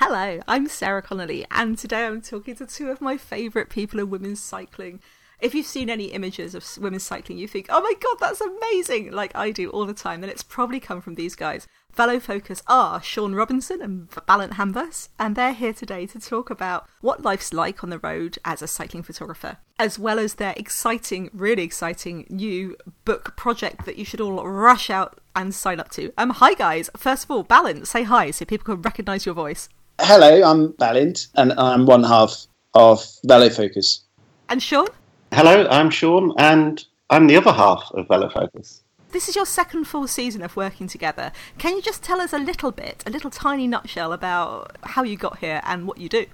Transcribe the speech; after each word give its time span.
Hello, 0.00 0.40
I'm 0.46 0.68
Sarah 0.68 1.02
Connolly, 1.02 1.44
and 1.50 1.76
today 1.76 2.06
I'm 2.06 2.22
talking 2.22 2.54
to 2.54 2.66
two 2.66 2.88
of 2.88 3.00
my 3.00 3.16
favourite 3.16 3.68
people 3.68 3.98
in 3.98 4.08
women's 4.08 4.40
cycling. 4.40 5.00
If 5.40 5.56
you've 5.56 5.66
seen 5.66 5.90
any 5.90 6.12
images 6.12 6.54
of 6.54 6.64
women's 6.80 7.02
cycling, 7.02 7.36
you 7.36 7.48
think, 7.48 7.66
oh 7.68 7.80
my 7.82 7.94
god, 8.00 8.16
that's 8.20 8.40
amazing, 8.40 9.10
like 9.10 9.34
I 9.34 9.50
do 9.50 9.70
all 9.70 9.86
the 9.86 9.92
time, 9.92 10.20
then 10.20 10.30
it's 10.30 10.44
probably 10.44 10.78
come 10.78 11.00
from 11.00 11.16
these 11.16 11.34
guys. 11.34 11.66
Velo 11.92 12.20
Focus 12.20 12.62
are 12.68 13.02
Sean 13.02 13.34
Robinson 13.34 13.82
and 13.82 14.08
Balint 14.08 14.52
Hamvas, 14.52 15.08
and 15.18 15.34
they're 15.34 15.52
here 15.52 15.72
today 15.72 16.06
to 16.06 16.20
talk 16.20 16.48
about 16.48 16.88
what 17.00 17.24
life's 17.24 17.52
like 17.52 17.82
on 17.82 17.90
the 17.90 17.98
road 17.98 18.38
as 18.44 18.62
a 18.62 18.68
cycling 18.68 19.02
photographer, 19.02 19.56
as 19.80 19.98
well 19.98 20.20
as 20.20 20.34
their 20.34 20.54
exciting, 20.56 21.28
really 21.32 21.64
exciting 21.64 22.24
new 22.30 22.76
book 23.04 23.36
project 23.36 23.84
that 23.84 23.98
you 23.98 24.04
should 24.04 24.20
all 24.20 24.46
rush 24.46 24.90
out 24.90 25.18
and 25.34 25.52
sign 25.52 25.80
up 25.80 25.90
to. 25.90 26.12
Um, 26.16 26.30
hi 26.30 26.54
guys. 26.54 26.88
First 26.96 27.24
of 27.24 27.32
all, 27.32 27.44
Balint, 27.44 27.88
say 27.88 28.04
hi 28.04 28.30
so 28.30 28.44
people 28.44 28.64
can 28.76 28.82
recognise 28.82 29.26
your 29.26 29.34
voice. 29.34 29.68
Hello, 30.00 30.42
I'm 30.44 30.72
Balint, 30.74 31.26
and 31.34 31.52
I'm 31.54 31.84
one 31.84 32.04
half 32.04 32.46
of 32.74 33.04
Velo 33.24 33.50
Focus. 33.50 34.02
And 34.48 34.62
Sean? 34.62 34.86
Hello, 35.32 35.66
I'm 35.68 35.90
Sean, 35.90 36.32
and 36.38 36.84
I'm 37.10 37.26
the 37.26 37.36
other 37.36 37.52
half 37.52 37.90
of 37.94 38.06
Velo 38.06 38.30
Focus. 38.30 38.82
This 39.10 39.28
is 39.28 39.34
your 39.34 39.44
second 39.44 39.86
full 39.86 40.06
season 40.06 40.42
of 40.42 40.56
working 40.56 40.86
together. 40.86 41.32
Can 41.58 41.74
you 41.74 41.82
just 41.82 42.04
tell 42.04 42.20
us 42.20 42.32
a 42.32 42.38
little 42.38 42.70
bit, 42.70 43.02
a 43.06 43.10
little 43.10 43.28
tiny 43.28 43.66
nutshell 43.66 44.12
about 44.12 44.76
how 44.84 45.02
you 45.02 45.16
got 45.16 45.38
here 45.38 45.60
and 45.64 45.88
what 45.88 45.98
you 45.98 46.08
do? 46.08 46.26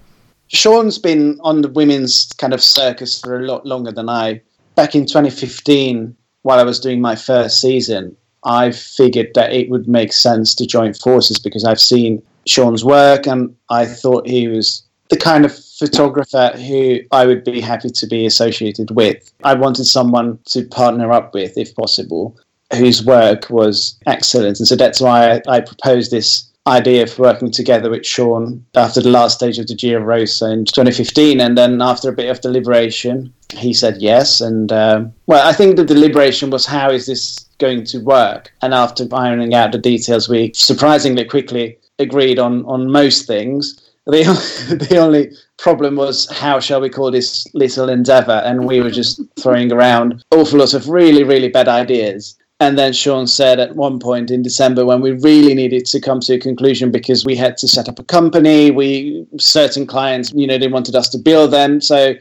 Sean's 0.49 0.99
been 0.99 1.41
on 1.41 1.63
the 1.63 1.69
women's 1.69 2.33
kind 2.37 2.53
of 2.53 2.63
circus 2.63 3.19
for 3.19 3.41
a 3.41 3.47
lot 3.47 3.65
longer 3.65 3.93
than 3.93 4.11
I. 4.11 4.43
Back 4.75 4.95
in 4.95 5.07
2015, 5.07 6.15
while 6.43 6.61
I 6.61 6.65
was 6.65 6.79
doing 6.79 7.01
my 7.01 7.17
first 7.17 7.63
season, 7.63 8.15
I 8.45 8.73
figured 8.73 9.31
that 9.35 9.55
it 9.55 9.71
would 9.71 9.89
make 9.89 10.13
sense 10.13 10.55
to 10.57 10.67
join 10.67 10.93
forces 10.93 11.39
because 11.39 11.65
I've 11.65 11.81
seen 11.81 12.23
Sean's 12.47 12.85
work, 12.85 13.27
and 13.27 13.55
I 13.71 13.87
thought 13.87 14.27
he 14.27 14.49
was 14.49 14.85
the 15.11 15.17
kind 15.17 15.45
of 15.45 15.57
photographer 15.79 16.53
who 16.57 17.01
I 17.11 17.27
would 17.27 17.45
be 17.45 17.61
happy 17.61 17.91
to 17.91 18.07
be 18.07 18.27
associated 18.27 18.91
with. 18.91 19.33
I 19.45 19.55
wanted 19.55 19.85
someone 19.85 20.39
to 20.47 20.65
partner 20.65 21.13
up 21.13 21.35
with, 21.35 21.57
if 21.59 21.75
possible, 21.75 22.37
whose 22.73 23.05
work 23.05 23.51
was 23.51 23.99
excellent. 24.07 24.59
And 24.59 24.69
so 24.69 24.77
that's 24.77 25.01
why 25.01 25.35
I, 25.35 25.43
I 25.49 25.61
proposed 25.61 26.11
this 26.11 26.51
idea 26.67 27.03
of 27.03 27.19
working 27.19 27.51
together 27.51 27.91
with 27.91 28.07
Sean 28.07 28.65
after 28.75 29.01
the 29.03 29.11
last 29.11 29.35
stage 29.35 29.59
of 29.59 29.67
the 29.67 29.75
Giro 29.75 30.03
Rosa 30.03 30.51
in 30.51 30.65
2015. 30.65 31.41
And 31.41 31.59
then 31.59 31.83
after 31.83 32.09
a 32.09 32.13
bit 32.13 32.31
of 32.31 32.41
deliberation, 32.41 33.33
he 33.53 33.75
said 33.75 34.01
yes. 34.01 34.41
And 34.41 34.73
um, 34.73 35.13
well, 35.27 35.47
I 35.47 35.53
think 35.53 35.77
the 35.77 35.85
deliberation 35.85 36.51
was 36.51 36.65
how 36.65 36.91
is 36.91 37.07
this 37.07 37.41
going 37.59 37.85
to 37.85 37.99
work? 37.99 38.53
And 38.63 38.73
after 38.73 39.07
ironing 39.13 39.55
out 39.55 39.73
the 39.73 39.79
details, 39.79 40.29
we 40.29 40.53
surprisingly 40.55 41.25
quickly 41.25 41.79
agreed 41.99 42.39
on 42.39 42.65
on 42.67 42.91
most 42.91 43.27
things. 43.27 43.81
The 44.07 44.25
the 44.89 44.99
only 44.99 45.33
problem 45.57 45.97
was 45.97 46.31
how 46.31 46.61
shall 46.61 46.81
we 46.81 46.91
call 46.91 47.11
this 47.11 47.47
little 47.55 47.89
endeavor, 47.89 48.43
and 48.45 48.67
we 48.67 48.81
were 48.81 48.91
just 48.91 49.21
throwing 49.39 49.73
around 49.73 50.23
awful 50.31 50.59
lots 50.59 50.75
of 50.75 50.89
really 50.89 51.25
really 51.25 51.49
bad 51.49 51.69
ideas. 51.69 52.37
And 52.61 52.79
then 52.79 52.93
Sean 52.93 53.27
said 53.27 53.59
at 53.59 53.75
one 53.75 53.99
point 53.99 54.31
in 54.31 54.43
December 54.43 54.87
when 54.87 55.01
we 55.01 55.11
really 55.11 55.55
needed 55.55 55.87
to 55.87 56.01
come 56.01 56.21
to 56.21 56.35
a 56.35 56.39
conclusion 56.39 56.93
because 56.93 57.25
we 57.25 57.35
had 57.35 57.57
to 57.59 57.69
set 57.69 57.89
up 57.89 57.99
a 57.99 58.05
company, 58.05 58.71
we 58.71 59.27
certain 59.39 59.87
clients, 59.87 60.33
you 60.33 60.47
know, 60.47 60.57
they 60.57 60.69
wanted 60.69 60.95
us 60.95 61.09
to 61.11 61.19
bill 61.19 61.49
them. 61.49 61.81
So, 61.81 62.15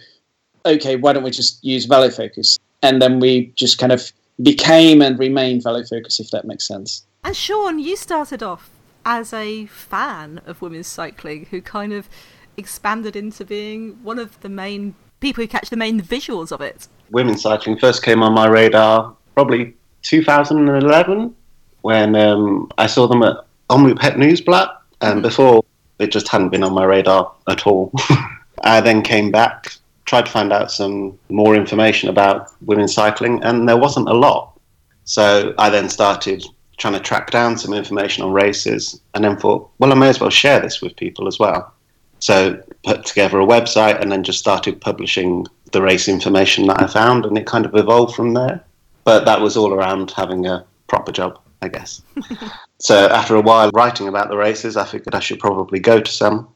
okay, 0.66 0.96
why 0.96 1.14
don't 1.14 1.24
we 1.24 1.30
just 1.30 1.64
use 1.64 1.86
Velo 1.86 2.10
Focus? 2.10 2.58
And 2.82 3.00
then 3.00 3.20
we 3.20 3.54
just 3.56 3.78
kind 3.78 3.92
of 3.92 4.12
became 4.42 5.04
and 5.04 5.20
remained 5.20 5.62
Velo 5.64 5.84
Focus, 5.84 6.20
if 6.20 6.32
that 6.32 6.46
makes 6.46 6.68
sense. 6.68 7.06
And 7.24 7.36
Sean, 7.36 7.78
you 7.78 7.96
started 7.96 8.42
off 8.42 8.73
as 9.06 9.34
a 9.34 9.66
fan 9.68 10.42
of 10.46 10.62
women's 10.62 10.88
cycling 10.88 11.46
who 11.52 11.62
kind 11.62 11.94
of 11.94 12.10
expanded 12.58 13.16
into 13.16 13.46
being 13.46 14.04
one 14.04 14.20
of 14.20 14.40
the 14.42 14.50
main 14.50 14.96
people 15.20 15.44
who 15.44 15.48
catch 15.48 15.70
the 15.70 15.78
main 15.78 16.02
visuals 16.02 16.52
of 16.52 16.62
it. 16.62 16.88
Women's 17.12 17.42
cycling 17.42 17.78
first 17.78 18.04
came 18.04 18.22
on 18.22 18.34
my 18.34 18.48
radar 18.48 19.16
probably 19.36 19.74
2011 20.04 21.36
when 21.82 22.16
um, 22.16 22.70
I 22.78 22.88
saw 22.88 23.08
them 23.08 23.24
at 23.24 23.38
Omloop 23.70 24.02
Het 24.02 24.16
Nieuwsblad, 24.16 24.70
and 25.02 25.22
before 25.22 25.64
it 26.00 26.12
just 26.12 26.28
hadn't 26.28 26.50
been 26.50 26.64
on 26.64 26.74
my 26.74 26.86
radar 26.86 27.32
at 27.48 27.68
all. 27.68 27.92
I 28.64 28.82
then 28.82 29.02
came 29.02 29.32
back, 29.32 29.74
tried 30.06 30.26
to 30.26 30.32
find 30.32 30.54
out 30.54 30.72
some 30.72 31.18
more 31.30 31.56
information 31.56 32.10
about 32.10 32.50
women's 32.62 32.94
cycling, 32.94 33.44
and 33.44 33.68
there 33.68 33.78
wasn't 33.78 34.10
a 34.10 34.14
lot. 34.14 34.60
So 35.06 35.54
I 35.58 35.70
then 35.70 35.90
started 35.90 36.46
trying 36.78 36.94
to 36.94 37.00
track 37.00 37.32
down 37.32 37.58
some 37.58 37.74
information 37.74 38.24
on 38.24 38.32
races, 38.32 39.00
and 39.14 39.24
then 39.24 39.38
thought, 39.38 39.70
well, 39.80 39.92
I 39.92 39.96
may 39.96 40.10
as 40.10 40.20
well 40.20 40.30
share 40.30 40.60
this 40.60 40.82
with 40.82 40.96
people 40.96 41.28
as 41.28 41.40
well. 41.40 41.74
So 42.20 42.62
put 42.84 43.06
together 43.06 43.40
a 43.40 43.46
website 43.46 44.00
and 44.02 44.12
then 44.12 44.24
just 44.24 44.40
started 44.40 44.80
publishing 44.80 45.46
the 45.72 45.82
race 45.82 46.08
information 46.08 46.68
that 46.68 46.82
I 46.82 46.88
found, 46.88 47.26
and 47.26 47.38
it 47.38 47.46
kind 47.46 47.66
of 47.66 47.76
evolved 47.76 48.16
from 48.16 48.34
there. 48.34 48.64
But 49.04 49.26
that 49.26 49.42
was 49.42 49.58
all 49.58 49.74
around 49.74 50.12
having 50.12 50.46
a 50.46 50.66
proper 50.88 51.12
job, 51.12 51.40
I 51.62 51.68
guess. 51.68 52.02
so 52.80 53.08
after 53.10 53.36
a 53.36 53.42
while 53.42 53.70
writing 53.74 54.08
about 54.08 54.30
the 54.30 54.38
races, 54.38 54.78
I 54.78 54.86
figured 54.86 55.16
I 55.16 55.20
should 55.20 55.40
probably 55.40 55.80
go 55.80 56.00
to 56.00 56.12
some, 56.12 56.48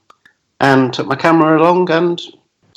and 0.62 0.94
took 0.94 1.08
my 1.08 1.16
camera 1.16 1.60
along 1.60 1.92
and 1.92 2.22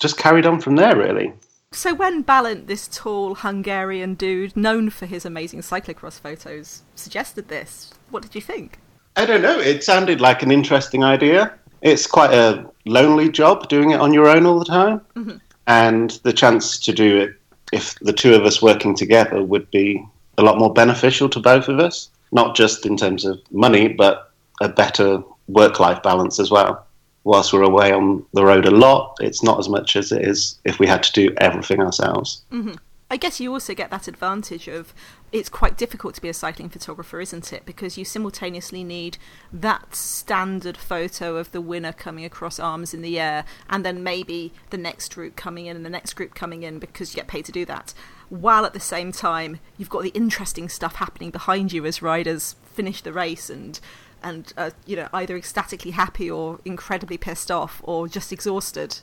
just 0.00 0.18
carried 0.18 0.46
on 0.46 0.60
from 0.60 0.76
there, 0.76 0.96
really. 0.96 1.32
So 1.72 1.94
when 1.94 2.24
Balint, 2.24 2.66
this 2.66 2.88
tall 2.88 3.36
Hungarian 3.36 4.14
dude 4.14 4.56
known 4.56 4.90
for 4.90 5.06
his 5.06 5.24
amazing 5.24 5.60
cyclocross 5.60 6.18
photos, 6.18 6.82
suggested 6.96 7.46
this, 7.46 7.94
what 8.10 8.22
did 8.22 8.34
you 8.34 8.40
think? 8.40 8.78
I 9.16 9.24
don't 9.24 9.40
know. 9.40 9.58
It 9.58 9.84
sounded 9.84 10.20
like 10.20 10.42
an 10.42 10.50
interesting 10.50 11.04
idea. 11.04 11.54
It's 11.80 12.08
quite 12.08 12.34
a 12.34 12.68
lonely 12.86 13.30
job 13.30 13.68
doing 13.68 13.90
it 13.90 14.00
on 14.00 14.12
your 14.12 14.28
own 14.28 14.46
all 14.46 14.58
the 14.58 14.64
time, 14.64 15.00
mm-hmm. 15.14 15.36
and 15.68 16.10
the 16.24 16.32
chance 16.32 16.76
to 16.80 16.92
do 16.92 17.18
it 17.18 17.36
if 17.72 17.94
the 18.00 18.12
two 18.12 18.34
of 18.34 18.44
us 18.44 18.60
working 18.60 18.96
together 18.96 19.42
would 19.42 19.70
be 19.70 20.04
a 20.38 20.42
lot 20.42 20.58
more 20.58 20.72
beneficial 20.72 21.28
to 21.28 21.38
both 21.38 21.68
of 21.68 21.78
us, 21.78 22.10
not 22.32 22.56
just 22.56 22.84
in 22.84 22.96
terms 22.96 23.24
of 23.24 23.40
money, 23.52 23.86
but 23.86 24.32
a 24.60 24.68
better 24.68 25.22
work-life 25.46 26.02
balance 26.02 26.40
as 26.40 26.50
well 26.50 26.84
whilst 27.24 27.52
we're 27.52 27.62
away 27.62 27.92
on 27.92 28.24
the 28.32 28.44
road 28.44 28.66
a 28.66 28.70
lot, 28.70 29.16
it's 29.20 29.42
not 29.42 29.58
as 29.58 29.68
much 29.68 29.96
as 29.96 30.12
it 30.12 30.24
is 30.24 30.58
if 30.64 30.78
we 30.78 30.86
had 30.86 31.02
to 31.02 31.12
do 31.12 31.34
everything 31.38 31.80
ourselves. 31.80 32.42
Mm-hmm. 32.52 32.74
I 33.12 33.16
guess 33.16 33.40
you 33.40 33.52
also 33.52 33.74
get 33.74 33.90
that 33.90 34.06
advantage 34.06 34.68
of 34.68 34.94
it's 35.32 35.48
quite 35.48 35.76
difficult 35.76 36.14
to 36.14 36.22
be 36.22 36.28
a 36.28 36.34
cycling 36.34 36.68
photographer, 36.68 37.20
isn't 37.20 37.52
it? 37.52 37.66
Because 37.66 37.98
you 37.98 38.04
simultaneously 38.04 38.84
need 38.84 39.18
that 39.52 39.96
standard 39.96 40.76
photo 40.76 41.36
of 41.36 41.50
the 41.50 41.60
winner 41.60 41.92
coming 41.92 42.24
across 42.24 42.60
arms 42.60 42.94
in 42.94 43.02
the 43.02 43.18
air, 43.18 43.44
and 43.68 43.84
then 43.84 44.04
maybe 44.04 44.52
the 44.70 44.78
next 44.78 45.12
group 45.16 45.34
coming 45.34 45.66
in 45.66 45.74
and 45.74 45.84
the 45.84 45.90
next 45.90 46.14
group 46.14 46.36
coming 46.36 46.62
in 46.62 46.78
because 46.78 47.12
you 47.12 47.16
get 47.16 47.26
paid 47.26 47.44
to 47.46 47.52
do 47.52 47.64
that. 47.64 47.94
While 48.28 48.64
at 48.64 48.74
the 48.74 48.80
same 48.80 49.10
time, 49.10 49.58
you've 49.76 49.90
got 49.90 50.04
the 50.04 50.10
interesting 50.10 50.68
stuff 50.68 50.96
happening 50.96 51.32
behind 51.32 51.72
you 51.72 51.84
as 51.86 52.00
riders 52.00 52.54
finish 52.62 53.02
the 53.02 53.12
race 53.12 53.50
and 53.50 53.80
and 54.22 54.52
uh, 54.56 54.70
you 54.86 54.96
know 54.96 55.08
either 55.12 55.36
ecstatically 55.36 55.92
happy 55.92 56.30
or 56.30 56.60
incredibly 56.64 57.16
pissed 57.16 57.50
off 57.50 57.80
or 57.84 58.08
just 58.08 58.32
exhausted. 58.32 58.98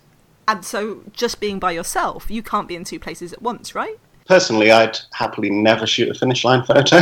And 0.47 0.63
so 0.63 1.03
just 1.11 1.39
being 1.39 1.59
by 1.59 1.71
yourself 1.71 2.29
you 2.29 2.41
can't 2.41 2.67
be 2.67 2.75
in 2.75 2.83
two 2.83 2.99
places 2.99 3.33
at 3.33 3.41
once 3.41 3.75
right? 3.75 3.99
Personally 4.25 4.71
i'd 4.71 4.97
happily 5.13 5.49
never 5.49 5.87
shoot 5.87 6.09
a 6.09 6.13
finish 6.13 6.43
line 6.43 6.63
photo. 6.63 6.97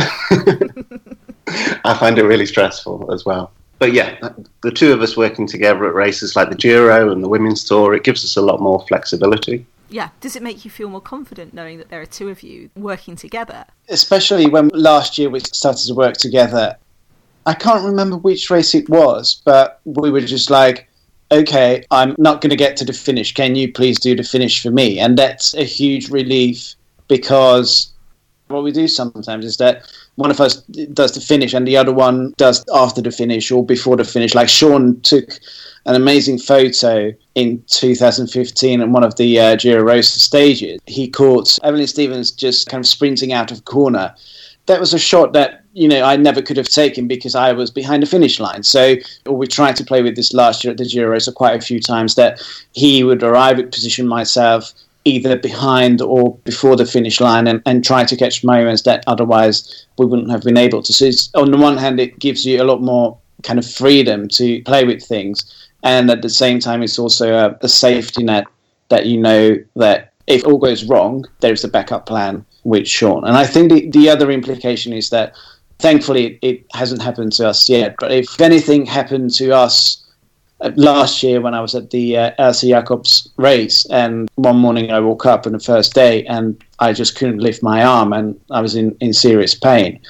I 1.84 1.96
find 1.98 2.18
it 2.18 2.24
really 2.24 2.46
stressful 2.46 3.12
as 3.12 3.24
well. 3.24 3.52
But 3.78 3.92
yeah 3.92 4.18
the 4.62 4.70
two 4.70 4.92
of 4.92 5.00
us 5.02 5.16
working 5.16 5.46
together 5.46 5.86
at 5.86 5.94
races 5.94 6.34
like 6.34 6.50
the 6.50 6.56
giro 6.56 7.10
and 7.12 7.22
the 7.22 7.28
women's 7.28 7.64
tour 7.64 7.94
it 7.94 8.04
gives 8.04 8.24
us 8.24 8.36
a 8.36 8.42
lot 8.42 8.60
more 8.60 8.84
flexibility. 8.86 9.66
Yeah. 9.88 10.10
Does 10.20 10.36
it 10.36 10.42
make 10.42 10.64
you 10.64 10.70
feel 10.70 10.88
more 10.88 11.00
confident 11.00 11.54
knowing 11.54 11.78
that 11.78 11.90
there 11.90 12.00
are 12.00 12.06
two 12.06 12.28
of 12.28 12.42
you 12.42 12.70
working 12.74 13.16
together? 13.16 13.64
Especially 13.88 14.46
when 14.46 14.68
last 14.68 15.16
year 15.18 15.30
we 15.30 15.40
started 15.40 15.86
to 15.86 15.94
work 15.94 16.16
together 16.16 16.76
I 17.46 17.54
can't 17.54 17.84
remember 17.84 18.16
which 18.16 18.50
race 18.50 18.74
it 18.74 18.88
was, 18.88 19.40
but 19.44 19.80
we 19.84 20.10
were 20.10 20.20
just 20.20 20.50
like, 20.50 20.88
okay, 21.30 21.84
I'm 21.90 22.14
not 22.18 22.40
going 22.40 22.50
to 22.50 22.56
get 22.56 22.76
to 22.78 22.84
the 22.84 22.92
finish. 22.92 23.32
Can 23.32 23.54
you 23.54 23.72
please 23.72 24.00
do 24.00 24.14
the 24.16 24.24
finish 24.24 24.62
for 24.62 24.70
me? 24.70 24.98
And 24.98 25.16
that's 25.16 25.54
a 25.54 25.64
huge 25.64 26.10
relief 26.10 26.74
because 27.08 27.92
what 28.48 28.62
we 28.62 28.72
do 28.72 28.88
sometimes 28.88 29.44
is 29.44 29.56
that 29.58 29.84
one 30.16 30.30
of 30.30 30.40
us 30.40 30.62
does 30.92 31.12
the 31.12 31.20
finish 31.20 31.52
and 31.52 31.66
the 31.66 31.76
other 31.76 31.92
one 31.92 32.32
does 32.36 32.64
after 32.74 33.00
the 33.00 33.10
finish 33.10 33.50
or 33.50 33.64
before 33.64 33.96
the 33.96 34.04
finish. 34.04 34.34
Like 34.34 34.48
Sean 34.48 35.00
took 35.02 35.38
an 35.84 35.94
amazing 35.94 36.38
photo 36.38 37.12
in 37.34 37.62
2015 37.68 38.80
at 38.80 38.88
one 38.88 39.04
of 39.04 39.16
the 39.16 39.38
uh, 39.38 39.56
Giro 39.56 39.82
Rosa 39.82 40.18
stages. 40.18 40.80
He 40.86 41.08
caught 41.08 41.58
Evelyn 41.62 41.86
Stevens 41.86 42.30
just 42.32 42.68
kind 42.68 42.82
of 42.82 42.88
sprinting 42.88 43.32
out 43.32 43.52
of 43.52 43.64
corner. 43.66 44.14
That 44.66 44.80
was 44.80 44.94
a 44.94 44.98
shot 44.98 45.32
that 45.34 45.64
you 45.76 45.88
know, 45.88 46.02
I 46.02 46.16
never 46.16 46.40
could 46.40 46.56
have 46.56 46.70
taken 46.70 47.06
because 47.06 47.34
I 47.34 47.52
was 47.52 47.70
behind 47.70 48.02
the 48.02 48.06
finish 48.06 48.40
line. 48.40 48.62
So 48.62 48.96
we 49.26 49.46
tried 49.46 49.76
to 49.76 49.84
play 49.84 50.00
with 50.00 50.16
this 50.16 50.32
last 50.32 50.64
year 50.64 50.70
at 50.70 50.78
the 50.78 50.86
Giro 50.86 51.18
so 51.18 51.32
quite 51.32 51.54
a 51.54 51.60
few 51.60 51.80
times 51.80 52.14
that 52.14 52.42
he 52.72 53.04
would 53.04 53.22
arrive 53.22 53.58
at 53.58 53.72
position 53.72 54.08
myself 54.08 54.72
either 55.04 55.36
behind 55.36 56.00
or 56.00 56.34
before 56.44 56.76
the 56.76 56.86
finish 56.86 57.20
line 57.20 57.46
and, 57.46 57.60
and 57.66 57.84
try 57.84 58.04
to 58.04 58.16
catch 58.16 58.42
moments 58.42 58.82
that 58.82 59.04
otherwise 59.06 59.86
we 59.98 60.06
wouldn't 60.06 60.30
have 60.30 60.42
been 60.44 60.56
able 60.56 60.82
to. 60.82 60.92
So 60.94 61.28
on 61.34 61.50
the 61.50 61.58
one 61.58 61.76
hand, 61.76 62.00
it 62.00 62.18
gives 62.18 62.46
you 62.46 62.62
a 62.62 62.64
lot 62.64 62.80
more 62.80 63.18
kind 63.42 63.58
of 63.58 63.70
freedom 63.70 64.28
to 64.28 64.62
play 64.62 64.84
with 64.84 65.04
things. 65.04 65.68
and 65.82 66.10
at 66.10 66.22
the 66.22 66.30
same 66.30 66.58
time, 66.58 66.82
it's 66.82 66.98
also 66.98 67.34
a, 67.34 67.58
a 67.60 67.68
safety 67.68 68.24
net 68.24 68.46
that 68.88 69.04
you 69.04 69.18
know 69.20 69.56
that 69.74 70.12
if 70.26 70.44
all 70.46 70.58
goes 70.58 70.84
wrong, 70.84 71.26
there's 71.40 71.64
a 71.64 71.68
backup 71.68 72.06
plan 72.06 72.44
with 72.64 72.88
Sean. 72.88 73.24
And 73.24 73.36
I 73.36 73.46
think 73.46 73.70
the, 73.70 73.88
the 73.90 74.08
other 74.10 74.30
implication 74.30 74.92
is 74.92 75.10
that 75.10 75.34
thankfully 75.78 76.38
it 76.42 76.64
hasn't 76.72 77.02
happened 77.02 77.32
to 77.34 77.48
us 77.48 77.68
yet. 77.68 77.96
But 77.98 78.12
if 78.12 78.40
anything 78.40 78.86
happened 78.86 79.32
to 79.34 79.52
us 79.52 80.02
uh, 80.60 80.70
last 80.76 81.22
year 81.22 81.40
when 81.40 81.54
I 81.54 81.60
was 81.60 81.74
at 81.74 81.90
the 81.90 82.16
uh, 82.16 82.52
Jacobs 82.52 83.28
race, 83.36 83.86
and 83.90 84.28
one 84.36 84.56
morning 84.56 84.90
I 84.90 85.00
woke 85.00 85.26
up 85.26 85.46
on 85.46 85.52
the 85.52 85.60
first 85.60 85.94
day 85.94 86.24
and 86.26 86.62
I 86.78 86.92
just 86.92 87.16
couldn't 87.16 87.38
lift 87.38 87.62
my 87.62 87.84
arm 87.84 88.12
and 88.12 88.40
I 88.50 88.60
was 88.60 88.74
in, 88.74 88.96
in 89.00 89.12
serious 89.12 89.54
pain. 89.54 90.00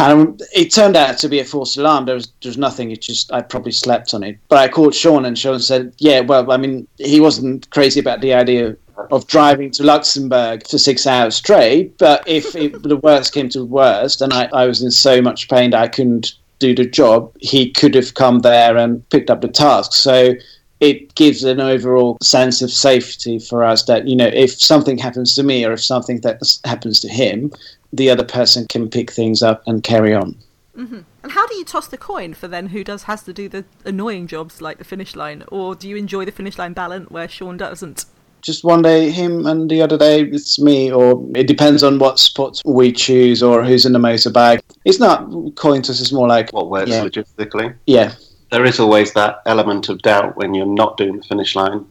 And 0.00 0.42
it 0.52 0.72
turned 0.72 0.96
out 0.96 1.18
to 1.18 1.28
be 1.28 1.38
a 1.38 1.44
false 1.44 1.76
alarm. 1.76 2.06
There 2.06 2.16
was, 2.16 2.26
there 2.42 2.50
was 2.50 2.58
nothing. 2.58 2.90
It 2.90 3.00
just 3.00 3.32
I 3.32 3.42
probably 3.42 3.70
slept 3.70 4.12
on 4.12 4.24
it. 4.24 4.38
But 4.48 4.58
I 4.58 4.66
called 4.66 4.92
Sean, 4.92 5.24
and 5.24 5.38
Sean 5.38 5.60
said, 5.60 5.94
"Yeah, 5.98 6.18
well, 6.18 6.50
I 6.50 6.56
mean, 6.56 6.88
he 6.98 7.20
wasn't 7.20 7.70
crazy 7.70 8.00
about 8.00 8.20
the 8.20 8.34
idea 8.34 8.76
of 9.10 9.26
driving 9.26 9.70
to 9.72 9.82
Luxembourg 9.82 10.66
for 10.68 10.78
six 10.78 11.06
hours 11.06 11.36
straight. 11.36 11.96
But 11.98 12.26
if 12.26 12.54
it, 12.54 12.82
the 12.88 12.96
worst 12.96 13.32
came 13.32 13.48
to 13.50 13.64
worst, 13.64 14.20
and 14.20 14.32
I, 14.32 14.48
I 14.52 14.66
was 14.66 14.82
in 14.82 14.90
so 14.90 15.20
much 15.20 15.48
pain 15.48 15.70
that 15.70 15.82
I 15.82 15.88
couldn't 15.88 16.34
do 16.58 16.74
the 16.74 16.86
job, 16.86 17.32
he 17.40 17.70
could 17.70 17.94
have 17.94 18.14
come 18.14 18.40
there 18.40 18.76
and 18.76 19.08
picked 19.10 19.30
up 19.30 19.40
the 19.40 19.48
task. 19.48 19.92
So 19.92 20.34
it 20.80 21.14
gives 21.14 21.44
an 21.44 21.60
overall 21.60 22.18
sense 22.22 22.60
of 22.62 22.70
safety 22.70 23.38
for 23.38 23.64
us 23.64 23.84
that 23.84 24.06
you 24.06 24.16
know 24.16 24.26
if 24.26 24.52
something 24.60 24.98
happens 24.98 25.34
to 25.34 25.42
me 25.42 25.64
or 25.64 25.72
if 25.72 25.82
something 25.82 26.20
that 26.20 26.40
happens 26.64 27.00
to 27.00 27.08
him 27.08 27.50
the 27.92 28.10
other 28.10 28.24
person 28.24 28.66
can 28.66 28.90
pick 28.90 29.10
things 29.10 29.42
up 29.42 29.62
and 29.66 29.82
carry 29.84 30.12
on. 30.12 30.36
Mm-hmm. 30.76 31.00
And 31.22 31.32
how 31.32 31.46
do 31.46 31.54
you 31.54 31.64
toss 31.64 31.86
the 31.86 31.96
coin 31.96 32.34
for 32.34 32.48
then 32.48 32.66
who 32.66 32.82
does 32.82 33.04
has 33.04 33.22
to 33.22 33.32
do 33.32 33.48
the 33.48 33.64
annoying 33.84 34.26
jobs 34.26 34.60
like 34.60 34.78
the 34.78 34.84
finish 34.84 35.14
line, 35.14 35.44
or 35.48 35.74
do 35.76 35.88
you 35.88 35.96
enjoy 35.96 36.24
the 36.24 36.32
finish 36.32 36.58
line 36.58 36.74
Balint 36.74 37.10
where 37.10 37.28
Sean 37.28 37.56
doesn't? 37.56 38.04
Just 38.44 38.62
one 38.62 38.82
day 38.82 39.10
him, 39.10 39.46
and 39.46 39.70
the 39.70 39.80
other 39.80 39.96
day 39.96 40.20
it's 40.22 40.60
me, 40.60 40.92
or 40.92 41.24
it 41.34 41.46
depends 41.46 41.82
on 41.82 41.98
what 41.98 42.18
spot 42.18 42.60
we 42.66 42.92
choose 42.92 43.42
or 43.42 43.64
who's 43.64 43.86
in 43.86 43.92
the 43.92 43.98
motorbike. 43.98 44.60
It's 44.84 45.00
not 45.00 45.30
coin 45.56 45.80
toss; 45.80 46.00
it's 46.00 46.12
more 46.12 46.28
like 46.28 46.52
what 46.52 46.68
works 46.68 46.90
yeah. 46.90 47.04
logistically. 47.04 47.74
Yeah, 47.86 48.12
there 48.50 48.66
is 48.66 48.78
always 48.78 49.14
that 49.14 49.40
element 49.46 49.88
of 49.88 50.02
doubt 50.02 50.36
when 50.36 50.52
you're 50.52 50.66
not 50.66 50.98
doing 50.98 51.16
the 51.16 51.22
finish 51.22 51.56
line. 51.56 51.86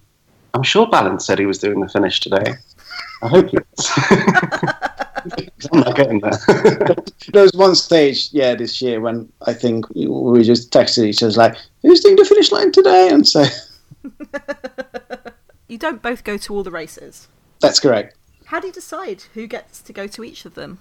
I'm 0.54 0.64
sure 0.64 0.86
Balint 0.86 1.22
said 1.22 1.40
he 1.40 1.48
was 1.48 1.58
doing 1.58 1.80
the 1.80 1.90
finish 1.90 2.20
today. 2.20 2.54
I 3.24 3.28
hope 3.28 3.50
he 3.50 3.58
is. 3.58 3.90
I'm 5.72 5.80
not 5.80 5.96
getting 5.96 6.20
there. 6.20 6.38
there 7.34 7.44
was 7.44 7.54
one 7.54 7.76
stage, 7.76 8.30
yeah, 8.32 8.54
this 8.54 8.82
year 8.82 9.00
when 9.00 9.32
I 9.48 9.54
think 9.54 9.90
we 9.90 10.44
just 10.44 10.72
texted 10.72 11.06
each 11.06 11.24
other 11.24 11.34
like, 11.34 11.56
"Who's 11.82 12.02
doing 12.02 12.16
the 12.16 12.26
finish 12.26 12.52
line 12.52 12.72
today?" 12.72 13.10
And 13.10 13.28
so 13.28 13.46
you 15.68 15.78
don't 15.78 16.02
both 16.02 16.24
go 16.24 16.38
to 16.38 16.54
all 16.54 16.64
the 16.64 16.72
races. 16.72 17.28
That's 17.60 17.80
correct. 17.80 18.18
How 18.46 18.60
do 18.60 18.68
you 18.68 18.74
decide 18.74 19.24
who 19.34 19.48
gets 19.48 19.82
to 19.82 19.94
go 19.94 20.08
to 20.08 20.24
each 20.24 20.46
of 20.46 20.56
them? 20.56 20.80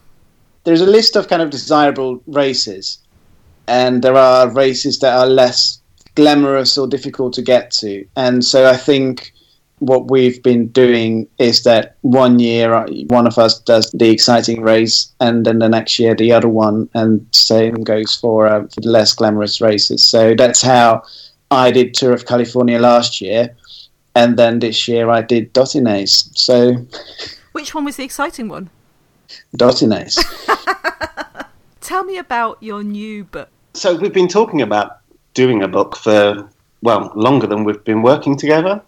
There's 0.64 0.81
a 0.81 0.87
list 0.87 1.17
of 1.17 1.29
kind 1.29 1.43
of 1.43 1.50
desirable 1.50 2.23
races, 2.26 2.99
and 3.67 4.02
there 4.02 4.17
are 4.17 4.50
races 4.50 4.99
that 5.00 5.17
are 5.17 5.26
less 5.26 5.81
glamorous 6.14 6.76
or 6.76 6.87
difficult 6.87 7.32
to 7.34 7.43
get 7.43 7.70
to. 7.70 8.05
And 8.17 8.44
so 8.44 8.69
I 8.69 8.76
think 8.76 9.32
what 9.79 10.11
we've 10.11 10.40
been 10.43 10.69
doing 10.69 11.26
is 11.38 11.64
that 11.64 11.96
one 12.02 12.38
year 12.38 12.73
uh, 12.73 12.87
one 13.08 13.26
of 13.26 13.37
us 13.38 13.58
does 13.58 13.90
the 13.90 14.11
exciting 14.11 14.62
race, 14.62 15.12
and 15.19 15.44
then 15.44 15.58
the 15.58 15.69
next 15.69 15.99
year 15.99 16.14
the 16.14 16.32
other 16.32 16.49
one, 16.49 16.88
and 16.94 17.26
same 17.32 17.75
goes 17.75 18.14
for, 18.14 18.46
uh, 18.46 18.67
for 18.69 18.81
the 18.81 18.90
less 18.90 19.12
glamorous 19.12 19.61
races. 19.61 20.05
So 20.05 20.34
that's 20.34 20.62
how 20.62 21.02
I 21.50 21.73
did 21.73 21.94
Tour 21.94 22.12
of 22.12 22.26
California 22.26 22.79
last 22.79 23.20
year, 23.20 23.56
and 24.14 24.38
then 24.38 24.59
this 24.59 24.88
year 24.88 25.11
I 25.11 25.23
did 25.23 25.53
Dotinese. 25.55 26.31
So, 26.37 26.87
which 27.53 27.75
one 27.75 27.85
was 27.85 27.97
the 27.97 28.05
exciting 28.05 28.49
one? 28.49 28.70
Dotinese. 29.56 30.19
Tell 31.81 32.05
me 32.05 32.19
about 32.19 32.62
your 32.62 32.82
new 32.82 33.25
book. 33.25 33.49
So 33.75 33.97
we've 33.97 34.12
been 34.12 34.29
talking 34.29 34.62
about 34.62 34.99
doing 35.35 35.62
a 35.62 35.69
book 35.69 35.97
for 35.97 36.49
well 36.82 37.12
longer 37.14 37.47
than 37.47 37.64
we've 37.64 37.82
been 37.85 38.03
working 38.03 38.37
together. 38.37 38.81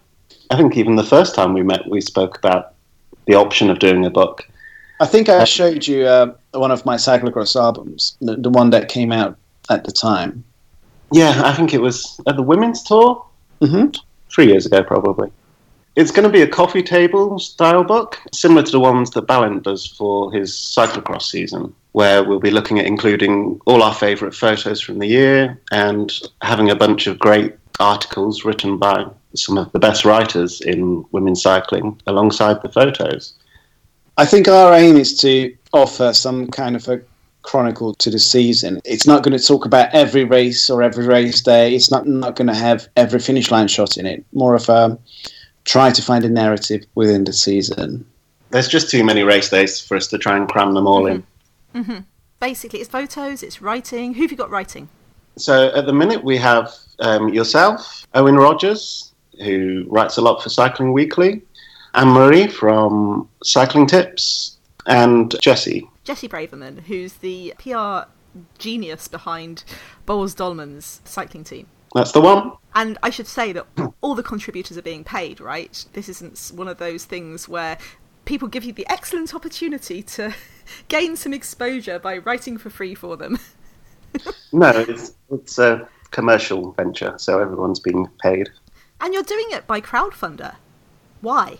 I 0.49 0.57
think 0.57 0.77
even 0.77 0.95
the 0.95 1.03
first 1.03 1.33
time 1.33 1.53
we 1.53 1.63
met, 1.63 1.89
we 1.89 2.01
spoke 2.01 2.37
about 2.37 2.73
the 3.25 3.35
option 3.35 3.69
of 3.69 3.79
doing 3.79 4.05
a 4.05 4.09
book. 4.09 4.47
I 4.99 5.05
think 5.05 5.27
I 5.27 5.43
showed 5.43 5.87
you 5.87 6.05
uh, 6.05 6.33
one 6.51 6.71
of 6.71 6.85
my 6.85 6.95
cyclocross 6.95 7.59
albums, 7.59 8.15
the, 8.21 8.37
the, 8.37 8.49
one 8.49 8.69
that 8.69 8.87
came 8.87 9.11
out 9.11 9.37
at 9.69 9.83
the 9.83 9.91
time. 9.91 10.43
Yeah, 11.11 11.41
I 11.43 11.53
think 11.53 11.73
it 11.73 11.81
was 11.81 12.19
at 12.27 12.37
the 12.37 12.41
women's 12.41 12.81
tour. 12.83 13.25
Mm-hmm. 13.61 13.91
Three 14.35 14.47
years 14.47 14.65
ago, 14.65 14.83
probably. 14.83 15.31
It's 15.95 16.11
going 16.11 16.25
to 16.25 16.29
be 16.29 16.41
a 16.41 16.47
coffee 16.47 16.83
table 16.83 17.39
style 17.39 17.85
book, 17.85 18.19
similar 18.33 18.63
to 18.63 18.71
the 18.71 18.81
ones 18.81 19.11
that 19.11 19.27
Balint 19.27 19.63
does 19.63 19.87
for 19.87 20.29
his 20.33 20.51
cyclocross 20.51 21.21
season, 21.21 21.73
where 21.93 22.21
we'll 22.21 22.41
be 22.41 22.51
looking 22.51 22.77
at 22.77 22.85
including 22.85 23.61
all 23.65 23.81
our 23.81 23.93
favourite 23.93 24.35
photos 24.35 24.81
from 24.81 24.99
the 24.99 25.07
year 25.07 25.57
and 25.71 26.11
having 26.41 26.69
a 26.69 26.75
bunch 26.75 27.07
of 27.07 27.17
great 27.17 27.55
articles 27.79 28.43
written 28.43 28.77
by 28.77 29.05
some 29.35 29.57
of 29.57 29.71
the 29.71 29.79
best 29.79 30.03
writers 30.03 30.59
in 30.59 31.05
women's 31.13 31.41
cycling 31.41 31.97
alongside 32.05 32.61
the 32.61 32.67
photos. 32.67 33.35
I 34.17 34.25
think 34.25 34.49
our 34.49 34.73
aim 34.73 34.97
is 34.97 35.17
to 35.19 35.55
offer 35.71 36.11
some 36.11 36.47
kind 36.47 36.75
of 36.75 36.89
a 36.89 36.99
chronicle 37.45 37.93
to 37.93 38.09
the 38.09 38.19
season. 38.19 38.81
It's 38.83 39.07
not 39.07 39.23
going 39.23 39.37
to 39.37 39.43
talk 39.43 39.65
about 39.65 39.93
every 39.93 40.23
race 40.23 40.69
or 40.69 40.81
every 40.81 41.05
race 41.05 41.41
day. 41.41 41.75
It's 41.75 41.91
not 41.91 42.07
not 42.07 42.35
going 42.35 42.47
to 42.47 42.55
have 42.55 42.87
every 42.97 43.19
finish 43.19 43.51
line 43.51 43.67
shot 43.67 43.97
in 43.97 44.05
it. 44.05 44.25
More 44.33 44.55
of 44.55 44.67
a 44.69 44.97
try 45.63 45.91
to 45.91 46.01
find 46.01 46.23
a 46.23 46.29
narrative 46.29 46.85
within 46.95 47.23
the 47.23 47.33
season. 47.33 48.05
There's 48.51 48.67
just 48.67 48.89
too 48.89 49.03
many 49.03 49.23
race 49.23 49.49
days 49.49 49.79
for 49.79 49.97
us 49.97 50.07
to 50.07 50.17
try 50.17 50.37
and 50.37 50.47
cram 50.47 50.73
them 50.73 50.87
all 50.87 51.03
mm-hmm. 51.03 51.77
in. 51.77 51.83
Mm-hmm. 51.83 51.99
Basically, 52.39 52.79
it's 52.79 52.89
photos, 52.89 53.43
it's 53.43 53.61
writing. 53.61 54.13
Who 54.13 54.23
have 54.23 54.31
you 54.31 54.37
got 54.37 54.49
writing? 54.49 54.89
So 55.37 55.73
at 55.75 55.85
the 55.85 55.93
minute, 55.93 56.23
we 56.23 56.37
have 56.37 56.73
um, 56.99 57.29
yourself, 57.29 58.05
Owen 58.13 58.35
Rogers, 58.35 59.13
who 59.43 59.85
writes 59.89 60.17
a 60.17 60.21
lot 60.21 60.41
for 60.41 60.49
Cycling 60.49 60.93
Weekly, 60.93 61.41
Anne 61.93 62.09
Marie 62.09 62.47
from 62.47 63.27
Cycling 63.43 63.87
Tips, 63.87 64.57
and 64.85 65.31
Jessi. 65.31 65.87
Jessi 66.05 66.29
Braverman, 66.29 66.81
who's 66.81 67.13
the 67.13 67.53
PR 67.57 68.09
genius 68.57 69.07
behind 69.07 69.63
Boels 70.05 70.35
Dolmans 70.35 70.99
cycling 71.05 71.43
team. 71.43 71.67
That's 71.93 72.11
the 72.11 72.21
one. 72.21 72.51
And 72.75 72.97
I 73.01 73.09
should 73.09 73.27
say 73.27 73.53
that 73.53 73.65
all 74.01 74.15
the 74.15 74.23
contributors 74.23 74.77
are 74.77 74.81
being 74.81 75.03
paid, 75.03 75.39
right? 75.39 75.85
This 75.93 76.09
isn't 76.09 76.51
one 76.53 76.67
of 76.67 76.77
those 76.77 77.05
things 77.05 77.47
where 77.47 77.77
people 78.25 78.47
give 78.47 78.65
you 78.65 78.73
the 78.73 78.85
excellent 78.89 79.33
opportunity 79.33 80.03
to 80.03 80.33
gain 80.89 81.15
some 81.15 81.33
exposure 81.33 81.97
by 81.97 82.17
writing 82.17 82.57
for 82.57 82.69
free 82.69 82.95
for 82.95 83.15
them. 83.15 83.39
no, 84.51 84.69
it's, 84.71 85.13
it's 85.31 85.57
a 85.57 85.87
commercial 86.11 86.71
venture, 86.73 87.13
so 87.17 87.39
everyone's 87.39 87.79
being 87.79 88.07
paid. 88.21 88.49
And 88.99 89.13
you're 89.13 89.23
doing 89.23 89.47
it 89.51 89.65
by 89.65 89.79
crowdfunder. 89.81 90.55
Why? 91.21 91.57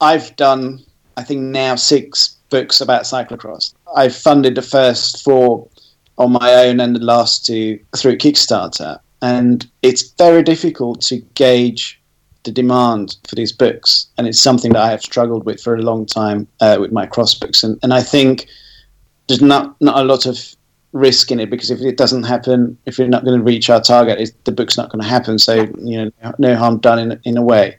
I've 0.00 0.34
done, 0.36 0.84
I 1.16 1.22
think, 1.22 1.40
now 1.40 1.76
six 1.76 2.37
books 2.50 2.80
about 2.80 3.02
cyclocross. 3.02 3.74
I've 3.96 4.14
funded 4.14 4.54
the 4.54 4.62
first 4.62 5.22
four 5.22 5.68
on 6.16 6.32
my 6.32 6.54
own 6.54 6.80
and 6.80 6.96
the 6.96 7.00
last 7.00 7.46
two 7.46 7.78
through 7.96 8.18
Kickstarter. 8.18 8.98
And 9.22 9.68
it's 9.82 10.10
very 10.12 10.42
difficult 10.42 11.00
to 11.02 11.18
gauge 11.34 12.00
the 12.44 12.52
demand 12.52 13.16
for 13.28 13.34
these 13.34 13.52
books. 13.52 14.06
And 14.16 14.26
it's 14.26 14.40
something 14.40 14.72
that 14.72 14.82
I 14.82 14.90
have 14.90 15.02
struggled 15.02 15.44
with 15.44 15.60
for 15.60 15.74
a 15.74 15.82
long 15.82 16.06
time 16.06 16.46
uh, 16.60 16.78
with 16.80 16.92
my 16.92 17.06
cross 17.06 17.34
books. 17.34 17.62
And, 17.62 17.78
and 17.82 17.92
I 17.92 18.02
think 18.02 18.46
there's 19.28 19.42
not, 19.42 19.80
not 19.80 19.98
a 19.98 20.04
lot 20.04 20.26
of 20.26 20.56
risk 20.92 21.30
in 21.30 21.40
it 21.40 21.50
because 21.50 21.70
if 21.70 21.80
it 21.80 21.96
doesn't 21.96 22.24
happen, 22.24 22.78
if 22.86 22.98
we're 22.98 23.08
not 23.08 23.24
going 23.24 23.38
to 23.38 23.44
reach 23.44 23.68
our 23.70 23.80
target, 23.80 24.32
the 24.44 24.52
book's 24.52 24.76
not 24.76 24.90
going 24.90 25.02
to 25.02 25.08
happen. 25.08 25.38
So 25.38 25.68
you 25.78 26.04
know, 26.04 26.34
no 26.38 26.56
harm 26.56 26.78
done 26.78 26.98
in 26.98 27.20
in 27.24 27.36
a 27.36 27.42
way. 27.42 27.76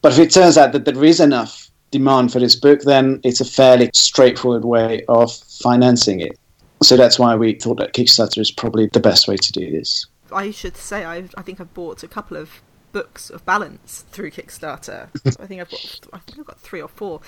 But 0.00 0.12
if 0.12 0.18
it 0.18 0.30
turns 0.30 0.58
out 0.58 0.72
that 0.72 0.84
there 0.84 1.04
is 1.04 1.20
enough 1.20 1.70
demand 1.92 2.32
for 2.32 2.40
this 2.40 2.56
book, 2.56 2.80
then 2.82 3.20
it's 3.22 3.40
a 3.40 3.44
fairly 3.44 3.90
straightforward 3.94 4.64
way 4.64 5.04
of 5.08 5.32
financing 5.32 6.20
it. 6.20 6.36
So 6.82 6.96
that's 6.96 7.18
why 7.18 7.36
we 7.36 7.54
thought 7.54 7.78
that 7.78 7.92
Kickstarter 7.92 8.38
is 8.38 8.50
probably 8.50 8.88
the 8.88 8.98
best 8.98 9.28
way 9.28 9.36
to 9.36 9.52
do 9.52 9.70
this. 9.70 10.06
I 10.32 10.50
should 10.50 10.76
say 10.76 11.04
I've, 11.04 11.32
I 11.36 11.42
think 11.42 11.60
I've 11.60 11.72
bought 11.74 12.02
a 12.02 12.08
couple 12.08 12.36
of 12.36 12.60
books 12.90 13.30
of 13.30 13.46
Balint 13.46 14.04
through 14.10 14.32
Kickstarter. 14.32 15.08
I 15.40 15.46
think 15.46 15.60
I've 15.60 15.70
got 15.70 16.00
I 16.12 16.18
think 16.18 16.40
I've 16.40 16.46
got 16.46 16.58
three 16.58 16.82
or 16.82 16.88
four 16.88 17.20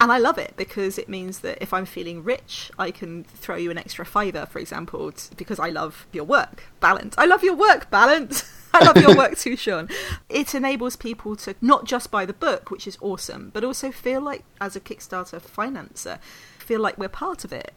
and 0.00 0.12
I 0.12 0.18
love 0.18 0.38
it 0.38 0.54
because 0.56 0.98
it 0.98 1.08
means 1.08 1.38
that 1.40 1.58
if 1.62 1.72
I'm 1.72 1.86
feeling 1.86 2.24
rich, 2.24 2.70
I 2.78 2.90
can 2.90 3.24
throw 3.24 3.56
you 3.56 3.70
an 3.70 3.78
extra 3.78 4.04
fiver, 4.04 4.46
for 4.46 4.58
example, 4.58 5.12
because 5.36 5.58
I 5.58 5.70
love 5.70 6.06
your 6.12 6.24
work, 6.24 6.64
Balint. 6.82 7.14
I 7.16 7.26
love 7.26 7.42
your 7.42 7.54
work, 7.54 7.90
Balint. 7.90 8.44
I 8.74 8.84
love 8.84 8.96
your 8.96 9.16
work 9.16 9.38
too, 9.38 9.56
Sean. 9.56 9.88
It 10.28 10.54
enables 10.54 10.96
people 10.96 11.36
to 11.36 11.54
not 11.60 11.84
just 11.84 12.10
buy 12.10 12.26
the 12.26 12.32
book, 12.32 12.70
which 12.70 12.86
is 12.86 12.98
awesome, 13.00 13.50
but 13.54 13.64
also 13.64 13.90
feel 13.90 14.20
like, 14.20 14.44
as 14.60 14.74
a 14.74 14.80
Kickstarter 14.80 15.40
financer, 15.40 16.18
feel 16.58 16.80
like 16.80 16.98
we're 16.98 17.08
part 17.08 17.44
of 17.44 17.52
it. 17.52 17.72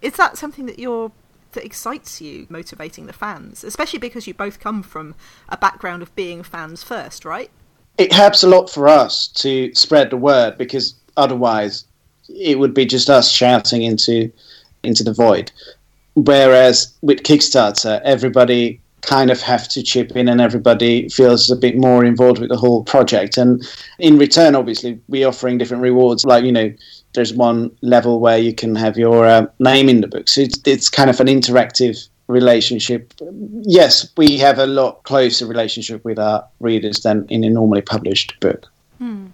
Is 0.00 0.14
that 0.14 0.38
something 0.38 0.66
that 0.66 0.78
you're 0.78 1.10
that 1.52 1.64
excites 1.64 2.20
you 2.20 2.46
motivating 2.48 3.06
the 3.06 3.12
fans, 3.12 3.64
especially 3.64 3.98
because 3.98 4.26
you 4.26 4.34
both 4.34 4.60
come 4.60 4.82
from 4.82 5.14
a 5.48 5.56
background 5.56 6.02
of 6.02 6.14
being 6.14 6.42
fans 6.42 6.82
first, 6.82 7.24
right? 7.24 7.50
It 7.98 8.12
helps 8.12 8.42
a 8.42 8.48
lot 8.48 8.68
for 8.68 8.88
us 8.88 9.28
to 9.28 9.74
spread 9.74 10.10
the 10.10 10.18
word 10.18 10.58
because 10.58 10.94
otherwise 11.16 11.86
it 12.28 12.58
would 12.58 12.74
be 12.74 12.84
just 12.84 13.08
us 13.08 13.30
shouting 13.30 13.82
into 13.82 14.30
into 14.82 15.02
the 15.02 15.12
void. 15.12 15.50
Whereas 16.14 16.94
with 17.02 17.22
Kickstarter, 17.22 18.00
everybody 18.04 18.80
kind 19.02 19.30
of 19.30 19.40
have 19.40 19.68
to 19.68 19.82
chip 19.82 20.12
in 20.16 20.28
and 20.28 20.40
everybody 20.40 21.08
feels 21.08 21.50
a 21.50 21.56
bit 21.56 21.76
more 21.76 22.04
involved 22.04 22.40
with 22.40 22.48
the 22.48 22.56
whole 22.56 22.82
project. 22.84 23.36
And 23.36 23.66
in 23.98 24.18
return, 24.18 24.54
obviously, 24.54 25.00
we're 25.08 25.28
offering 25.28 25.58
different 25.58 25.82
rewards. 25.82 26.24
Like, 26.24 26.44
you 26.44 26.52
know, 26.52 26.72
there's 27.14 27.32
one 27.32 27.70
level 27.82 28.20
where 28.20 28.38
you 28.38 28.54
can 28.54 28.74
have 28.74 28.96
your 28.96 29.24
uh, 29.24 29.46
name 29.58 29.88
in 29.88 30.00
the 30.00 30.08
book. 30.08 30.28
So 30.28 30.42
it's, 30.42 30.60
it's 30.64 30.88
kind 30.88 31.08
of 31.08 31.20
an 31.20 31.28
interactive 31.28 32.08
relationship. 32.28 33.14
Yes, 33.62 34.10
we 34.16 34.38
have 34.38 34.58
a 34.58 34.66
lot 34.66 35.02
closer 35.04 35.46
relationship 35.46 36.04
with 36.04 36.18
our 36.18 36.44
readers 36.60 37.00
than 37.00 37.26
in 37.28 37.44
a 37.44 37.50
normally 37.50 37.82
published 37.82 38.38
book. 38.40 38.66
Hmm. 38.98 39.26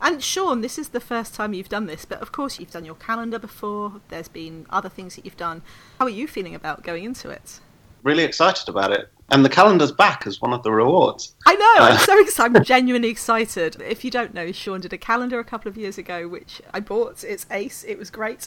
And 0.00 0.22
Sean, 0.22 0.60
this 0.60 0.78
is 0.78 0.90
the 0.90 1.00
first 1.00 1.34
time 1.34 1.54
you've 1.54 1.68
done 1.68 1.86
this, 1.86 2.04
but 2.04 2.20
of 2.20 2.30
course 2.30 2.60
you've 2.60 2.70
done 2.70 2.84
your 2.84 2.94
calendar 2.94 3.38
before. 3.38 4.00
There's 4.08 4.28
been 4.28 4.66
other 4.70 4.88
things 4.88 5.16
that 5.16 5.24
you've 5.24 5.36
done. 5.36 5.62
How 5.98 6.04
are 6.04 6.10
you 6.10 6.28
feeling 6.28 6.54
about 6.54 6.84
going 6.84 7.04
into 7.04 7.30
it? 7.30 7.60
Really 8.06 8.24
excited 8.24 8.68
about 8.68 8.92
it. 8.92 9.10
And 9.30 9.44
the 9.44 9.48
calendar's 9.48 9.90
back 9.90 10.26
as 10.26 10.40
one 10.40 10.52
of 10.52 10.62
the 10.62 10.70
rewards. 10.70 11.34
I 11.44 11.54
know, 11.56 11.84
I'm 11.84 11.94
uh, 11.94 11.98
so 11.98 12.20
excited. 12.20 12.56
I'm 12.56 12.64
genuinely 12.76 13.08
excited. 13.08 13.82
If 13.82 14.04
you 14.04 14.10
don't 14.10 14.32
know, 14.32 14.52
Sean 14.52 14.80
did 14.80 14.92
a 14.92 14.98
calendar 14.98 15.40
a 15.40 15.44
couple 15.44 15.68
of 15.68 15.76
years 15.76 15.98
ago, 15.98 16.28
which 16.28 16.62
I 16.72 16.80
bought. 16.80 17.24
It's 17.24 17.46
ace. 17.50 17.84
It 17.86 17.98
was 17.98 18.10
great. 18.10 18.46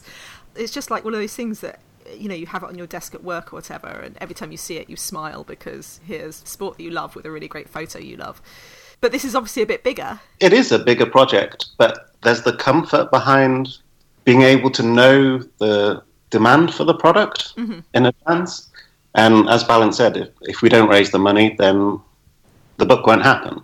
It's 0.55 0.71
just 0.71 0.89
like 0.89 1.03
one 1.03 1.13
of 1.13 1.19
those 1.19 1.35
things 1.35 1.59
that 1.59 1.81
you 2.15 2.27
know 2.29 2.35
you 2.35 2.47
have 2.47 2.63
it 2.63 2.69
on 2.69 2.77
your 2.77 2.87
desk 2.87 3.13
at 3.13 3.23
work 3.23 3.53
or 3.53 3.57
whatever 3.57 3.87
and 3.87 4.17
every 4.19 4.33
time 4.33 4.51
you 4.51 4.57
see 4.57 4.77
it 4.77 4.89
you 4.89 4.95
smile 4.95 5.43
because 5.43 5.99
here's 6.07 6.37
sport 6.37 6.75
that 6.75 6.83
you 6.83 6.89
love 6.89 7.15
with 7.15 7.23
a 7.23 7.29
really 7.29 7.47
great 7.47 7.69
photo 7.69 7.99
you 7.99 8.17
love 8.17 8.41
but 9.01 9.11
this 9.11 9.23
is 9.23 9.35
obviously 9.35 9.63
a 9.63 9.65
bit 9.65 9.83
bigger. 9.83 10.19
It 10.39 10.53
is 10.53 10.71
a 10.71 10.79
bigger 10.79 11.05
project, 11.05 11.67
but 11.77 12.11
there's 12.23 12.41
the 12.41 12.53
comfort 12.53 13.11
behind 13.11 13.77
being 14.25 14.41
able 14.41 14.69
to 14.71 14.83
know 14.83 15.39
the 15.59 16.03
demand 16.29 16.73
for 16.73 16.83
the 16.83 16.93
product 16.93 17.55
mm-hmm. 17.55 17.79
in 17.93 18.05
advance. 18.05 18.68
And 19.15 19.49
as 19.49 19.63
Balint 19.63 19.93
said, 19.93 20.17
if, 20.17 20.29
if 20.41 20.61
we 20.61 20.69
don't 20.69 20.89
raise 20.89 21.11
the 21.11 21.19
money, 21.19 21.55
then 21.57 21.99
the 22.77 22.85
book 22.85 23.05
won't 23.05 23.23
happen. 23.23 23.61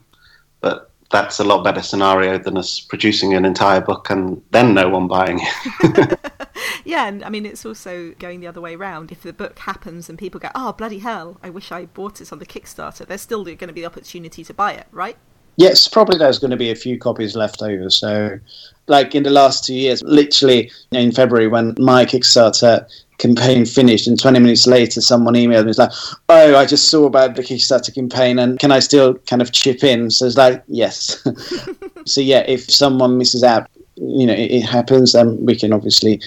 But 0.62 0.92
that's 1.12 1.40
a 1.40 1.44
lot 1.44 1.64
better 1.64 1.82
scenario 1.82 2.38
than 2.38 2.58
us 2.58 2.80
producing 2.80 3.34
an 3.34 3.46
entire 3.46 3.82
book 3.82 4.10
and 4.10 4.42
then 4.52 4.74
no 4.74 4.90
one 4.90 5.08
buying 5.08 5.40
it. 5.42 6.20
yeah, 6.86 7.08
and 7.08 7.24
I 7.24 7.30
mean, 7.30 7.46
it's 7.46 7.66
also 7.66 8.14
going 8.20 8.40
the 8.40 8.48
other 8.48 8.62
way 8.62 8.76
around. 8.76 9.12
If 9.12 9.22
the 9.22 9.34
book 9.34 9.60
happens 9.60 10.10
and 10.10 10.18
people 10.18 10.40
go, 10.40 10.50
oh, 10.56 10.74
bloody 10.74 11.00
hell, 11.00 11.38
I 11.44 11.50
wish 11.50 11.72
I 11.72 11.86
bought 11.86 12.22
it 12.22 12.32
on 12.32 12.40
the 12.40 12.46
Kickstarter, 12.46 13.06
there's 13.06 13.22
still 13.22 13.44
going 13.44 13.58
to 13.60 13.74
be 13.74 13.82
the 13.82 13.88
opportunity 13.88 14.44
to 14.44 14.54
buy 14.54 14.74
it, 14.74 14.88
right? 14.92 15.18
Yes, 15.58 15.88
probably 15.88 16.18
there's 16.18 16.40
going 16.40 16.52
to 16.52 16.58
be 16.58 16.70
a 16.70 16.76
few 16.76 16.98
copies 16.98 17.36
left 17.36 17.62
over. 17.62 17.90
So, 17.90 18.40
like 18.88 19.16
in 19.16 19.24
the 19.24 19.30
last 19.30 19.64
two 19.64 19.74
years, 19.74 20.04
literally 20.04 20.70
in 20.92 21.14
February 21.14 21.48
when 21.48 21.76
my 21.78 22.06
Kickstarter 22.06 22.86
campaign 23.18 23.66
finished, 23.66 24.08
and 24.08 24.20
20 24.20 24.40
minutes 24.40 24.68
later, 24.68 25.02
someone 25.02 25.34
emailed 25.36 25.66
me, 25.66 25.70
it's 25.70 25.80
like, 25.80 25.92
oh, 26.30 26.56
I 26.56 26.66
just 26.66 26.90
saw 26.90 27.06
about 27.06 27.36
the 27.36 27.44
Kickstarter 27.44 27.94
campaign, 27.94 28.40
and 28.40 28.60
can 28.60 28.72
I 28.72 28.80
still 28.80 29.16
kind 29.16 29.42
of 29.42 29.52
chip 29.52 29.84
in? 29.84 30.12
So 30.12 30.26
it's 30.26 30.38
like, 30.38 30.64
yes. 30.68 31.26
so, 32.06 32.22
yeah, 32.22 32.44
if 32.48 32.70
someone 32.72 33.18
misses 33.18 33.44
out, 33.44 33.70
you 33.96 34.26
know, 34.26 34.34
it, 34.34 34.52
it 34.52 34.62
happens, 34.62 35.14
then 35.14 35.44
we 35.46 35.56
can 35.56 35.72
obviously 35.72 36.20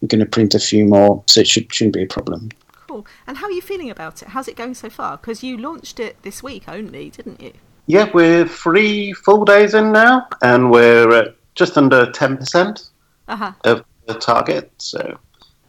we're 0.00 0.08
going 0.08 0.20
to 0.20 0.26
print 0.26 0.54
a 0.54 0.58
few 0.58 0.84
more, 0.84 1.22
so 1.26 1.40
it 1.40 1.48
should, 1.48 1.72
shouldn't 1.72 1.94
be 1.94 2.02
a 2.02 2.06
problem. 2.06 2.50
Cool. 2.86 3.06
And 3.26 3.38
how 3.38 3.46
are 3.46 3.52
you 3.52 3.62
feeling 3.62 3.90
about 3.90 4.22
it? 4.22 4.28
How's 4.28 4.48
it 4.48 4.56
going 4.56 4.74
so 4.74 4.90
far? 4.90 5.16
Because 5.16 5.42
you 5.42 5.56
launched 5.56 5.98
it 5.98 6.22
this 6.22 6.42
week 6.42 6.68
only, 6.68 7.10
didn't 7.10 7.40
you? 7.40 7.52
Yeah, 7.86 8.10
we're 8.12 8.46
three 8.46 9.12
full 9.12 9.44
days 9.44 9.74
in 9.74 9.92
now, 9.92 10.28
and 10.42 10.70
we're 10.70 11.12
at 11.12 11.36
just 11.54 11.78
under 11.78 12.06
10% 12.06 12.90
uh-huh. 13.28 13.52
of 13.64 13.84
the 14.06 14.14
target. 14.14 14.70
So 14.78 15.18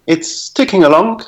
it's 0.08 0.50
ticking 0.50 0.84
along. 0.84 1.22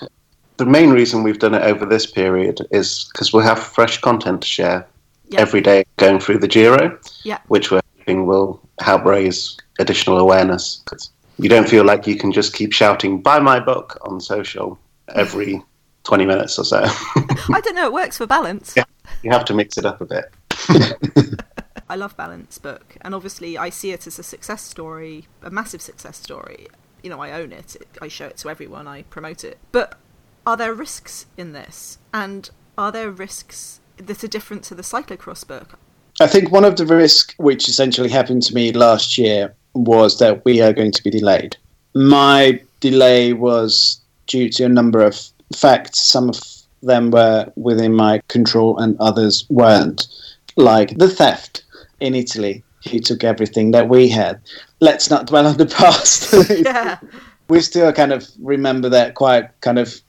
The 0.57 0.65
main 0.65 0.89
reason 0.89 1.23
we've 1.23 1.39
done 1.39 1.53
it 1.53 1.63
over 1.63 1.85
this 1.85 2.05
period 2.05 2.65
is 2.71 3.09
because 3.13 3.31
we 3.31 3.43
have 3.43 3.59
fresh 3.59 4.01
content 4.01 4.41
to 4.41 4.47
share 4.47 4.87
yep. 5.29 5.41
every 5.41 5.61
day 5.61 5.85
going 5.97 6.19
through 6.19 6.39
the 6.39 6.47
Giro, 6.47 6.97
yep. 7.23 7.41
which 7.47 7.71
we're 7.71 7.81
hoping 7.99 8.25
will 8.25 8.59
help 8.79 9.05
raise 9.05 9.57
additional 9.79 10.17
awareness. 10.17 10.81
Because 10.83 11.11
you 11.37 11.49
don't 11.49 11.69
feel 11.69 11.85
like 11.85 12.07
you 12.07 12.15
can 12.15 12.31
just 12.31 12.53
keep 12.53 12.73
shouting 12.73 13.21
"Buy 13.21 13.39
my 13.39 13.59
book" 13.59 13.97
on 14.01 14.19
social 14.19 14.77
every 15.15 15.61
twenty 16.03 16.25
minutes 16.25 16.57
or 16.57 16.65
so. 16.65 16.81
I 16.83 17.61
don't 17.63 17.75
know. 17.75 17.85
It 17.85 17.93
works 17.93 18.17
for 18.17 18.27
Balint. 18.27 18.75
Yeah, 18.75 18.85
you 19.23 19.31
have 19.31 19.45
to 19.45 19.53
mix 19.53 19.77
it 19.77 19.85
up 19.85 20.01
a 20.01 20.05
bit. 20.05 20.31
I 21.89 21.95
love 21.95 22.15
Balint's 22.15 22.59
book, 22.59 22.97
and 23.01 23.15
obviously 23.15 23.57
I 23.57 23.69
see 23.69 23.91
it 23.91 24.05
as 24.05 24.19
a 24.19 24.23
success 24.23 24.61
story, 24.61 25.27
a 25.41 25.49
massive 25.49 25.81
success 25.81 26.17
story. 26.17 26.67
You 27.03 27.09
know, 27.09 27.19
I 27.19 27.31
own 27.31 27.51
it. 27.51 27.75
I 28.01 28.07
show 28.07 28.27
it 28.27 28.37
to 28.37 28.49
everyone. 28.49 28.87
I 28.87 29.03
promote 29.03 29.43
it. 29.43 29.57
But 29.71 29.97
are 30.45 30.57
there 30.57 30.73
risks 30.73 31.25
in 31.37 31.53
this? 31.53 31.97
And 32.13 32.49
are 32.77 32.91
there 32.91 33.11
risks 33.11 33.79
that 33.97 34.23
are 34.23 34.27
different 34.27 34.63
to 34.65 34.75
the 34.75 34.81
cyclocross 34.81 35.45
book? 35.47 35.77
I 36.21 36.27
think 36.27 36.51
one 36.51 36.65
of 36.65 36.75
the 36.75 36.85
risks, 36.85 37.33
which 37.37 37.69
essentially 37.69 38.09
happened 38.09 38.43
to 38.43 38.53
me 38.53 38.71
last 38.73 39.17
year, 39.17 39.53
was 39.73 40.19
that 40.19 40.43
we 40.43 40.61
are 40.61 40.73
going 40.73 40.91
to 40.91 41.03
be 41.03 41.09
delayed. 41.09 41.55
My 41.93 42.61
delay 42.79 43.33
was 43.33 44.01
due 44.27 44.49
to 44.49 44.65
a 44.65 44.69
number 44.69 45.01
of 45.01 45.19
facts. 45.55 46.01
Some 46.01 46.29
of 46.29 46.41
them 46.81 47.11
were 47.11 47.51
within 47.55 47.93
my 47.93 48.21
control 48.27 48.77
and 48.77 48.99
others 48.99 49.45
weren't. 49.49 50.07
Like 50.55 50.97
the 50.97 51.09
theft 51.09 51.63
in 51.99 52.15
Italy, 52.15 52.63
who 52.89 52.99
took 52.99 53.23
everything 53.23 53.71
that 53.71 53.89
we 53.89 54.07
had. 54.07 54.39
Let's 54.79 55.09
not 55.09 55.27
dwell 55.27 55.47
on 55.47 55.57
the 55.57 55.65
past. 55.77 56.33
yeah. 56.49 56.99
we 57.47 57.61
still 57.61 57.91
kind 57.93 58.13
of 58.13 58.27
remember 58.39 58.89
that 58.89 59.15
quite 59.15 59.49
kind 59.61 59.79
of. 59.79 59.99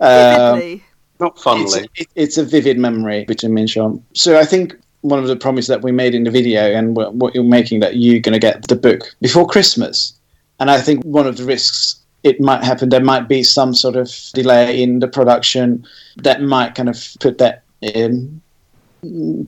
Um, 0.00 0.82
not 1.20 1.38
fondly. 1.40 1.88
It's, 1.94 2.12
it's, 2.14 2.38
a 2.38 2.44
vivid 2.44 2.78
memory 2.78 3.24
between 3.24 3.54
me 3.54 3.62
and 3.62 3.70
Sean. 3.70 4.04
So 4.14 4.38
I 4.38 4.44
think 4.44 4.76
one 5.02 5.18
of 5.18 5.28
the 5.28 5.36
promises 5.36 5.68
that 5.68 5.82
we 5.82 5.92
made 5.92 6.14
in 6.14 6.24
the 6.24 6.30
video 6.30 6.62
and 6.62 6.96
what 6.96 7.34
you're 7.34 7.44
making 7.44 7.80
that 7.80 7.96
you're 7.96 8.20
going 8.20 8.32
to 8.32 8.38
get 8.38 8.66
the 8.68 8.76
book 8.76 9.14
before 9.20 9.46
Christmas. 9.46 10.12
And 10.58 10.70
I 10.70 10.80
think 10.80 11.04
one 11.04 11.26
of 11.26 11.36
the 11.36 11.44
risks 11.44 12.00
it 12.24 12.40
might 12.40 12.64
happen, 12.64 12.88
there 12.88 13.04
might 13.04 13.28
be 13.28 13.42
some 13.42 13.74
sort 13.74 13.96
of 13.96 14.10
delay 14.32 14.82
in 14.82 15.00
the 15.00 15.08
production 15.08 15.86
that 16.16 16.40
might 16.40 16.74
kind 16.74 16.88
of 16.88 17.16
put 17.20 17.38
that 17.38 17.62
in, 17.82 18.40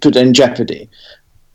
put 0.01 0.15
in 0.15 0.35
jeopardy 0.35 0.89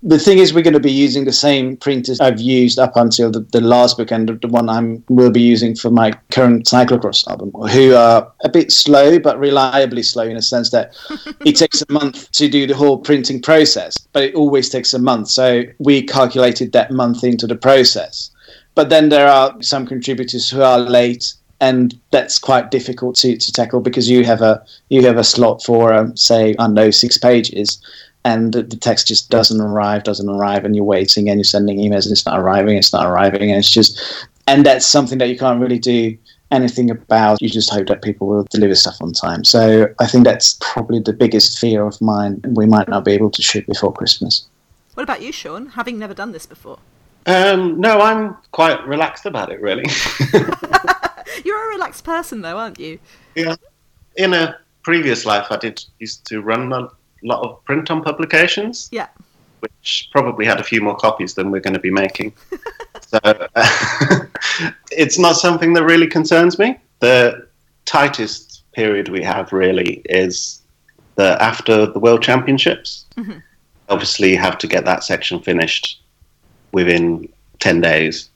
the 0.04 0.18
thing 0.18 0.40
is, 0.40 0.54
we're 0.54 0.64
going 0.64 0.74
to 0.74 0.80
be 0.80 0.92
using 0.92 1.26
the 1.26 1.32
same 1.32 1.78
printers 1.78 2.20
I've 2.20 2.42
used 2.42 2.80
up 2.80 2.94
until 2.96 3.30
the, 3.30 3.42
the 3.42 3.62
last 3.62 3.98
book 3.98 4.12
and 4.12 4.30
the 4.30 4.48
one 4.48 4.68
I 4.68 5.00
will 5.10 5.30
be 5.30 5.42
using 5.42 5.76
for 5.76 5.92
my 5.92 6.12
current 6.32 6.66
cyclocross 6.66 7.28
album, 7.28 7.52
who 7.70 7.94
are 7.94 8.32
a 8.44 8.50
bit 8.50 8.72
slow 8.72 9.20
but 9.20 9.40
reliably 9.40 10.02
slow 10.02 10.24
in 10.24 10.38
a 10.38 10.42
sense 10.42 10.72
that 10.72 10.96
it 11.46 11.56
takes 11.56 11.84
a 11.84 11.92
month 11.92 12.32
to 12.32 12.50
do 12.50 12.66
the 12.66 12.76
whole 12.76 12.98
printing 12.98 13.42
process, 13.42 13.96
but 14.12 14.24
it 14.24 14.34
always 14.34 14.70
takes 14.70 14.94
a 14.94 15.00
month. 15.00 15.28
So 15.28 15.64
we 15.78 16.02
calculated 16.02 16.72
that 16.72 16.92
month 16.92 17.24
into 17.24 17.46
the 17.46 17.56
process. 17.56 18.32
But 18.74 18.90
then 18.90 19.10
there 19.10 19.28
are 19.28 19.56
some 19.62 19.86
contributors 19.86 20.50
who 20.50 20.62
are 20.62 20.80
late 20.80 21.34
and 21.60 22.00
that's 22.10 22.40
quite 22.40 22.72
difficult 22.72 23.16
to, 23.18 23.38
to 23.38 23.52
tackle 23.52 23.82
because 23.82 24.10
you 24.10 24.26
have 24.26 24.42
a 24.42 24.66
you 24.90 25.06
have 25.06 25.18
a 25.18 25.24
slot 25.24 25.64
for 25.64 25.94
um, 25.94 26.18
say 26.18 26.56
I 26.58 26.64
don't 26.64 26.74
know 26.74 26.90
six 26.90 27.20
pages 27.20 27.80
and 28.24 28.54
the, 28.54 28.64
the, 28.64 28.76
text 28.76 29.08
just 29.08 29.30
doesn't 29.30 29.60
arrive, 29.60 30.04
doesn't 30.04 30.30
arrive, 30.30 30.64
and 30.66 30.76
you're 30.76 30.86
waiting 30.86 31.30
and 31.30 31.38
you're 31.40 31.44
sending 31.44 31.78
emails 31.80 32.06
and 32.06 32.12
it's 32.12 32.26
not 32.26 32.40
arriving, 32.40 32.78
it's 32.78 32.94
not 32.94 33.06
arriving, 33.06 33.50
and 33.50 33.60
it's 33.60 33.72
just, 33.72 34.00
and 34.48 34.66
that's 34.66 34.86
something 34.86 35.18
that 35.18 35.30
you 35.30 35.38
can't 35.38 35.60
really 35.60 35.80
do 35.80 36.18
anything 36.52 36.92
about. 36.92 37.42
You 37.42 37.50
just 37.50 37.72
hope 37.72 37.88
that 37.88 38.02
people 38.02 38.28
will 38.28 38.46
deliver 38.50 38.76
stuff 38.76 38.98
on 39.02 39.14
time. 39.14 39.44
So 39.44 39.88
I 40.00 40.08
think 40.08 40.26
that's 40.26 40.58
probably 40.62 41.00
the 41.00 41.14
biggest 41.14 41.58
fear 41.58 41.86
of 41.86 42.00
mine. 42.02 42.42
We 42.48 42.66
might 42.66 42.88
not 42.88 43.06
be 43.06 43.14
able 43.14 43.32
to 43.32 43.42
shoot 43.42 43.66
before 43.66 43.94
Christmas. 43.94 44.48
What 44.94 45.04
about 45.04 45.22
you, 45.22 45.32
Sean? 45.32 45.68
Having 45.68 46.00
never 46.00 46.14
done 46.14 46.32
this 46.32 46.46
before? 46.46 46.78
Um, 47.26 47.80
no, 47.80 48.02
I'm 48.02 48.36
quite 48.52 48.86
relaxed 48.86 49.26
about 49.26 49.52
it, 49.52 49.62
really. 49.62 49.86
You're 51.46 51.72
a 51.72 51.74
relaxed 51.74 52.04
person, 52.04 52.42
though, 52.42 52.58
aren't 52.58 52.80
you? 52.80 53.00
Yeah. 53.36 53.56
In 54.18 54.34
a 54.34 54.58
previous 54.84 55.26
life, 55.26 55.48
I 55.50 55.58
did 55.58 55.84
used 56.00 56.26
to 56.28 56.42
run 56.42 56.74
lot 57.24 57.44
of 57.44 57.64
print 57.66 57.92
on 57.92 58.02
publications. 58.02 58.90
Yeah. 58.92 59.08
Which 59.60 60.10
probably 60.12 60.46
had 60.46 60.60
a 60.60 60.64
few 60.64 60.82
more 60.82 60.96
copies 60.96 61.36
than 61.36 61.52
we're 61.52 61.62
going 61.62 61.74
to 61.74 61.80
be 61.80 61.92
making. 61.92 62.34
so 63.02 63.20
uh, 63.24 64.26
it's 64.92 65.20
not 65.20 65.34
something 65.34 65.74
that 65.74 65.84
really 65.84 66.08
concerns 66.08 66.58
me. 66.58 66.80
The 67.00 67.48
tightest 67.86 68.64
period 68.74 69.10
we 69.10 69.22
have 69.24 69.52
really 69.52 70.02
is 70.06 70.62
the 71.16 71.42
after 71.42 71.86
the 71.86 72.00
World 72.00 72.24
Championships. 72.24 73.06
Mm-hmm. 73.18 73.40
Obviously, 73.90 74.32
you 74.32 74.38
have 74.38 74.58
to 74.60 74.68
get 74.68 74.86
that 74.86 75.04
section 75.04 75.42
finished 75.42 76.02
within 76.72 77.28
10 77.60 77.82
days 77.82 78.30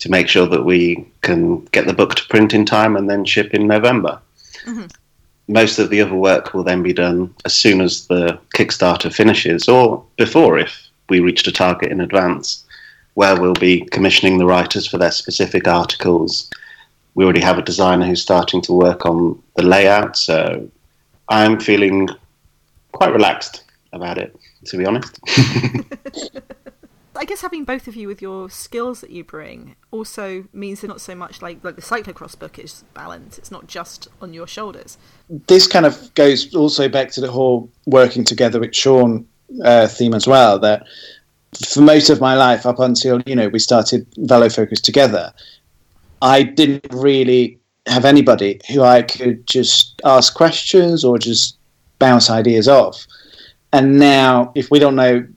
to 0.00 0.10
make 0.10 0.28
sure 0.28 0.46
that 0.46 0.64
we 0.64 1.06
can 1.22 1.64
get 1.66 1.86
the 1.86 1.92
book 1.92 2.14
to 2.16 2.26
print 2.28 2.54
in 2.54 2.64
time 2.64 2.96
and 2.96 3.08
then 3.08 3.24
ship 3.24 3.54
in 3.54 3.66
November. 3.66 4.20
Mm-hmm. 4.64 4.86
Most 5.50 5.80
of 5.80 5.90
the 5.90 6.00
other 6.00 6.14
work 6.14 6.54
will 6.54 6.62
then 6.62 6.82
be 6.82 6.92
done 6.92 7.34
as 7.44 7.54
soon 7.54 7.80
as 7.80 8.06
the 8.06 8.38
Kickstarter 8.54 9.12
finishes, 9.12 9.68
or 9.68 10.04
before 10.16 10.58
if 10.58 10.88
we 11.08 11.18
reached 11.18 11.48
a 11.48 11.52
target 11.52 11.90
in 11.90 12.00
advance, 12.00 12.64
where 13.14 13.38
we'll 13.38 13.54
be 13.54 13.84
commissioning 13.86 14.38
the 14.38 14.46
writers 14.46 14.86
for 14.86 14.96
their 14.96 15.10
specific 15.10 15.66
articles. 15.66 16.48
We 17.16 17.24
already 17.24 17.40
have 17.40 17.58
a 17.58 17.62
designer 17.62 18.06
who's 18.06 18.22
starting 18.22 18.62
to 18.62 18.72
work 18.72 19.04
on 19.04 19.42
the 19.56 19.64
layout, 19.64 20.16
so 20.16 20.70
I'm 21.28 21.58
feeling 21.58 22.08
quite 22.92 23.12
relaxed 23.12 23.64
about 23.92 24.18
it, 24.18 24.34
to 24.66 24.76
be 24.76 24.86
honest. 24.86 25.18
I 27.20 27.26
guess 27.26 27.42
having 27.42 27.64
both 27.64 27.86
of 27.86 27.94
you 27.94 28.08
with 28.08 28.22
your 28.22 28.48
skills 28.48 29.02
that 29.02 29.10
you 29.10 29.24
bring 29.24 29.76
also 29.90 30.46
means 30.54 30.80
they're 30.80 30.88
not 30.88 31.02
so 31.02 31.14
much 31.14 31.42
like 31.42 31.62
like 31.62 31.76
the 31.76 31.82
cyclocross 31.82 32.36
book 32.36 32.58
is 32.58 32.82
Balint's. 32.96 33.36
It's 33.36 33.50
not 33.50 33.66
just 33.66 34.08
on 34.22 34.32
your 34.32 34.46
shoulders. 34.46 34.96
This 35.28 35.66
kind 35.66 35.84
of 35.84 36.14
goes 36.14 36.54
also 36.54 36.88
back 36.88 37.10
to 37.10 37.20
the 37.20 37.30
whole 37.30 37.70
working 37.84 38.24
together 38.24 38.58
with 38.58 38.74
Sean 38.74 39.26
uh, 39.62 39.86
theme 39.86 40.14
as 40.14 40.26
well. 40.26 40.58
That 40.60 40.86
for 41.68 41.82
most 41.82 42.08
of 42.08 42.22
my 42.22 42.34
life, 42.34 42.64
up 42.64 42.78
until 42.78 43.20
you 43.26 43.36
know 43.36 43.50
we 43.50 43.58
started 43.58 44.06
Velo 44.16 44.48
Focus 44.48 44.80
together, 44.80 45.30
I 46.22 46.42
didn't 46.42 46.86
really 46.90 47.58
have 47.86 48.06
anybody 48.06 48.62
who 48.72 48.82
I 48.82 49.02
could 49.02 49.46
just 49.46 50.00
ask 50.06 50.32
questions 50.32 51.04
or 51.04 51.18
just 51.18 51.58
bounce 51.98 52.30
ideas 52.30 52.66
off. 52.66 53.06
And 53.74 53.98
now, 53.98 54.52
if 54.54 54.70
we 54.70 54.78
don't 54.78 54.96
know 54.96 55.28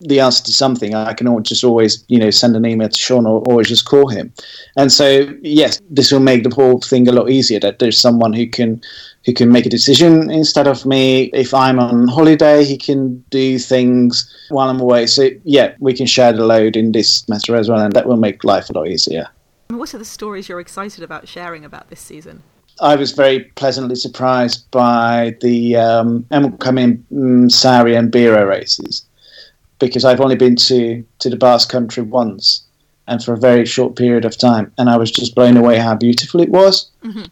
the 0.00 0.20
answer 0.20 0.44
to 0.44 0.52
something, 0.52 0.94
I 0.94 1.12
can 1.12 1.42
just 1.42 1.64
always, 1.64 2.04
you 2.08 2.18
know, 2.18 2.30
send 2.30 2.56
an 2.56 2.64
email 2.64 2.88
to 2.88 2.98
Sean 2.98 3.26
or, 3.26 3.42
or 3.46 3.62
just 3.62 3.84
call 3.84 4.08
him. 4.08 4.32
And 4.76 4.92
so, 4.92 5.32
yes, 5.42 5.80
this 5.90 6.12
will 6.12 6.20
make 6.20 6.44
the 6.44 6.54
whole 6.54 6.80
thing 6.80 7.08
a 7.08 7.12
lot 7.12 7.30
easier. 7.30 7.60
That 7.60 7.78
there's 7.78 8.00
someone 8.00 8.32
who 8.32 8.46
can 8.46 8.80
who 9.24 9.32
can 9.32 9.50
make 9.50 9.66
a 9.66 9.70
decision 9.70 10.30
instead 10.30 10.66
of 10.66 10.86
me. 10.86 11.24
If 11.34 11.52
I'm 11.52 11.78
on 11.78 12.08
holiday, 12.08 12.64
he 12.64 12.76
can 12.76 13.18
do 13.30 13.58
things 13.58 14.32
while 14.50 14.70
I'm 14.70 14.80
away. 14.80 15.06
So 15.06 15.30
yeah, 15.44 15.74
we 15.80 15.94
can 15.94 16.06
share 16.06 16.32
the 16.32 16.44
load 16.44 16.76
in 16.76 16.92
this 16.92 17.28
matter 17.28 17.56
as 17.56 17.68
well, 17.68 17.80
and 17.80 17.92
that 17.94 18.06
will 18.06 18.16
make 18.16 18.44
life 18.44 18.70
a 18.70 18.72
lot 18.72 18.88
easier. 18.88 19.28
What 19.68 19.94
are 19.94 19.98
the 19.98 20.04
stories 20.04 20.48
you're 20.48 20.60
excited 20.60 21.04
about 21.04 21.28
sharing 21.28 21.64
about 21.64 21.90
this 21.90 22.00
season? 22.00 22.42
I 22.80 22.94
was 22.94 23.10
very 23.10 23.40
pleasantly 23.56 23.96
surprised 23.96 24.70
by 24.70 25.36
the 25.40 25.76
um, 25.76 26.24
coming 26.60 27.04
um, 27.12 27.50
Sari 27.50 27.96
and 27.96 28.12
Biro 28.12 28.48
races 28.48 29.07
because 29.78 30.04
I've 30.04 30.20
only 30.20 30.36
been 30.36 30.56
to, 30.56 31.04
to 31.20 31.30
the 31.30 31.36
Basque 31.36 31.70
Country 31.70 32.02
once 32.02 32.64
and 33.06 33.22
for 33.24 33.32
a 33.32 33.38
very 33.38 33.64
short 33.64 33.96
period 33.96 34.24
of 34.24 34.36
time, 34.36 34.70
and 34.76 34.90
I 34.90 34.96
was 34.96 35.10
just 35.10 35.34
blown 35.34 35.56
away 35.56 35.78
how 35.78 35.94
beautiful 35.94 36.40
it 36.40 36.50
was. 36.50 36.90
Mm-hmm. 37.02 37.24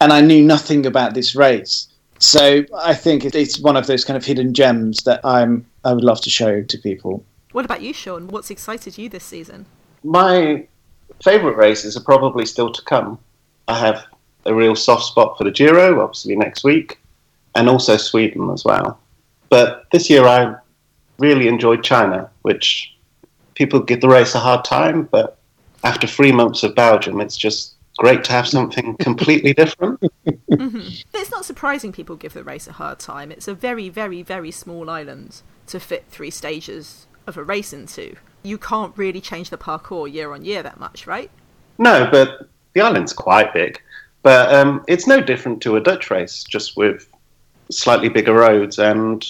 And 0.00 0.12
I 0.12 0.20
knew 0.20 0.44
nothing 0.44 0.84
about 0.84 1.14
this 1.14 1.34
race, 1.34 1.88
so 2.18 2.64
I 2.76 2.94
think 2.94 3.24
it's 3.24 3.58
one 3.58 3.76
of 3.76 3.86
those 3.86 4.04
kind 4.04 4.16
of 4.16 4.24
hidden 4.24 4.52
gems 4.54 5.02
that 5.04 5.20
I'm 5.24 5.64
I 5.84 5.92
would 5.92 6.04
love 6.04 6.20
to 6.22 6.30
show 6.30 6.62
to 6.62 6.78
people. 6.78 7.24
What 7.52 7.64
about 7.64 7.82
you, 7.82 7.92
Sean? 7.92 8.28
What's 8.28 8.50
excited 8.50 8.96
you 8.96 9.08
this 9.08 9.24
season? 9.24 9.66
My 10.04 10.66
favourite 11.22 11.56
races 11.56 11.96
are 11.96 12.00
probably 12.02 12.46
still 12.46 12.70
to 12.72 12.82
come. 12.82 13.18
I 13.68 13.78
have 13.78 14.04
a 14.44 14.54
real 14.54 14.76
soft 14.76 15.04
spot 15.04 15.36
for 15.36 15.44
the 15.44 15.50
Giro, 15.50 16.00
obviously 16.00 16.36
next 16.36 16.64
week, 16.64 17.00
and 17.54 17.68
also 17.68 17.96
Sweden 17.96 18.50
as 18.50 18.64
well. 18.64 18.98
But 19.48 19.86
this 19.92 20.08
year 20.08 20.24
I 20.24 20.56
really 21.18 21.48
enjoyed 21.48 21.84
China, 21.84 22.30
which 22.42 22.94
people 23.54 23.80
give 23.80 24.00
the 24.00 24.08
race 24.08 24.34
a 24.34 24.40
hard 24.40 24.64
time, 24.64 25.04
but 25.04 25.38
after 25.84 26.06
three 26.06 26.32
months 26.32 26.62
of 26.62 26.74
Belgium, 26.74 27.20
it's 27.20 27.36
just 27.36 27.74
great 27.98 28.24
to 28.24 28.32
have 28.32 28.48
something 28.48 28.96
completely 29.00 29.52
different. 29.52 30.00
mm-hmm. 30.00 30.88
It's 31.14 31.30
not 31.30 31.44
surprising 31.44 31.92
people 31.92 32.16
give 32.16 32.32
the 32.32 32.44
race 32.44 32.66
a 32.66 32.72
hard 32.72 32.98
time. 32.98 33.30
It's 33.30 33.48
a 33.48 33.54
very, 33.54 33.88
very, 33.88 34.22
very 34.22 34.50
small 34.50 34.90
island 34.90 35.42
to 35.68 35.78
fit 35.78 36.04
three 36.08 36.30
stages 36.30 37.06
of 37.26 37.36
a 37.36 37.44
race 37.44 37.72
into. 37.72 38.16
You 38.42 38.58
can't 38.58 38.96
really 38.96 39.20
change 39.20 39.50
the 39.50 39.58
parcours 39.58 40.10
year 40.10 40.32
on 40.32 40.44
year 40.44 40.62
that 40.62 40.80
much, 40.80 41.06
right? 41.06 41.30
No, 41.78 42.08
but 42.10 42.48
the 42.72 42.80
island's 42.80 43.12
quite 43.12 43.52
big. 43.54 43.80
But 44.22 44.52
um, 44.54 44.84
it's 44.88 45.06
no 45.06 45.20
different 45.20 45.60
to 45.62 45.76
a 45.76 45.80
Dutch 45.80 46.10
race, 46.10 46.44
just 46.44 46.76
with 46.76 47.08
slightly 47.70 48.08
bigger 48.08 48.34
roads 48.34 48.78
and 48.78 49.24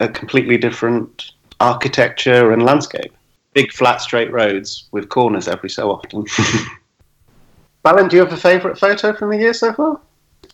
a 0.00 0.08
completely 0.08 0.58
different 0.58 1.32
architecture 1.60 2.52
and 2.52 2.62
landscape. 2.62 3.12
Big, 3.54 3.72
flat, 3.72 4.00
straight 4.00 4.30
roads 4.30 4.88
with 4.92 5.08
corners 5.08 5.48
every 5.48 5.70
so 5.70 5.90
often. 5.90 6.24
Balint, 7.84 8.10
do 8.10 8.16
you 8.16 8.24
have 8.24 8.32
a 8.32 8.36
favourite 8.36 8.78
photo 8.78 9.14
from 9.14 9.30
the 9.30 9.38
year 9.38 9.54
so 9.54 9.72
far? 9.72 10.00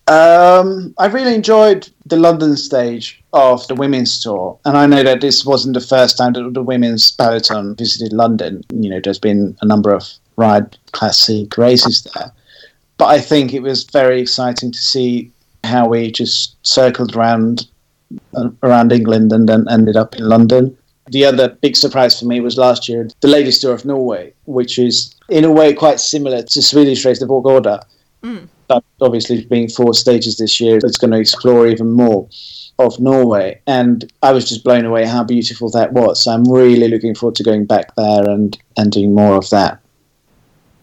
Um, 0.09 0.95
I 0.99 1.07
really 1.07 1.35
enjoyed 1.35 1.89
the 2.07 2.17
London 2.17 2.57
stage 2.57 3.23
of 3.33 3.67
the 3.69 3.75
women's 3.75 4.21
tour, 4.21 4.59
and 4.65 4.77
I 4.77 4.87
know 4.87 5.03
that 5.03 5.21
this 5.21 5.47
wasn't 5.47 5.75
the 5.75 5.81
first 5.81 6.19
time 6.19 6.33
that 6.35 6.53
the 6.53 6.63
women's 6.63 7.11
peloton 7.13 7.77
visited 7.77 8.13
London. 8.13 8.63
You 8.71 8.91
know, 8.91 9.01
there's 9.01 9.19
been 9.19 9.57
a 9.63 9.67
number 9.67 9.95
of 9.95 10.09
ride 10.37 10.77
classic 10.91 11.57
races 11.57 12.03
there, 12.15 12.33
but 12.99 13.07
I 13.07 13.21
think 13.21 13.55
it 13.55 13.63
was 13.63 13.85
very 13.85 14.21
exciting 14.21 14.73
to 14.73 14.79
see 14.79 15.31
how 15.65 15.89
we 15.89 16.11
just 16.11 16.57
circled 16.67 17.17
around 17.17 17.69
around 18.63 18.93
England 18.93 19.33
and 19.33 19.49
then 19.49 19.67
ended 19.71 19.97
up 19.97 20.17
in 20.17 20.29
London. 20.29 20.77
The 21.09 21.25
other 21.25 21.49
big 21.49 21.77
surprise 21.77 22.19
for 22.19 22.27
me 22.27 22.41
was 22.41 22.57
last 22.57 22.89
year, 22.89 23.09
the 23.21 23.29
Ladies 23.29 23.59
Tour 23.59 23.75
of 23.75 23.85
Norway, 23.85 24.33
which 24.45 24.79
is 24.79 25.15
in 25.29 25.45
a 25.45 25.53
way 25.53 25.75
quite 25.75 26.01
similar 26.01 26.43
to 26.43 26.63
Swedish 26.63 27.05
race, 27.05 27.19
the 27.19 27.27
Vårgårda. 27.27 27.83
Mm. 28.23 28.49
But 28.69 28.85
obviously, 29.01 29.45
being 29.45 29.69
four 29.69 29.95
stages 29.95 30.39
this 30.39 30.61
year, 30.61 30.79
it's 30.79 30.97
going 30.97 31.11
to 31.11 31.19
explore 31.19 31.67
even 31.67 31.91
more 31.91 32.29
of 32.79 32.99
Norway. 33.01 33.61
And 33.67 34.11
I 34.23 34.33
was 34.33 34.49
just 34.49 34.65
blown 34.65 34.85
away 34.85 35.05
how 35.05 35.25
beautiful 35.25 35.71
that 35.71 35.93
was. 35.93 36.23
So 36.23 36.33
I'm 36.33 36.51
really 36.51 36.89
looking 36.89 37.15
forward 37.15 37.35
to 37.37 37.43
going 37.43 37.67
back 37.67 37.95
there 37.97 38.29
and, 38.29 38.57
and 38.77 38.91
doing 38.91 39.15
more 39.15 39.35
of 39.37 39.51
that. 39.51 39.81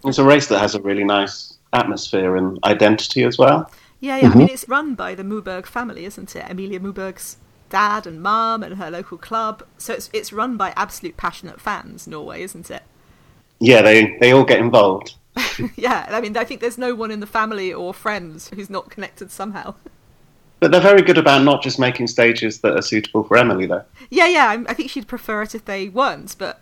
It's 0.06 0.18
a 0.18 0.24
race 0.24 0.48
that 0.48 0.60
has 0.60 0.76
a 0.76 0.82
really 0.82 1.04
nice 1.04 1.58
atmosphere 1.74 2.36
and 2.36 2.60
identity 2.64 3.24
as 3.24 3.38
well. 3.38 3.72
Yeah, 4.00 4.18
yeah. 4.18 4.24
Mm-hmm. 4.24 4.34
I 4.34 4.40
mean, 4.40 4.50
it's 4.50 4.70
run 4.70 4.96
by 4.96 5.16
the 5.16 5.24
Moberg 5.24 5.66
family, 5.66 6.06
isn't 6.06 6.36
it? 6.36 6.46
Emilia 6.50 6.80
Moberg's 6.80 7.38
dad 7.70 8.08
and 8.08 8.22
mum 8.22 8.64
and 8.64 8.76
her 8.76 8.90
local 8.90 9.18
club. 9.18 9.64
So 9.78 9.94
it's 9.94 10.10
it's 10.14 10.34
run 10.34 10.58
by 10.58 10.74
absolute 10.76 11.18
passionate 11.18 11.62
fans, 11.62 12.08
Norway, 12.08 12.42
isn't 12.44 12.70
it? 12.72 12.84
Yeah, 13.60 13.82
they 13.82 14.18
they 14.20 14.32
all 14.32 14.46
get 14.46 14.60
involved. 14.60 15.16
yeah, 15.76 16.08
I 16.10 16.22
mean, 16.22 16.36
I 16.38 16.44
think 16.44 16.62
there's 16.62 16.78
no 16.78 16.96
one 16.96 17.12
in 17.12 17.20
the 17.20 17.28
family 17.28 17.74
or 17.74 17.94
friends 17.94 18.50
who's 18.50 18.70
not 18.70 18.90
connected 18.90 19.32
somehow. 19.32 19.76
But 20.60 20.72
they're 20.72 20.82
very 20.82 21.02
good 21.02 21.18
about 21.18 21.44
not 21.44 21.64
just 21.64 21.80
making 21.80 22.08
stages 22.08 22.60
that 22.62 22.78
are 22.78 22.82
suitable 22.82 23.24
for 23.24 23.38
Emily, 23.38 23.66
though. 23.66 23.86
Yeah, 24.10 24.28
yeah. 24.28 24.64
I 24.68 24.74
think 24.74 24.90
she'd 24.90 25.08
prefer 25.08 25.42
it 25.42 25.56
if 25.56 25.64
they 25.64 25.88
weren't, 25.88 26.36
but 26.38 26.58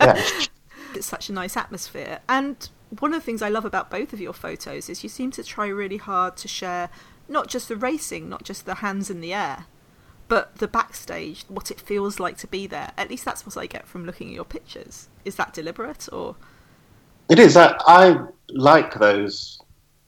yeah. 0.00 0.22
it's 0.94 1.06
such 1.06 1.28
a 1.28 1.32
nice 1.32 1.54
atmosphere. 1.56 2.20
And 2.28 2.68
one 2.90 3.12
of 3.12 3.20
the 3.20 3.24
things 3.24 3.42
I 3.42 3.48
love 3.48 3.64
about 3.64 3.90
both 3.90 4.12
of 4.12 4.20
your 4.20 4.32
photos 4.32 4.88
is 4.88 5.02
you 5.02 5.08
seem 5.08 5.30
to 5.32 5.44
try 5.44 5.66
really 5.68 5.98
hard 5.98 6.36
to 6.38 6.48
share 6.48 6.88
not 7.28 7.48
just 7.48 7.68
the 7.68 7.76
racing, 7.76 8.28
not 8.28 8.44
just 8.44 8.64
the 8.64 8.76
hands 8.76 9.10
in 9.10 9.20
the 9.20 9.34
air, 9.34 9.66
but 10.28 10.56
the 10.56 10.68
backstage, 10.68 11.44
what 11.48 11.70
it 11.70 11.80
feels 11.80 12.18
like 12.18 12.36
to 12.38 12.46
be 12.46 12.66
there. 12.66 12.92
At 12.96 13.10
least 13.10 13.24
that's 13.24 13.44
what 13.44 13.56
I 13.56 13.66
get 13.66 13.86
from 13.86 14.04
looking 14.04 14.28
at 14.28 14.34
your 14.34 14.44
pictures. 14.44 15.08
Is 15.24 15.36
that 15.36 15.52
deliberate 15.52 16.08
or? 16.12 16.36
It 17.28 17.38
is. 17.38 17.56
I, 17.56 17.76
I 17.86 18.18
like 18.50 18.94
those 18.94 19.60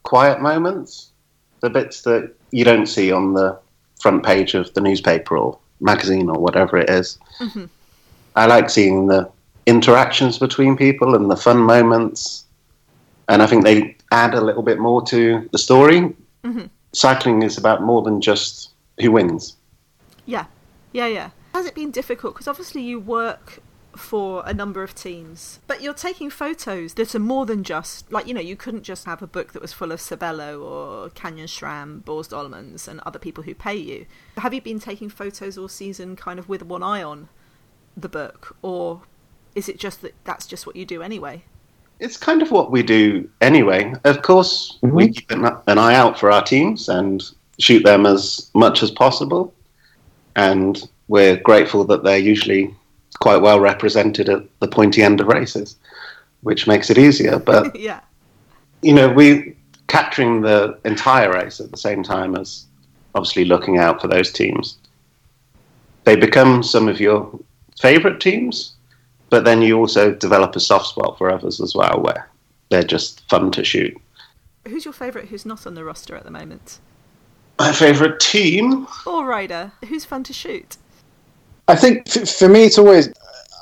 quiet 0.03 0.41
moments, 0.41 1.13
the 1.61 1.71
bits 1.71 2.03
that 2.03 2.35
you 2.51 2.65
don't 2.65 2.87
see 2.87 3.13
on 3.13 3.35
the 3.35 3.59
front 4.01 4.25
page 4.25 4.55
of 4.55 4.73
the 4.73 4.81
newspaper 4.81 5.37
or 5.37 5.59
magazine 5.81 6.31
or 6.31 6.39
whatever 6.41 6.79
it 6.79 6.89
is. 6.89 7.19
Mm-hmm. 7.39 7.67
I 8.37 8.47
like 8.47 8.71
seeing 8.71 9.07
the 9.07 9.31
interactions 9.67 10.39
between 10.39 10.77
people 10.77 11.15
and 11.15 11.31
the 11.31 11.37
fun 11.37 11.59
moments 11.59 12.45
and 13.31 13.43
I 13.43 13.47
think 13.47 13.65
they 13.65 13.97
add 14.11 14.35
a 14.35 14.41
little 14.41 14.63
bit 14.63 14.79
more 14.79 15.03
to 15.07 15.49
the 15.53 15.59
story. 15.59 16.01
Mm-hmm. 16.43 16.67
Cycling 16.93 17.43
is 17.43 17.57
about 17.57 17.83
more 17.83 18.03
than 18.03 18.21
just 18.21 18.73
who 19.01 19.13
wins. 19.13 19.57
Yeah, 20.27 20.47
yeah, 20.93 21.07
yeah. 21.07 21.31
Has 21.55 21.65
it 21.65 21.77
been 21.77 21.93
difficult? 21.93 22.35
Because 22.35 22.49
obviously 22.49 22.83
you 22.83 22.99
work 22.99 23.61
for 23.97 24.43
a 24.47 24.53
number 24.53 24.83
of 24.83 24.95
teams, 24.97 25.61
but 25.69 25.81
you're 25.81 25.95
taking 25.95 26.29
photos 26.29 26.95
that 26.95 27.15
are 27.15 27.21
more 27.21 27.47
than 27.47 27.63
just 27.63 28.11
like 28.11 28.27
you 28.27 28.35
know 28.35 28.41
you 28.41 28.57
couldn't 28.57 28.83
just 28.83 29.05
have 29.05 29.23
a 29.23 29.27
book 29.27 29.53
that 29.53 29.63
was 29.63 29.73
full 29.73 29.93
of 29.93 30.01
Sabelo 30.01 30.61
or 30.61 31.11
Canyon 31.11 31.47
SRAM, 31.47 32.03
Boels 32.03 32.29
Dolmans, 32.29 32.89
and 32.89 33.01
other 33.01 33.19
people 33.19 33.45
who 33.45 33.55
pay 33.55 33.77
you. 33.77 34.07
Have 34.39 34.53
you 34.55 34.61
been 34.61 34.81
taking 34.81 35.09
photos 35.09 35.57
all 35.57 35.69
season, 35.69 36.17
kind 36.17 36.39
of 36.41 36.49
with 36.49 36.65
one 36.65 36.83
eye 36.83 37.03
on 37.03 37.29
the 37.97 38.09
book, 38.09 38.57
or 38.63 39.03
is 39.55 39.69
it 39.69 39.79
just 39.79 40.03
that 40.03 40.15
that's 40.25 40.47
just 40.47 40.67
what 40.67 40.75
you 40.75 40.85
do 40.85 41.01
anyway? 41.01 41.45
It's 42.01 42.17
kind 42.17 42.43
of 42.43 42.51
what 42.51 42.71
we 42.71 42.83
do 42.83 43.29
anyway. 43.41 43.93
Of 44.05 44.23
course, 44.23 44.79
mm-hmm. 44.83 44.97
we 44.97 45.13
keep 45.13 45.31
an, 45.31 45.45
an, 45.67 45.79
eye 45.79 45.95
out 45.95 46.19
for 46.19 46.31
our 46.31 46.43
teams 46.43 46.89
and 46.89 47.23
shoot 47.59 47.85
them 47.85 48.07
as 48.07 48.51
much 48.55 48.83
as 48.83 48.91
possible. 48.91 49.55
And 50.35 50.89
we're 51.09 51.37
grateful 51.37 51.85
that 51.85 52.03
they're 52.03 52.19
usually 52.19 52.75
quite 53.21 53.43
well 53.43 53.61
represented 53.61 54.29
at 54.29 54.43
the 54.61 54.69
pointy 54.69 55.03
end 55.03 55.21
of 55.21 55.27
races, 55.27 55.77
which 56.43 56.67
makes 56.67 56.91
it 56.91 56.99
easier. 56.99 57.39
But 57.51 57.77
yeah, 57.77 58.01
you 58.83 58.95
know, 58.95 59.09
we 59.09 59.57
capturing 59.89 60.41
the 60.41 60.79
entire 60.85 61.33
race 61.33 61.61
at 61.61 61.71
the 61.71 61.77
same 61.77 62.03
time 62.03 62.37
as 62.37 62.65
obviously 63.15 63.45
looking 63.45 63.79
out 63.79 64.01
for 64.01 64.09
those 64.09 64.33
teams. 64.33 64.79
They 66.05 66.17
become 66.17 66.63
some 66.63 66.89
of 66.89 67.01
your 67.01 67.39
favourite 67.79 68.21
teams, 68.21 68.75
but 69.31 69.45
then 69.45 69.63
you 69.63 69.79
also 69.79 70.13
develop 70.13 70.55
a 70.57 70.61
soft 70.61 70.89
spot 70.89 71.17
for 71.17 71.31
others 71.31 71.61
as 71.61 71.75
well, 71.75 72.01
where 72.01 72.29
they're 72.69 72.83
just 72.83 73.29
fun 73.31 73.51
to 73.53 73.65
shoot. 73.65 73.97
Who's 74.69 74.85
your 74.85 74.93
favourite 74.93 75.29
who's 75.29 75.47
not 75.47 75.67
on 75.67 75.75
the 75.75 75.85
roster 75.85 76.15
at 76.17 76.25
the 76.25 76.31
moment? 76.31 76.81
My 77.59 77.73
favourite 77.73 78.21
team? 78.21 78.87
Or 79.07 79.27
rider. 79.27 79.73
Who's 79.87 80.05
fun 80.05 80.25
to 80.25 80.33
shoot? 80.33 80.77
I 81.69 81.77
think 81.77 82.09
f- 82.09 82.29
for 82.29 82.49
me, 82.49 82.65
it's 82.65 82.79
always, 82.79 83.13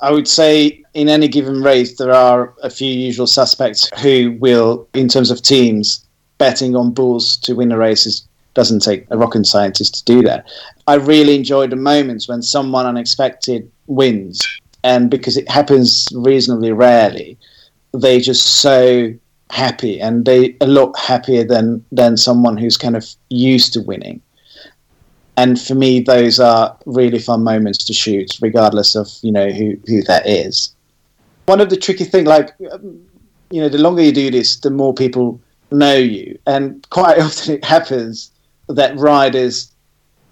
I 0.01 0.11
would 0.11 0.27
say, 0.27 0.83
in 0.93 1.09
any 1.09 1.27
given 1.27 1.61
race, 1.61 1.97
there 1.97 2.13
are 2.13 2.53
a 2.63 2.69
few 2.69 2.91
usual 2.91 3.27
suspects 3.27 3.89
who 4.01 4.37
will, 4.39 4.87
in 4.93 5.07
terms 5.07 5.31
of 5.31 5.41
teams, 5.41 6.05
betting 6.37 6.75
on 6.75 6.91
bulls 6.91 7.37
to 7.37 7.53
win 7.53 7.71
a 7.71 7.77
race 7.77 8.05
is, 8.05 8.27
doesn't 8.53 8.79
take 8.79 9.05
a 9.11 9.17
rocket 9.17 9.45
scientist 9.45 9.95
to 9.95 10.05
do 10.05 10.21
that. 10.23 10.49
I 10.87 10.95
really 10.95 11.35
enjoy 11.35 11.67
the 11.67 11.75
moments 11.75 12.27
when 12.27 12.41
someone 12.41 12.85
unexpected 12.85 13.69
wins, 13.87 14.41
and 14.83 15.09
because 15.09 15.37
it 15.37 15.49
happens 15.49 16.07
reasonably 16.13 16.71
rarely, 16.71 17.37
they 17.93 18.19
just 18.19 18.61
so 18.61 19.13
happy 19.49 19.99
and 19.99 20.25
they 20.25 20.55
a 20.61 20.67
lot 20.67 20.97
happier 20.97 21.43
than 21.43 21.83
than 21.91 22.15
someone 22.17 22.55
who's 22.55 22.77
kind 22.77 22.95
of 22.95 23.07
used 23.29 23.73
to 23.73 23.81
winning. 23.81 24.21
And 25.37 25.59
for 25.59 25.75
me 25.75 25.99
those 26.01 26.39
are 26.39 26.77
really 26.85 27.19
fun 27.19 27.43
moments 27.43 27.83
to 27.85 27.93
shoot 27.93 28.37
regardless 28.41 28.95
of 28.95 29.09
you 29.21 29.31
know 29.31 29.49
who 29.49 29.77
who 29.87 30.01
that 30.03 30.27
is. 30.27 30.73
One 31.45 31.61
of 31.61 31.69
the 31.69 31.77
tricky 31.77 32.03
things 32.03 32.27
like 32.27 32.51
um, 32.71 33.01
you 33.49 33.61
know 33.61 33.69
the 33.69 33.79
longer 33.79 34.03
you 34.03 34.11
do 34.11 34.29
this 34.29 34.57
the 34.57 34.69
more 34.69 34.93
people 34.93 35.41
know 35.71 35.95
you. 35.95 36.37
And 36.45 36.87
quite 36.89 37.19
often 37.27 37.55
it 37.55 37.65
happens 37.65 38.31
that 38.67 38.97
riders 38.97 39.71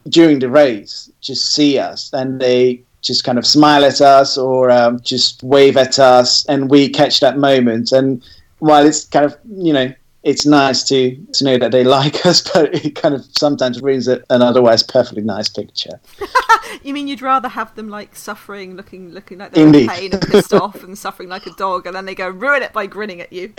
during 0.10 0.40
the 0.40 0.50
race 0.50 1.12
just 1.22 1.54
see 1.54 1.78
us 1.78 2.14
and 2.14 2.40
they 2.40 2.82
just 3.08 3.24
kind 3.24 3.38
of 3.38 3.48
smile 3.48 3.86
at 3.86 4.02
us 4.02 4.38
or 4.38 4.70
um, 4.70 5.00
just 5.02 5.41
wave 5.41 5.78
at 5.78 5.98
us 5.98 6.46
and 6.48 6.70
we 6.70 6.89
catch 6.89 7.20
that 7.22 7.38
moment 7.38 7.91
and 7.91 8.24
while 8.60 8.86
it's 8.86 9.06
kind 9.06 9.26
of 9.26 9.38
you 9.58 9.74
know 9.74 9.91
it's 10.28 10.46
nice 10.46 10.84
to 10.84 11.15
to 11.34 11.43
know 11.43 11.58
that 11.58 11.72
they 11.72 11.84
like 11.98 12.26
us, 12.26 12.41
but 12.41 12.76
it 12.76 12.96
kind 12.96 13.15
of 13.15 13.26
sometimes 13.38 13.82
ruins 13.82 14.08
an 14.08 14.24
otherwise 14.30 14.84
perfectly 14.84 15.24
nice 15.24 15.48
picture. 15.48 16.00
you 16.84 16.93
mean 16.93 17.08
you'd 17.08 17.22
rather 17.22 17.48
have 17.48 17.74
them 17.76 17.89
like 17.89 18.15
suffering, 18.15 18.76
looking 18.76 19.12
looking 19.12 19.38
like 19.38 19.54
they're 19.54 19.65
Indeed. 19.65 19.84
in 19.84 19.89
pain 19.89 20.13
and 20.13 20.22
pissed 20.22 20.54
off 20.54 20.84
and 20.84 20.98
suffering 20.98 21.30
like 21.30 21.48
a 21.48 21.52
dog, 21.52 21.88
and 21.88 21.96
then 21.96 22.06
they 22.06 22.15
go 22.15 22.28
ruin 22.28 22.62
it 22.62 22.74
by 22.74 22.86
grinning 22.86 23.22
at 23.22 23.32
you 23.32 23.54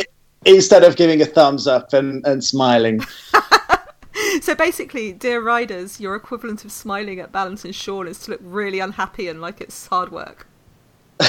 instead 0.45 0.85
of 0.85 0.97
giving 0.97 1.21
a 1.23 1.27
thumbs 1.27 1.67
up 1.67 1.93
and, 1.93 2.25
and 2.27 2.45
smiling. 2.45 3.01
so 4.43 4.55
basically, 4.55 5.13
dear 5.13 5.41
riders, 5.41 6.01
your 6.01 6.15
equivalent 6.15 6.65
of 6.65 6.73
smiling 6.73 7.21
at 7.21 7.33
Balint 7.33 7.65
and 7.65 7.75
Sean 7.75 8.09
is 8.09 8.19
to 8.21 8.33
look 8.33 8.41
really 8.43 8.81
unhappy 8.81 9.29
and 9.29 9.41
like 9.41 9.61
it's 9.61 9.87
hard 9.87 10.11
work. 10.13 10.47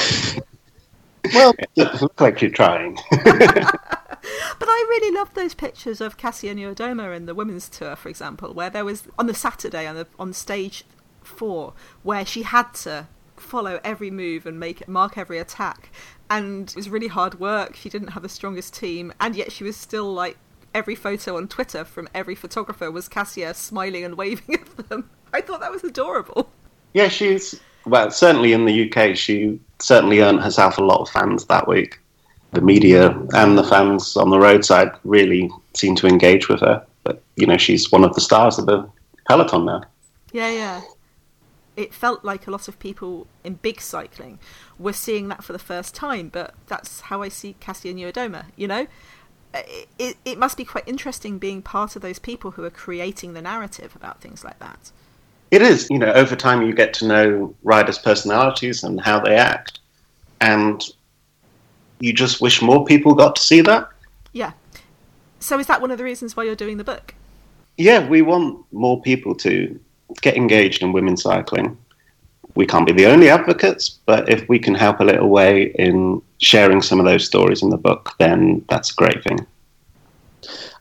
Well, 1.34 1.54
it 1.76 2.02
looks 2.02 2.22
like 2.22 2.42
you're 2.42 2.52
trying. 2.52 2.98
but 3.12 3.26
I 3.26 4.86
really 4.90 5.16
love 5.16 5.34
those 5.34 5.54
pictures 5.54 6.02
of 6.02 6.18
Kasia 6.18 6.56
Niewiadoma 6.56 7.16
in 7.16 7.26
the 7.26 7.36
women's 7.36 7.70
tour, 7.70 7.96
for 7.96 8.10
example, 8.10 8.54
where 8.54 8.70
there 8.70 8.86
was 8.86 9.04
on 9.18 9.28
the 9.28 9.34
Saturday 9.34 9.86
on 9.86 9.96
the 9.96 10.08
on 10.18 10.34
stage 10.34 10.86
four, 11.22 11.74
where 12.04 12.26
she 12.26 12.44
had 12.44 12.74
to 12.76 13.08
follow 13.36 13.80
every 13.84 14.12
move 14.12 14.46
and 14.46 14.60
make 14.60 14.88
mark 14.88 15.18
every 15.18 15.40
attack, 15.40 15.92
and 16.30 16.70
it 16.70 16.76
was 16.76 16.90
really 16.90 17.08
hard 17.08 17.40
work. 17.40 17.76
She 17.76 17.90
didn't 17.90 18.10
have 18.10 18.24
the 18.24 18.30
strongest 18.30 18.74
team, 18.74 19.14
and 19.20 19.36
yet 19.36 19.52
she 19.52 19.64
was 19.64 19.78
still 19.78 20.12
like 20.12 20.38
every 20.74 20.96
photo 20.96 21.38
on 21.38 21.48
Twitter 21.48 21.84
from 21.84 22.08
every 22.14 22.36
photographer 22.36 22.92
was 22.92 23.08
Kasia 23.08 23.54
smiling 23.54 24.04
and 24.04 24.16
waving 24.16 24.56
at 24.78 24.90
them. 24.90 25.10
I 25.34 25.42
thought 25.42 25.62
that 25.62 25.72
was 25.72 25.84
adorable. 25.84 26.50
Yeah, 26.94 27.08
she's 27.08 27.60
well, 27.86 28.12
certainly 28.12 28.54
in 28.54 28.66
the 28.66 28.90
UK, 28.90 29.16
she 29.16 29.60
certainly 29.80 30.22
earned 30.22 30.42
herself 30.42 30.78
a 30.78 30.84
lot 30.84 31.02
of 31.02 31.10
fans 31.10 31.46
that 31.46 31.68
week. 31.68 32.00
The 32.52 32.62
media 32.62 33.18
and 33.34 33.58
the 33.58 33.64
fans 33.64 34.18
on 34.18 34.30
the 34.30 34.40
roadside 34.40 34.92
really 35.04 35.50
seem 35.76 35.96
to 35.96 36.08
engage 36.08 36.50
with 36.50 36.62
her. 36.62 36.86
But, 37.04 37.22
you 37.36 37.46
know, 37.46 37.58
she's 37.58 37.92
one 37.92 38.04
of 38.04 38.14
the 38.16 38.22
stars 38.22 38.58
of 38.58 38.66
the 38.66 38.90
peloton 39.28 39.66
now. 39.66 39.84
Yeah, 40.32 40.50
yeah. 40.50 40.82
It 41.78 41.94
felt 41.94 42.26
like 42.26 42.48
a 42.48 42.52
lot 42.52 42.68
of 42.68 42.78
people 42.80 43.28
in 43.44 43.54
big 43.56 43.80
cycling 43.80 44.40
were 44.78 44.94
seeing 44.94 45.30
that 45.30 45.44
for 45.44 45.54
the 45.54 45.60
first 45.60 45.96
time, 45.96 46.30
but 46.30 46.54
that's 46.68 47.02
how 47.02 47.22
I 47.22 47.30
see 47.30 47.56
Kasia 47.60 47.94
Niewiadoma, 47.94 48.46
you 48.56 48.68
know? 48.68 48.88
It, 49.54 49.90
it, 49.98 50.18
it 50.26 50.38
must 50.38 50.58
be 50.58 50.66
quite 50.66 50.88
interesting 50.88 51.40
being 51.40 51.62
part 51.62 51.96
of 51.96 52.02
those 52.02 52.20
people 52.20 52.52
who 52.52 52.64
are 52.64 52.70
creating 52.70 53.34
the 53.34 53.42
narrative 53.42 53.96
about 53.96 54.22
things 54.22 54.44
like 54.44 54.60
that. 54.60 54.92
It 55.52 55.62
is. 55.62 55.90
You 55.90 55.98
know, 55.98 56.12
over 56.14 56.36
time 56.36 56.62
you 56.62 56.74
get 56.74 56.94
to 56.96 57.08
know 57.08 57.56
riders' 57.64 57.98
personalities 57.98 58.84
and 58.84 59.02
how 59.02 59.20
they 59.20 59.36
act, 59.36 59.80
and 60.40 60.84
you 62.00 62.14
just 62.14 62.42
wish 62.42 62.62
more 62.62 62.86
people 62.86 63.16
got 63.16 63.36
to 63.38 63.42
see 63.42 63.62
that. 63.62 63.90
Yeah. 64.32 64.52
So 65.40 65.58
is 65.58 65.68
that 65.68 65.82
one 65.82 65.90
of 65.90 65.98
the 65.98 66.04
reasons 66.04 66.38
why 66.38 66.44
you're 66.44 66.56
doing 66.56 66.78
the 66.78 66.84
book? 66.84 67.16
Yeah, 67.78 68.08
we 68.08 68.22
want 68.22 68.64
more 68.72 69.02
people 69.02 69.34
to 69.36 69.80
get 70.22 70.36
engaged 70.36 70.84
in 70.84 70.92
women's 70.92 71.24
cycling. 71.24 71.78
We 72.56 72.66
can't 72.66 72.86
be 72.86 72.94
the 72.94 73.06
only 73.06 73.30
advocates, 73.30 74.00
but 74.06 74.30
if 74.30 74.48
we 74.50 74.60
can 74.60 74.76
help 74.76 75.00
a 75.00 75.04
little 75.04 75.30
way 75.30 75.72
in 75.78 76.22
sharing 76.40 76.82
some 76.82 77.00
of 77.00 77.06
those 77.06 77.26
stories 77.26 77.62
in 77.62 77.70
the 77.70 77.78
book, 77.78 78.16
then 78.20 78.66
that's 78.70 78.92
a 78.92 78.96
great 78.96 79.24
thing. 79.24 79.46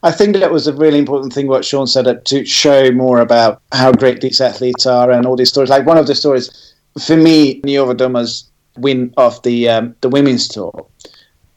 I 0.02 0.12
think 0.12 0.36
that 0.36 0.52
was 0.52 0.66
a 0.66 0.72
really 0.72 0.98
important 0.98 1.32
thing 1.32 1.48
what 1.48 1.64
Sean 1.64 1.86
said 1.86 2.06
uh, 2.06 2.14
to 2.26 2.44
show 2.44 2.90
more 2.92 3.20
about 3.20 3.60
how 3.72 3.90
great 3.92 4.20
these 4.20 4.40
athletes 4.40 4.86
are 4.86 5.10
and 5.10 5.26
all 5.26 5.36
these 5.36 5.48
stories. 5.48 5.70
Like 5.70 5.86
one 5.86 5.98
of 5.98 6.06
the 6.06 6.14
stories 6.14 6.74
for 7.04 7.16
me, 7.16 7.60
Niewiadoma's 7.62 8.50
win 8.76 9.12
of 9.16 9.42
the 9.42 9.68
um, 9.68 9.94
the 10.00 10.08
women's 10.08 10.48
tour 10.48 10.86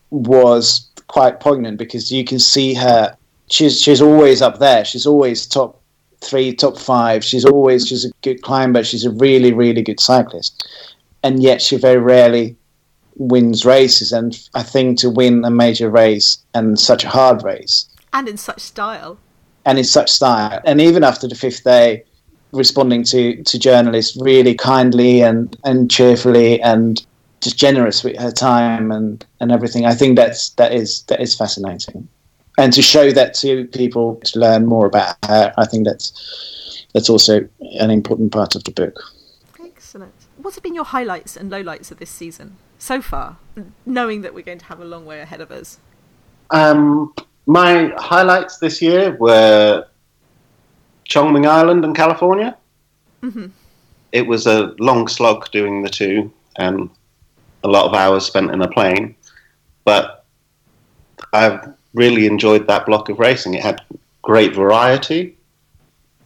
was 0.10 0.89
quite 1.08 1.39
poignant 1.39 1.78
because 1.78 2.12
you 2.12 2.24
can 2.24 2.39
see 2.39 2.74
her. 2.74 3.15
She's 3.50 3.82
she's 3.82 4.02
always 4.02 4.41
up 4.41 4.60
there. 4.60 4.86
She's 4.86 5.06
always 5.06 5.45
top 5.45 5.81
three, 6.22 6.54
top 6.54 6.78
five. 6.78 7.24
She's 7.24 7.46
always 7.46 7.88
she's 7.88 8.06
a 8.06 8.12
good 8.22 8.42
climber. 8.42 8.84
She's 8.84 9.06
a 9.06 9.12
really 9.12 9.54
really 9.54 9.82
good 9.82 10.00
cyclist, 10.00 10.68
and 11.24 11.42
yet 11.42 11.62
she 11.62 11.78
very 11.78 12.00
rarely 12.00 12.56
wins 13.18 13.66
races. 13.66 14.12
And 14.12 14.40
I 14.54 14.64
think 14.64 14.98
to 15.00 15.10
win 15.10 15.46
a 15.46 15.52
major 15.52 15.90
race 15.90 16.38
and 16.54 16.80
such 16.80 17.04
a 17.04 17.10
hard 17.10 17.44
race 17.44 17.88
and 18.14 18.28
in 18.28 18.38
such 18.38 18.62
style. 18.62 19.18
And 19.66 19.78
in 19.78 19.84
such 19.84 20.10
style. 20.10 20.60
And 20.66 20.82
even 20.82 21.04
after 21.04 21.28
the 21.28 21.36
fifth 21.36 21.64
day, 21.64 22.04
responding 22.52 23.04
to, 23.04 23.42
to 23.44 23.60
journalists 23.60 24.18
really 24.20 24.56
kindly 24.56 25.22
and, 25.22 25.56
and 25.64 25.90
cheerfully 25.90 26.62
and 26.62 27.06
just 27.42 27.58
generous 27.58 28.04
with 28.04 28.18
her 28.18 28.32
time 28.32 28.92
and, 28.92 29.26
and 29.40 29.52
everything. 29.52 29.86
I 29.86 29.96
think 29.96 30.16
that's 30.16 30.50
that 30.52 30.74
is 30.74 31.04
that 31.04 31.22
is 31.22 31.36
fascinating. 31.36 32.08
And 32.62 32.71
to 32.74 32.84
show 32.84 33.12
that 33.12 33.34
to 33.41 33.65
people 33.69 34.17
to 34.17 34.39
learn 34.39 34.67
more 34.67 34.86
about 34.86 35.15
her, 35.26 35.52
I 35.58 35.65
think 35.65 35.84
that's 35.84 36.86
that's 36.93 37.10
also 37.10 37.50
an 37.80 37.89
important 37.89 38.32
part 38.32 38.54
of 38.54 38.63
the 38.65 38.71
book. 38.71 39.00
Excellent. 39.60 40.13
What 40.38 40.54
have 40.54 40.62
been 40.62 40.76
your 40.76 40.86
highlights 40.86 41.36
and 41.36 41.52
lowlights 41.52 41.89
of 41.89 41.97
this 41.97 42.12
season 42.12 42.58
so 42.78 43.02
far, 43.02 43.38
knowing 43.84 44.21
that 44.21 44.36
we're 44.36 44.43
going 44.43 44.60
to 44.60 44.65
have 44.65 44.80
a 44.80 44.86
long 44.86 45.08
way 45.08 45.21
ahead 45.21 45.41
of 45.41 45.50
us? 45.50 45.80
Um, 46.52 47.15
my 47.47 47.93
highlights 47.97 48.60
this 48.60 48.80
year 48.80 49.17
were 49.19 49.88
Chongming 51.10 51.47
Island 51.47 51.84
and 51.84 51.95
California. 51.95 52.56
Mm-hmm. 53.24 53.47
It 54.12 54.28
was 54.28 54.45
a 54.45 54.76
long 54.78 55.08
slog 55.08 55.50
doing 55.50 55.82
the 55.82 55.89
two, 55.89 56.32
and 56.58 56.91
a 57.63 57.67
lot 57.67 57.86
of 57.88 57.95
hours 57.95 58.24
spent 58.24 58.52
in 58.52 58.62
a 58.62 58.67
plane. 58.67 59.15
But 59.84 60.26
I've 61.34 61.74
really 61.93 62.25
enjoyed 62.25 62.67
that 62.67 62.86
block 62.86 63.10
of 63.10 63.19
racing. 63.19 63.54
It 63.54 63.63
had 63.63 63.82
great 64.21 64.56
variety. 64.56 65.36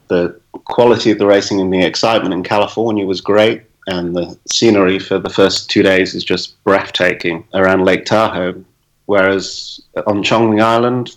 The 0.08 0.40
quality 0.66 1.12
of 1.12 1.18
the 1.18 1.26
racing 1.26 1.60
and 1.60 1.74
the 1.74 1.84
excitement 1.84 2.34
in 2.34 2.44
California 2.44 3.06
was 3.06 3.22
great, 3.22 3.64
and 3.88 4.16
the 4.16 4.38
scenery 4.52 5.00
for 5.00 5.20
the 5.20 5.30
first 5.30 5.70
two 5.70 5.84
days 5.84 6.14
is 6.16 6.24
just 6.24 6.62
breathtaking 6.64 7.48
around 7.54 7.86
Lake 7.86 8.06
Tahoe. 8.06 8.64
Whereas 9.06 9.82
on 10.08 10.24
Chongming 10.24 10.62
Island, 10.62 11.16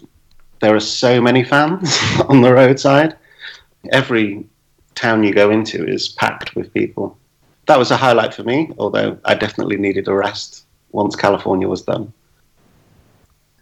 there 0.60 0.74
are 0.74 0.80
so 0.80 1.20
many 1.20 1.44
fans 1.44 1.96
on 2.28 2.40
the 2.40 2.52
roadside. 2.52 3.16
Every 3.92 4.44
town 4.94 5.22
you 5.22 5.32
go 5.32 5.50
into 5.50 5.86
is 5.86 6.08
packed 6.08 6.54
with 6.56 6.74
people. 6.74 7.16
That 7.66 7.78
was 7.78 7.90
a 7.90 7.96
highlight 7.96 8.34
for 8.34 8.42
me, 8.42 8.72
although 8.78 9.18
I 9.24 9.34
definitely 9.34 9.76
needed 9.76 10.08
a 10.08 10.14
rest 10.14 10.64
once 10.92 11.14
California 11.14 11.68
was 11.68 11.82
done. 11.82 12.12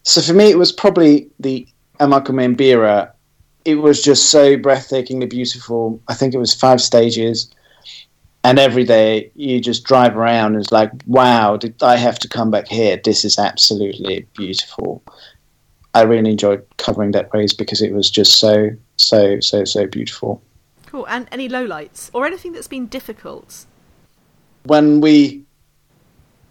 So 0.06 0.20
for 0.22 0.32
me, 0.32 0.50
it 0.50 0.58
was 0.58 0.72
probably 0.72 1.28
the 1.40 1.66
Emakumeen 2.00 2.56
Bira. 2.56 3.10
It 3.64 3.76
was 3.76 4.02
just 4.02 4.30
so 4.30 4.56
breathtakingly 4.56 5.28
beautiful. 5.28 6.00
I 6.08 6.14
think 6.14 6.34
it 6.34 6.38
was 6.38 6.54
five 6.54 6.80
stages 6.80 7.52
and 8.44 8.60
every 8.60 8.84
day 8.84 9.30
you 9.34 9.60
just 9.60 9.82
drive 9.82 10.16
around 10.16 10.54
and 10.54 10.62
it's 10.62 10.70
like 10.70 10.92
wow 11.06 11.56
did 11.56 11.74
i 11.82 11.96
have 11.96 12.16
to 12.16 12.28
come 12.28 12.48
back 12.48 12.68
here 12.68 12.96
this 13.02 13.24
is 13.24 13.40
absolutely 13.40 14.24
beautiful 14.36 15.02
i 15.94 16.02
really 16.02 16.30
enjoyed 16.30 16.64
covering 16.76 17.10
that 17.10 17.28
race 17.34 17.52
because 17.52 17.82
it 17.82 17.92
was 17.92 18.08
just 18.08 18.38
so 18.38 18.70
so 18.98 19.40
so 19.40 19.64
so 19.64 19.84
beautiful 19.88 20.40
Cool. 20.86 21.06
And 21.08 21.28
any 21.30 21.46
lowlights 21.46 22.10
or 22.14 22.26
anything 22.26 22.52
that's 22.52 22.68
been 22.68 22.86
difficult? 22.86 23.66
When 24.62 25.02
we, 25.02 25.44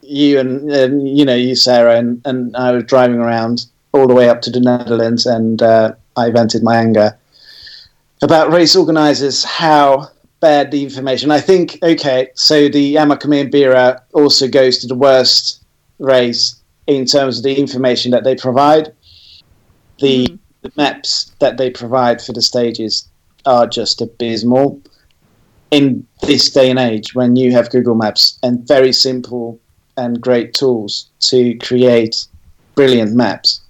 you 0.08 0.40
and, 0.40 0.72
and 0.72 1.18
you 1.18 1.26
know 1.26 1.36
you 1.36 1.56
Sarah 1.56 1.98
and, 1.98 2.22
and 2.26 2.56
I 2.56 2.72
were 2.72 2.82
driving 2.82 3.18
around 3.20 3.66
all 3.94 4.08
the 4.08 4.14
way 4.14 4.30
up 4.30 4.42
to 4.44 4.52
the 4.52 4.60
Netherlands, 4.60 5.26
and 5.26 5.62
uh, 5.62 5.94
I 6.16 6.30
vented 6.32 6.64
my 6.64 6.78
anger 6.78 7.18
about 8.22 8.52
race 8.52 8.76
organisers 8.76 9.44
how 9.44 10.08
bad 10.40 10.72
the 10.72 10.84
information. 10.84 11.32
I 11.32 11.40
think 11.40 11.80
okay, 11.84 12.30
so 12.36 12.70
the 12.70 12.96
Emakumeen 12.96 13.52
Bira 13.52 14.02
also 14.14 14.48
goes 14.48 14.80
to 14.80 14.88
the 14.88 14.96
worst 14.96 15.64
race 16.00 16.62
in 16.88 17.06
terms 17.06 17.38
of 17.38 17.44
the 17.44 17.56
information 17.56 18.12
that 18.12 18.24
they 18.24 18.36
provide. 18.36 18.94
The, 20.00 20.28
Mm. 20.28 20.40
the 20.62 20.72
maps 20.76 21.32
that 21.40 21.58
they 21.58 21.70
provide 21.70 22.22
for 22.22 22.34
the 22.34 22.42
stages 22.42 23.08
are 23.46 23.66
just 23.66 24.02
abysmal. 24.02 24.82
In 25.72 26.06
this 26.22 26.50
day 26.50 26.70
and 26.70 26.80
age, 26.80 27.16
when 27.16 27.36
you 27.36 27.52
have 27.52 27.70
Google 27.70 27.96
Maps 27.96 28.38
and 28.44 28.68
very 28.68 28.94
simple 28.94 29.60
and 29.98 30.22
great 30.22 30.54
tools 30.54 31.10
to 31.20 31.58
create 31.60 32.26
brilliant 32.76 33.14
maps, 33.14 33.62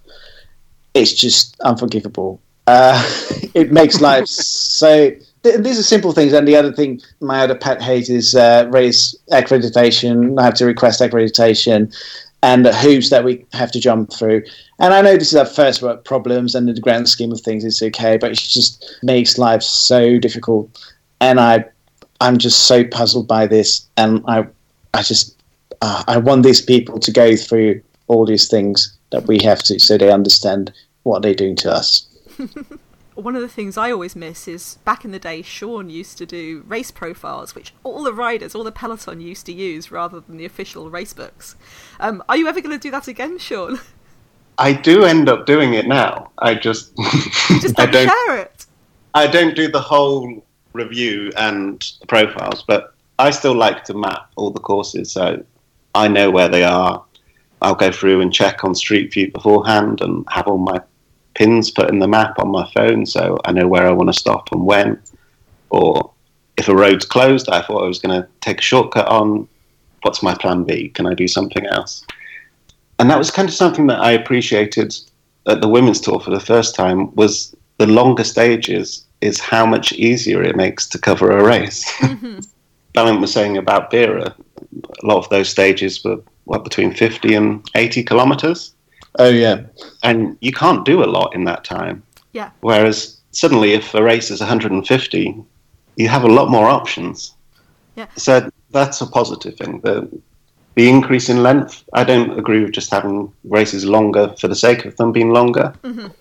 it's 0.93 1.13
just 1.13 1.59
unforgivable. 1.61 2.39
Uh, 2.67 3.01
it 3.53 3.71
makes 3.71 4.01
life 4.01 4.27
so. 4.27 5.11
th- 5.43 5.59
These 5.59 5.79
are 5.79 5.83
simple 5.83 6.11
things, 6.11 6.33
and 6.33 6.47
the 6.47 6.55
other 6.55 6.73
thing, 6.73 7.01
my 7.19 7.41
other 7.41 7.55
pet 7.55 7.81
hate 7.81 8.09
is 8.09 8.35
uh, 8.35 8.67
race 8.71 9.15
accreditation. 9.31 10.39
I 10.39 10.45
have 10.45 10.55
to 10.55 10.65
request 10.65 11.01
accreditation, 11.01 11.93
and 12.41 12.65
the 12.65 12.73
hoops 12.75 13.09
that 13.09 13.23
we 13.23 13.45
have 13.53 13.71
to 13.71 13.79
jump 13.79 14.11
through. 14.13 14.43
And 14.79 14.93
I 14.93 15.01
know 15.01 15.15
this 15.17 15.29
is 15.29 15.35
our 15.35 15.45
first 15.45 15.81
world 15.81 16.03
problems, 16.05 16.55
and 16.55 16.67
in 16.67 16.75
the 16.75 16.81
grand 16.81 17.07
scheme 17.09 17.31
of 17.31 17.41
things, 17.41 17.63
it's 17.63 17.81
okay, 17.81 18.17
but 18.17 18.31
it 18.31 18.37
just 18.37 18.99
makes 19.03 19.37
life 19.37 19.61
so 19.63 20.17
difficult. 20.19 20.69
And 21.21 21.39
I, 21.39 21.65
I'm 22.21 22.37
just 22.37 22.63
so 22.67 22.83
puzzled 22.83 23.27
by 23.27 23.47
this, 23.47 23.87
and 23.97 24.23
I, 24.27 24.47
I 24.93 25.01
just, 25.01 25.34
uh, 25.81 26.03
I 26.07 26.17
want 26.17 26.43
these 26.43 26.61
people 26.61 26.99
to 26.99 27.11
go 27.11 27.35
through 27.35 27.81
all 28.07 28.25
these 28.25 28.47
things 28.47 28.97
that 29.11 29.27
we 29.27 29.39
have 29.43 29.59
to, 29.63 29.79
so 29.79 29.97
they 29.97 30.11
understand 30.11 30.73
what 31.03 31.21
they're 31.21 31.33
doing 31.33 31.55
to 31.57 31.71
us. 31.71 32.07
One 33.15 33.35
of 33.35 33.41
the 33.41 33.47
things 33.47 33.77
I 33.77 33.91
always 33.91 34.13
miss 34.15 34.45
is 34.45 34.77
back 34.83 35.05
in 35.05 35.11
the 35.11 35.19
day, 35.19 35.41
Sean 35.41 35.89
used 35.89 36.17
to 36.17 36.25
do 36.25 36.65
race 36.67 36.91
profiles, 36.91 37.55
which 37.55 37.73
all 37.83 38.03
the 38.03 38.13
riders, 38.13 38.53
all 38.53 38.65
the 38.65 38.73
peloton 38.73 39.21
used 39.21 39.45
to 39.45 39.53
use 39.53 39.89
rather 39.89 40.19
than 40.19 40.35
the 40.35 40.43
official 40.43 40.89
race 40.89 41.13
books. 41.13 41.55
Um, 41.99 42.21
are 42.27 42.35
you 42.35 42.47
ever 42.47 42.59
going 42.59 42.77
to 42.77 42.81
do 42.81 42.91
that 42.91 43.07
again, 43.07 43.37
Sean? 43.37 43.79
I 44.57 44.73
do 44.73 45.05
end 45.05 45.29
up 45.29 45.45
doing 45.45 45.73
it 45.73 45.87
now. 45.87 46.31
I 46.39 46.55
just, 46.55 46.95
Just 47.61 47.79
I 47.79 47.85
don't 47.85 48.07
don't 48.07 48.27
share 48.27 48.37
it. 48.39 48.65
I 49.13 49.27
don't 49.27 49.55
do 49.55 49.69
the 49.69 49.81
whole 49.81 50.43
review 50.73 51.31
and 51.37 51.85
profiles, 52.07 52.63
but 52.63 52.93
I 53.17 53.31
still 53.31 53.55
like 53.55 53.85
to 53.85 53.93
map 53.93 54.29
all 54.35 54.51
the 54.51 54.59
courses 54.59 55.11
so 55.11 55.43
I 55.95 56.07
know 56.07 56.29
where 56.29 56.49
they 56.49 56.63
are. 56.63 57.03
I'll 57.61 57.75
go 57.75 57.91
through 57.91 58.21
and 58.21 58.33
check 58.33 58.63
on 58.63 58.75
Street 58.75 59.13
View 59.13 59.31
beforehand 59.31 60.01
and 60.01 60.25
have 60.29 60.47
all 60.47 60.57
my 60.57 60.79
pins 61.33 61.71
put 61.71 61.89
in 61.89 61.99
the 61.99 62.07
map 62.07 62.37
on 62.37 62.49
my 62.49 62.69
phone 62.73 63.05
so 63.05 63.39
I 63.45 63.51
know 63.51 63.67
where 63.67 63.87
I 63.87 63.91
want 63.91 64.13
to 64.13 64.19
stop 64.19 64.51
and 64.51 64.65
when. 64.65 65.01
Or 65.69 66.11
if 66.57 66.67
a 66.67 66.75
road's 66.75 67.05
closed, 67.05 67.49
I 67.49 67.61
thought 67.61 67.83
I 67.83 67.87
was 67.87 67.99
going 67.99 68.21
to 68.21 68.27
take 68.41 68.59
a 68.59 68.63
shortcut 68.63 69.07
on. 69.07 69.47
What's 70.01 70.21
my 70.21 70.35
plan 70.35 70.63
B? 70.65 70.89
Can 70.89 71.07
I 71.07 71.13
do 71.13 71.27
something 71.27 71.65
else? 71.65 72.05
And 72.99 73.09
that 73.09 73.17
was 73.17 73.31
kind 73.31 73.49
of 73.49 73.55
something 73.55 73.87
that 73.87 73.99
I 73.99 74.11
appreciated 74.11 74.95
at 75.47 75.61
the 75.61 75.67
women's 75.67 76.01
tour 76.01 76.19
for 76.19 76.29
the 76.29 76.39
first 76.39 76.75
time 76.75 77.13
was 77.15 77.55
the 77.77 77.87
longer 77.87 78.23
stages 78.23 79.05
is 79.21 79.39
how 79.39 79.65
much 79.65 79.91
easier 79.93 80.43
it 80.43 80.55
makes 80.55 80.87
to 80.89 80.99
cover 80.99 81.31
a 81.31 81.43
race. 81.43 81.89
Mm-hmm. 81.99 82.39
Balint 82.93 83.19
was 83.19 83.33
saying 83.33 83.57
about 83.57 83.91
Vera, 83.91 84.35
a 85.01 85.05
lot 85.05 85.17
of 85.17 85.29
those 85.29 85.49
stages 85.49 86.03
were 86.03 86.19
what 86.45 86.63
between 86.63 86.93
50 86.93 87.33
and 87.35 87.65
80 87.75 88.03
kilometers, 88.03 88.73
Oh 89.17 89.29
yeah, 89.29 89.61
and 90.03 90.37
you 90.41 90.51
can't 90.51 90.85
do 90.85 91.03
a 91.03 91.05
lot 91.05 91.33
in 91.33 91.45
that 91.45 91.63
time. 91.63 92.03
Yeah. 92.33 92.49
Whereas 92.61 93.17
suddenly, 93.31 93.71
if 93.73 93.93
a 93.93 94.03
race 94.03 94.29
is 94.29 94.41
150, 94.41 95.35
you 95.95 96.07
have 96.09 96.23
a 96.23 96.27
lot 96.27 96.49
more 96.49 96.67
options. 96.67 97.33
Yeah. 97.95 98.07
So 98.17 98.49
that's 98.71 98.99
a 99.01 99.07
positive 99.07 99.55
thing. 99.57 99.79
The 99.81 100.07
the 100.75 100.89
increase 100.89 101.29
in 101.29 101.41
length, 101.41 101.85
I 101.93 102.03
don't 102.03 102.37
agree 102.37 102.61
with 102.61 102.73
just 102.73 102.91
having 102.91 103.31
races 103.45 103.85
longer 103.85 104.35
for 104.37 104.49
the 104.49 104.55
sake 104.55 104.83
of 104.83 104.97
them 104.97 105.13
being 105.13 105.31
longer, 105.31 105.73
Mhm. 105.83 106.11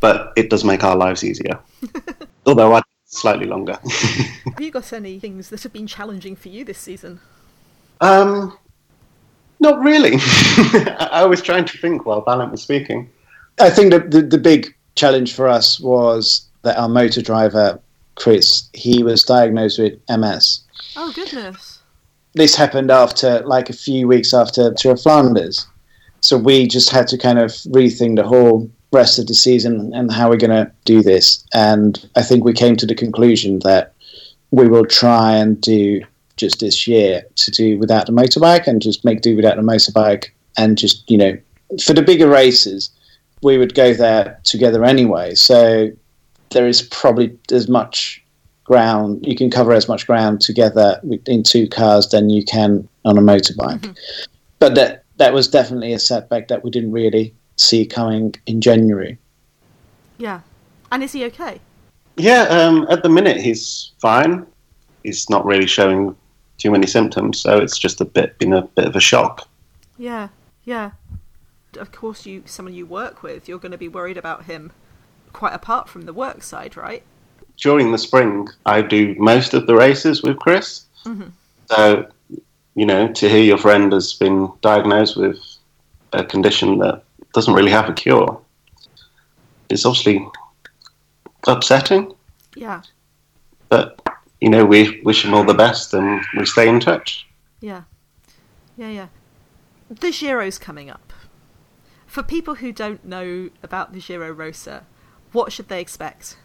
but 0.00 0.32
it 0.36 0.48
does 0.50 0.62
make 0.62 0.84
our 0.84 0.94
lives 0.94 1.24
easier. 1.24 1.58
Although 2.46 2.76
I 2.76 2.82
slightly 3.06 3.46
longer. 3.46 3.76
Have 4.44 4.60
you 4.60 4.70
got 4.70 4.92
any 4.92 5.18
things 5.18 5.48
that 5.48 5.64
have 5.64 5.72
been 5.72 5.88
challenging 5.88 6.36
for 6.36 6.48
you 6.48 6.64
this 6.64 6.78
season? 6.78 7.18
Um, 8.00 8.56
not 9.60 9.80
really. 9.80 10.14
I 11.10 11.26
was 11.28 11.42
trying 11.42 11.66
to 11.66 11.78
think 11.78 12.06
while 12.06 12.24
Balint 12.24 12.50
was 12.50 12.62
speaking. 12.62 13.10
I 13.58 13.70
think 13.70 13.92
the, 13.92 14.00
the 14.00 14.22
the 14.22 14.38
big 14.38 14.74
challenge 14.94 15.34
for 15.34 15.48
us 15.48 15.78
was 15.78 16.48
that 16.62 16.78
our 16.78 16.88
motor 16.88 17.22
driver 17.22 17.78
Chris 18.14 18.68
he 18.72 19.02
was 19.02 19.22
diagnosed 19.22 19.78
with 19.78 19.98
MS. 20.08 20.62
Oh 20.96 21.12
goodness. 21.14 21.78
This 22.34 22.54
happened 22.54 22.90
after 22.90 23.40
like 23.40 23.70
a 23.70 23.74
few 23.74 24.06
weeks 24.08 24.32
after 24.32 24.72
Tour 24.72 24.92
of 24.92 25.02
Flanders, 25.02 25.66
so 26.20 26.38
we 26.38 26.66
just 26.66 26.90
had 26.90 27.08
to 27.08 27.18
kind 27.18 27.38
of 27.38 27.50
rethink 27.50 28.16
the 28.16 28.26
whole 28.26 28.70
rest 28.92 29.18
of 29.18 29.26
the 29.26 29.34
season 29.34 29.92
and 29.94 30.12
how 30.12 30.28
we're 30.28 30.36
going 30.36 30.50
to 30.50 30.70
do 30.84 31.02
this. 31.02 31.44
And 31.54 32.08
I 32.16 32.22
think 32.22 32.44
we 32.44 32.52
came 32.52 32.76
to 32.76 32.86
the 32.86 32.94
conclusion 32.94 33.60
that 33.60 33.94
we 34.50 34.68
will 34.68 34.86
try 34.86 35.36
and 35.36 35.60
do 35.60 36.02
just 36.40 36.60
this 36.60 36.86
year 36.86 37.22
to 37.36 37.50
do 37.50 37.78
without 37.78 38.06
the 38.06 38.12
motorbike 38.12 38.66
and 38.66 38.82
just 38.82 39.04
make 39.04 39.20
do 39.20 39.36
without 39.36 39.56
the 39.56 39.62
motorbike 39.62 40.30
and 40.56 40.78
just 40.78 41.08
you 41.10 41.18
know 41.18 41.36
for 41.84 41.92
the 41.92 42.02
bigger 42.02 42.28
races 42.28 42.90
we 43.42 43.58
would 43.58 43.74
go 43.74 43.94
there 43.94 44.38
together 44.44 44.84
anyway. 44.84 45.34
So 45.34 45.90
there 46.50 46.66
is 46.66 46.82
probably 46.82 47.38
as 47.52 47.68
much 47.68 48.22
ground 48.64 49.26
you 49.26 49.34
can 49.34 49.50
cover 49.50 49.72
as 49.72 49.88
much 49.88 50.06
ground 50.06 50.40
together 50.40 51.00
in 51.26 51.42
two 51.42 51.68
cars 51.68 52.08
than 52.10 52.30
you 52.30 52.44
can 52.44 52.88
on 53.04 53.18
a 53.18 53.20
motorbike. 53.20 53.96
But 54.58 54.74
that 54.74 55.04
that 55.16 55.32
was 55.32 55.48
definitely 55.48 55.92
a 55.92 55.98
setback 55.98 56.48
that 56.48 56.62
we 56.64 56.70
didn't 56.70 56.92
really 56.92 57.34
see 57.56 57.84
coming 57.84 58.34
in 58.46 58.60
January. 58.60 59.18
Yeah. 60.18 60.40
And 60.92 61.02
is 61.02 61.12
he 61.12 61.24
okay? 61.26 61.60
Yeah, 62.16 62.42
um, 62.42 62.86
at 62.90 63.02
the 63.02 63.08
minute 63.08 63.38
he's 63.38 63.92
fine. 64.00 64.46
He's 65.02 65.28
not 65.30 65.44
really 65.44 65.66
showing 65.66 66.14
too 66.60 66.70
many 66.70 66.86
symptoms, 66.86 67.40
so 67.40 67.58
it's 67.58 67.78
just 67.78 68.00
a 68.00 68.04
bit 68.04 68.38
been 68.38 68.52
a 68.52 68.62
bit 68.62 68.86
of 68.86 68.94
a 68.94 69.00
shock. 69.00 69.48
Yeah. 69.98 70.28
Yeah. 70.64 70.92
Of 71.76 71.90
course, 71.90 72.26
you 72.26 72.42
someone 72.46 72.74
you 72.74 72.86
work 72.86 73.22
with, 73.22 73.48
you're 73.48 73.58
going 73.58 73.72
to 73.72 73.78
be 73.78 73.88
worried 73.88 74.16
about 74.16 74.44
him. 74.44 74.72
Quite 75.32 75.54
apart 75.54 75.88
from 75.88 76.02
the 76.02 76.12
work 76.12 76.42
side, 76.42 76.76
right? 76.76 77.02
During 77.56 77.92
the 77.92 77.98
spring, 77.98 78.48
I 78.66 78.82
do 78.82 79.14
most 79.18 79.54
of 79.54 79.66
the 79.66 79.74
races 79.74 80.22
with 80.22 80.38
Chris. 80.38 80.84
Mhm. 81.04 81.30
So, 81.70 82.06
you 82.74 82.86
know, 82.86 83.08
to 83.12 83.28
hear 83.28 83.42
your 83.42 83.58
friend 83.58 83.92
has 83.92 84.12
been 84.12 84.50
diagnosed 84.60 85.16
with 85.16 85.38
a 86.12 86.24
condition 86.24 86.78
that 86.78 87.04
doesn't 87.32 87.54
really 87.54 87.70
have 87.70 87.88
a 87.88 87.92
cure 87.92 88.40
is 89.68 89.86
obviously 89.86 90.26
upsetting. 91.46 92.12
Yeah. 92.56 92.82
But 93.68 94.00
you 94.40 94.48
know, 94.48 94.64
we 94.64 95.00
wish 95.02 95.24
him 95.24 95.34
all 95.34 95.44
the 95.44 95.54
best 95.54 95.92
and 95.94 96.20
we 96.36 96.46
stay 96.46 96.68
in 96.68 96.80
touch. 96.80 97.26
Yeah. 97.60 97.82
Yeah, 98.76 98.88
yeah. 98.88 99.08
The 99.90 100.12
Giro's 100.12 100.58
coming 100.58 100.88
up. 100.88 101.12
For 102.06 102.22
people 102.22 102.56
who 102.56 102.72
don't 102.72 103.04
know 103.04 103.50
about 103.62 103.92
the 103.92 104.00
Giro 104.00 104.30
Rosa, 104.32 104.86
what 105.32 105.52
should 105.52 105.68
they 105.68 105.80
expect? 105.80 106.38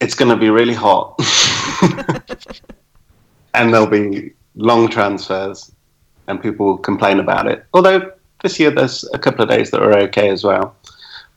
It's 0.00 0.14
going 0.14 0.30
to 0.30 0.36
be 0.36 0.48
really 0.48 0.74
hot. 0.74 1.18
and 3.54 3.74
there'll 3.74 3.86
be 3.86 4.32
long 4.54 4.88
transfers 4.88 5.72
and 6.26 6.40
people 6.40 6.66
will 6.66 6.78
complain 6.78 7.18
about 7.18 7.46
it. 7.46 7.66
Although 7.74 8.12
this 8.42 8.60
year 8.60 8.70
there's 8.70 9.04
a 9.12 9.18
couple 9.18 9.42
of 9.42 9.50
days 9.50 9.70
that 9.72 9.82
are 9.82 9.98
okay 10.04 10.30
as 10.30 10.44
well. 10.44 10.76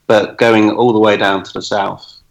But 0.07 0.37
going 0.37 0.69
all 0.71 0.93
the 0.93 0.99
way 0.99 1.17
down 1.17 1.43
to 1.43 1.53
the 1.53 1.61
south 1.61 2.21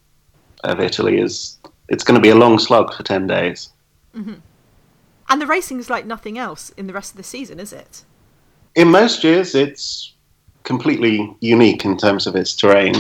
of 0.63 0.81
Italy 0.81 1.19
is 1.19 1.57
it's 1.91 2.05
going 2.05 2.15
to 2.15 2.21
be 2.23 2.31
a 2.31 2.35
long 2.35 2.59
slog 2.59 2.95
for 2.95 3.03
10 3.03 3.27
days. 3.27 3.69
And 4.15 5.41
the 5.41 5.47
racing 5.47 5.79
is 5.79 5.89
like 5.91 6.07
nothing 6.07 6.39
else 6.39 6.71
in 6.77 6.87
the 6.87 6.93
rest 6.93 7.13
of 7.13 7.17
the 7.17 7.23
season, 7.23 7.61
is 7.61 7.73
it? 7.73 8.03
In 8.75 8.89
most 8.89 9.23
years 9.23 9.55
it's 9.55 10.13
completely 10.65 11.33
unique 11.41 11.85
in 11.85 11.97
terms 11.97 12.27
of 12.27 12.35
its 12.37 12.55
terrain. 12.55 12.95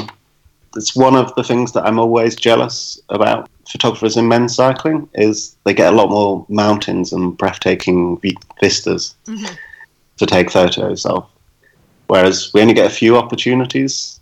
It's 0.76 0.94
one 0.94 1.16
of 1.16 1.34
the 1.34 1.42
things 1.42 1.72
that 1.72 1.84
I'm 1.86 1.98
always 1.98 2.36
jealous 2.36 3.00
about 3.08 3.48
photographers 3.68 4.16
in 4.16 4.28
men's 4.28 4.54
cycling 4.54 5.08
is 5.14 5.56
they 5.64 5.74
get 5.74 5.92
a 5.92 5.96
lot 5.96 6.10
more 6.10 6.46
mountains 6.48 7.12
and 7.12 7.36
breathtaking 7.36 8.18
vi- 8.18 8.36
vistas 8.60 9.14
Mhm. 9.26 9.56
to 10.18 10.26
take 10.26 10.50
photos 10.50 11.04
of. 11.06 11.26
Whereas 12.06 12.52
we 12.54 12.60
only 12.60 12.74
get 12.74 12.86
a 12.86 12.94
few 12.94 13.16
opportunities 13.16 14.20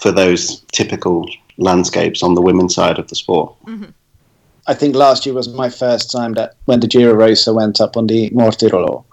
for 0.00 0.10
those 0.12 0.60
typical 0.72 1.26
landscapes 1.62 2.22
on 2.22 2.34
the 2.34 2.42
women's 2.42 2.74
side 2.74 2.98
of 2.98 3.08
the 3.08 3.14
sport. 3.14 3.54
Mm-hmm. 3.66 3.90
I 4.66 4.74
think 4.74 4.94
last 4.94 5.26
year 5.26 5.34
was 5.34 5.48
my 5.48 5.70
first 5.70 6.10
time 6.10 6.34
that 6.34 6.54
when 6.66 6.80
the 6.80 6.86
Giro 6.86 7.14
Rosa 7.14 7.52
went 7.52 7.80
up 7.80 7.96
on 7.96 8.06
the 8.06 8.30
Mortirolo. 8.30 9.04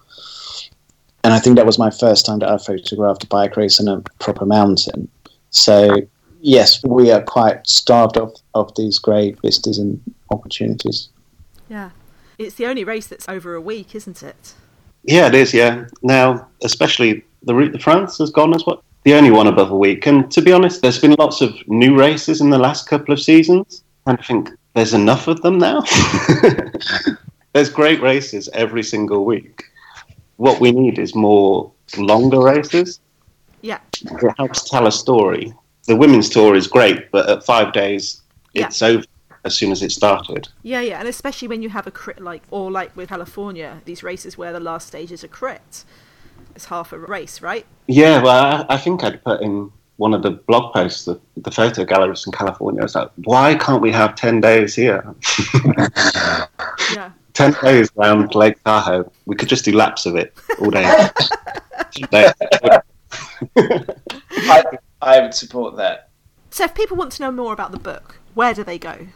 And 1.23 1.33
I 1.33 1.39
think 1.39 1.55
that 1.55 1.65
was 1.65 1.79
my 1.79 1.89
first 1.89 2.25
time 2.25 2.39
that 2.39 2.49
I 2.49 2.57
photographed 2.57 3.23
a 3.23 3.27
bike 3.27 3.57
race 3.57 3.79
in 3.79 3.87
a 3.87 4.01
proper 4.19 4.45
mountain. 4.45 5.09
So, 5.49 5.97
yes, 6.39 6.83
we 6.83 7.11
are 7.11 7.21
quite 7.21 7.65
starved 7.67 8.15
of, 8.17 8.33
of 8.53 8.73
these 8.75 8.99
great 8.99 9.41
vistas 9.41 9.79
and 9.79 9.99
opportunities. 10.29 11.09
Yeah. 11.67 11.89
It's 12.37 12.55
the 12.55 12.67
only 12.67 12.83
race 12.83 13.07
that's 13.07 13.27
over 13.27 13.53
a 13.55 13.61
week, 13.61 13.95
isn't 13.95 14.23
it? 14.23 14.53
Yeah, 15.03 15.27
it 15.27 15.35
is. 15.35 15.53
Yeah. 15.53 15.87
Now, 16.03 16.47
especially 16.63 17.23
the 17.43 17.53
Route 17.53 17.73
de 17.73 17.79
France 17.79 18.17
has 18.19 18.29
gone 18.29 18.53
as 18.53 18.65
well. 18.65 18.83
The 19.03 19.13
only 19.13 19.31
one 19.31 19.47
above 19.47 19.71
a 19.71 19.77
week. 19.77 20.05
And 20.07 20.29
to 20.31 20.41
be 20.41 20.51
honest, 20.51 20.81
there's 20.81 20.99
been 20.99 21.15
lots 21.17 21.41
of 21.41 21.55
new 21.67 21.97
races 21.97 22.41
in 22.41 22.49
the 22.49 22.57
last 22.57 22.87
couple 22.87 23.13
of 23.13 23.21
seasons. 23.21 23.83
And 24.05 24.17
I 24.19 24.21
think 24.23 24.49
there's 24.73 24.93
enough 24.93 25.27
of 25.27 25.41
them 25.41 25.57
now. 25.57 25.83
there's 27.53 27.69
great 27.69 28.01
races 28.01 28.49
every 28.53 28.83
single 28.83 29.25
week. 29.25 29.63
What 30.37 30.59
we 30.59 30.71
need 30.71 30.99
is 30.99 31.15
more 31.15 31.71
longer 31.97 32.41
races. 32.41 32.99
Yeah. 33.61 33.79
It 34.01 34.33
helps 34.37 34.69
tell 34.69 34.87
a 34.87 34.91
story. 34.91 35.53
The 35.87 35.95
women's 35.95 36.29
tour 36.29 36.55
is 36.55 36.67
great, 36.67 37.09
but 37.11 37.27
at 37.29 37.43
five 37.45 37.73
days, 37.73 38.21
Yeah. 38.53 38.67
it's 38.67 38.81
over 38.81 39.03
as 39.45 39.55
soon 39.55 39.71
as 39.71 39.81
it 39.81 39.91
started. 39.91 40.47
Yeah, 40.63 40.81
yeah, 40.81 40.99
and 40.99 41.07
especially 41.07 41.47
when 41.47 41.61
you 41.61 41.69
have 41.69 41.87
a 41.87 41.91
crit 41.91 42.19
like, 42.19 42.43
or 42.51 42.69
like 42.69 42.95
with 42.95 43.09
California, 43.09 43.81
these 43.85 44.03
races 44.03 44.37
where 44.37 44.51
the 44.53 44.59
last 44.59 44.87
stage 44.87 45.11
is 45.11 45.23
a 45.23 45.27
crit. 45.27 45.83
It's 46.59 46.65
half 46.65 46.91
a 46.91 46.99
race, 46.99 47.41
right? 47.41 47.65
Yeah, 47.87 48.21
well, 48.21 48.65
I, 48.69 48.73
I 48.73 48.77
think 48.77 49.01
I'd 49.01 49.23
put 49.23 49.41
in 49.41 49.71
one 49.95 50.13
of 50.13 50.23
the 50.23 50.31
blog 50.31 50.73
posts 50.73 51.07
of 51.07 51.21
the 51.37 51.51
photo 51.51 51.85
galleries 51.85 52.25
in 52.25 52.33
California. 52.33 52.81
I 52.81 52.83
was 52.83 52.95
like, 52.95 53.09
why 53.23 53.55
can't 53.55 53.81
we 53.81 53.93
have 53.93 54.13
10 54.15 54.41
days 54.41 54.75
here? 54.75 55.15
Yeah. 56.93 57.11
10 57.33 57.55
days 57.63 57.89
around 57.97 58.35
Lake 58.35 58.61
Tahoe. 58.65 59.09
We 59.25 59.37
could 59.37 59.47
just 59.47 59.63
do 59.63 59.71
laps 59.71 60.05
of 60.05 60.17
it 60.17 60.37
all 60.59 60.69
day. 60.69 60.83
I, 63.55 64.63
I 65.01 65.21
would 65.21 65.33
support 65.33 65.77
that. 65.77 66.09
So 66.49 66.65
if 66.65 66.75
people 66.75 66.97
want 66.97 67.13
to 67.13 67.21
know 67.21 67.31
more 67.31 67.53
about 67.53 67.71
the 67.71 67.79
book, 67.79 68.17
where 68.33 68.53
do 68.53 68.65
they 68.65 68.77
go? 68.77 69.07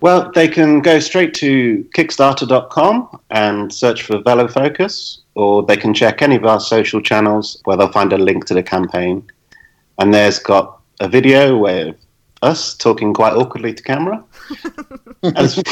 Well, 0.00 0.30
they 0.32 0.48
can 0.48 0.80
go 0.80 0.98
straight 0.98 1.34
to 1.34 1.84
Kickstarter.com 1.94 3.20
and 3.30 3.72
search 3.72 4.02
for 4.02 4.20
Velo 4.22 4.48
Focus, 4.48 5.20
or 5.34 5.62
they 5.62 5.76
can 5.76 5.92
check 5.92 6.22
any 6.22 6.36
of 6.36 6.44
our 6.46 6.60
social 6.60 7.02
channels 7.02 7.60
where 7.64 7.76
they'll 7.76 7.92
find 7.92 8.12
a 8.12 8.18
link 8.18 8.46
to 8.46 8.54
the 8.54 8.62
campaign. 8.62 9.22
And 9.98 10.14
there's 10.14 10.38
got 10.38 10.80
a 11.00 11.08
video 11.08 11.58
where 11.58 11.94
us 12.42 12.74
talking 12.74 13.12
quite 13.12 13.34
awkwardly 13.34 13.74
to 13.74 13.82
camera, 13.82 14.24
as, 15.36 15.62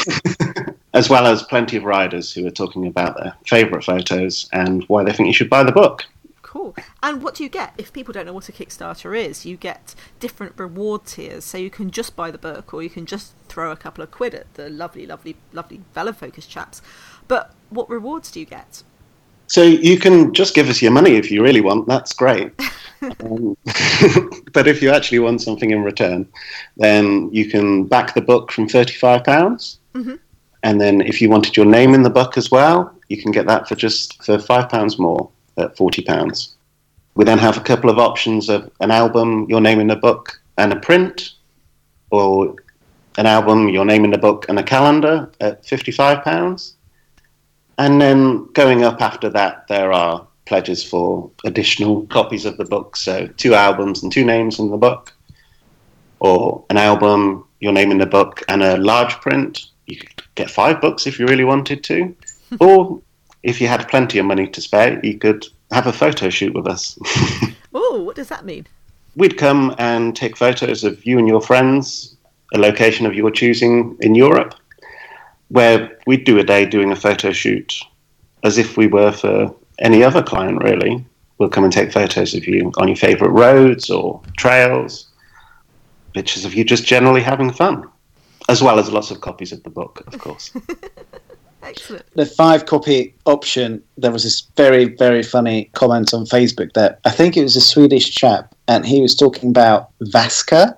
as 0.93 1.09
well 1.09 1.25
as 1.25 1.41
plenty 1.43 1.77
of 1.77 1.83
riders 1.83 2.31
who 2.31 2.45
are 2.45 2.51
talking 2.51 2.85
about 2.85 3.17
their 3.17 3.33
favourite 3.47 3.83
photos 3.83 4.47
and 4.53 4.83
why 4.83 5.03
they 5.03 5.11
think 5.11 5.25
you 5.25 5.33
should 5.33 5.49
buy 5.49 5.63
the 5.63 5.71
book. 5.71 6.05
Cool. 6.49 6.75
And 7.03 7.21
what 7.21 7.35
do 7.35 7.43
you 7.43 7.49
get? 7.49 7.75
If 7.77 7.93
people 7.93 8.11
don't 8.11 8.25
know 8.25 8.33
what 8.33 8.49
a 8.49 8.51
Kickstarter 8.51 9.15
is, 9.15 9.45
you 9.45 9.55
get 9.55 9.93
different 10.19 10.53
reward 10.57 11.05
tiers. 11.05 11.45
So 11.45 11.59
you 11.59 11.69
can 11.69 11.91
just 11.91 12.15
buy 12.15 12.31
the 12.31 12.39
book 12.39 12.73
or 12.73 12.81
you 12.81 12.89
can 12.89 13.05
just 13.05 13.33
throw 13.47 13.71
a 13.71 13.75
couple 13.75 14.03
of 14.03 14.09
quid 14.09 14.33
at 14.33 14.51
the 14.55 14.67
lovely, 14.67 15.05
lovely, 15.05 15.35
lovely 15.53 15.81
Velofocus 15.95 16.49
chaps. 16.49 16.81
But 17.27 17.53
what 17.69 17.87
rewards 17.87 18.31
do 18.31 18.39
you 18.39 18.47
get? 18.47 18.81
So 19.45 19.61
you 19.61 19.99
can 19.99 20.33
just 20.33 20.55
give 20.55 20.69
us 20.69 20.81
your 20.81 20.89
money 20.89 21.17
if 21.17 21.29
you 21.29 21.43
really 21.43 21.61
want. 21.61 21.87
That's 21.87 22.13
great. 22.13 22.51
um, 23.03 23.55
but 24.51 24.67
if 24.67 24.81
you 24.81 24.89
actually 24.89 25.19
want 25.19 25.43
something 25.43 25.69
in 25.69 25.83
return, 25.83 26.27
then 26.77 27.29
you 27.31 27.45
can 27.47 27.83
back 27.83 28.15
the 28.15 28.21
book 28.21 28.51
from 28.51 28.67
thirty-five 28.67 29.23
pounds. 29.23 29.77
Mhm. 29.93 30.17
And 30.63 30.81
then 30.81 31.01
if 31.01 31.21
you 31.21 31.29
wanted 31.29 31.55
your 31.55 31.67
name 31.67 31.93
in 31.93 32.01
the 32.01 32.09
book 32.09 32.39
as 32.39 32.49
well, 32.49 32.91
you 33.07 33.21
can 33.21 33.31
get 33.31 33.45
that 33.45 33.67
for 33.67 33.75
just 33.75 34.23
for 34.23 34.39
five 34.39 34.67
pounds 34.67 34.97
more 34.97 35.29
at 35.59 35.77
forty 35.77 36.01
pounds. 36.01 36.55
We 37.15 37.25
then 37.25 37.37
have 37.39 37.57
a 37.57 37.61
couple 37.61 37.89
of 37.89 37.99
options 37.99 38.49
of 38.49 38.71
an 38.79 38.91
album, 38.91 39.45
your 39.49 39.61
name 39.61 39.79
in 39.79 39.87
the 39.87 39.95
book, 39.95 40.41
and 40.57 40.71
a 40.71 40.79
print, 40.79 41.33
or 42.11 42.55
an 43.17 43.25
album, 43.25 43.69
your 43.69 43.85
name 43.85 44.05
in 44.05 44.11
the 44.11 44.17
book, 44.17 44.45
and 44.47 44.57
a 44.59 44.63
calendar 44.63 45.29
at 45.41 45.65
fifty-five 45.65 46.23
pounds. 46.23 46.75
And 47.77 48.01
then 48.01 48.45
going 48.53 48.83
up 48.83 49.01
after 49.01 49.29
that, 49.29 49.67
there 49.67 49.91
are 49.93 50.27
pledges 50.45 50.83
for 50.83 51.31
additional 51.45 52.05
copies 52.07 52.43
of 52.45 52.57
the 52.57 52.65
book. 52.65 52.97
So 52.97 53.27
two 53.37 53.53
albums 53.53 54.03
and 54.03 54.11
two 54.11 54.25
names 54.25 54.59
in 54.59 54.71
the 54.71 54.77
book, 54.77 55.13
or 56.19 56.65
an 56.69 56.77
album, 56.77 57.45
your 57.59 57.71
name 57.71 57.91
in 57.91 57.99
the 57.99 58.05
book, 58.05 58.43
and 58.49 58.63
a 58.63 58.77
large 58.77 59.13
print. 59.21 59.67
You 59.85 59.97
could 59.97 60.23
get 60.35 60.49
five 60.49 60.81
books 60.81 61.07
if 61.07 61.19
you 61.19 61.27
really 61.27 61.43
wanted 61.43 61.83
to, 61.85 62.15
or 62.59 63.01
if 63.43 63.61
you 63.61 63.67
had 63.67 63.87
plenty 63.87 64.19
of 64.19 64.25
money 64.25 64.47
to 64.47 64.61
spare, 64.61 64.99
you 65.05 65.17
could 65.17 65.45
have 65.71 65.87
a 65.87 65.93
photo 65.93 66.29
shoot 66.29 66.53
with 66.53 66.67
us. 66.67 66.97
Oh, 67.71 68.01
what 68.01 68.15
does 68.15 68.29
that 68.29 68.45
mean? 68.45 68.65
We'd 69.15 69.37
come 69.37 69.75
and 69.77 70.15
take 70.15 70.37
photos 70.37 70.83
of 70.83 71.05
you 71.05 71.19
and 71.19 71.27
your 71.27 71.41
friends, 71.41 72.15
a 72.53 72.57
location 72.57 73.05
of 73.05 73.13
your 73.13 73.29
choosing 73.29 73.95
in 73.99 74.15
Europe, 74.15 74.55
where 75.49 75.97
we'd 76.07 76.23
do 76.23 76.39
a 76.39 76.43
day 76.43 76.65
doing 76.65 76.91
a 76.91 76.95
photo 76.95 77.31
shoot 77.31 77.79
as 78.43 78.57
if 78.57 78.77
we 78.77 78.87
were 78.87 79.11
for 79.11 79.53
any 79.79 80.03
other 80.03 80.23
client, 80.23 80.63
really. 80.63 81.05
We'll 81.37 81.49
come 81.49 81.63
and 81.63 81.73
take 81.73 81.91
photos 81.91 82.33
of 82.33 82.47
you 82.47 82.71
on 82.77 82.87
your 82.87 82.97
favourite 82.97 83.31
roads 83.31 83.89
or 83.89 84.21
trails, 84.37 85.07
pictures 86.13 86.45
of 86.45 86.53
you 86.53 86.63
just 86.63 86.85
generally 86.85 87.21
having 87.21 87.51
fun, 87.51 87.87
as 88.49 88.61
well 88.61 88.79
as 88.79 88.91
lots 88.91 89.11
of 89.11 89.21
copies 89.21 89.51
of 89.51 89.63
the 89.63 89.69
book, 89.69 90.03
of 90.07 90.19
course. 90.19 90.51
Excellent. 91.61 92.05
the 92.13 92.25
five 92.25 92.65
copy 92.65 93.13
option, 93.25 93.83
there 93.97 94.11
was 94.11 94.23
this 94.23 94.41
very, 94.55 94.85
very 94.85 95.23
funny 95.23 95.69
comment 95.73 96.13
on 96.13 96.25
Facebook 96.25 96.73
that 96.73 96.99
I 97.05 97.11
think 97.11 97.35
it 97.35 97.43
was 97.43 97.55
a 97.55 97.61
Swedish 97.61 98.13
chap, 98.15 98.55
and 98.67 98.85
he 98.85 99.01
was 99.01 99.15
talking 99.15 99.49
about 99.49 99.89
Vaska. 100.01 100.77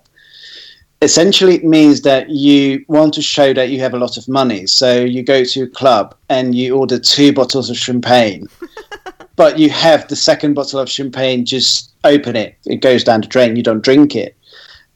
Essentially, 1.02 1.56
it 1.56 1.64
means 1.64 2.02
that 2.02 2.30
you 2.30 2.86
want 2.88 3.14
to 3.16 3.22
show 3.22 3.54
that 3.54 3.70
you 3.70 3.80
have 3.80 3.94
a 3.94 3.98
lot 3.98 4.18
of 4.18 4.28
money. 4.28 4.68
So 4.68 5.02
you 5.02 5.24
go 5.24 5.44
to 5.44 5.64
a 5.64 5.68
club 5.68 6.16
and 6.30 6.54
you 6.54 6.76
order 6.76 7.00
two 7.00 7.34
bottles 7.34 7.70
of 7.70 7.78
champagne, 7.78 8.48
but 9.36 9.58
you 9.58 9.70
have 9.70 10.08
the 10.08 10.16
second 10.16 10.54
bottle 10.54 10.80
of 10.80 10.90
champagne, 10.90 11.46
just 11.46 11.94
open 12.04 12.36
it. 12.36 12.56
It 12.66 12.82
goes 12.82 13.04
down 13.04 13.22
the 13.22 13.28
drain, 13.28 13.56
you 13.56 13.64
don't 13.64 13.84
drink 13.84 14.16
it. 14.16 14.36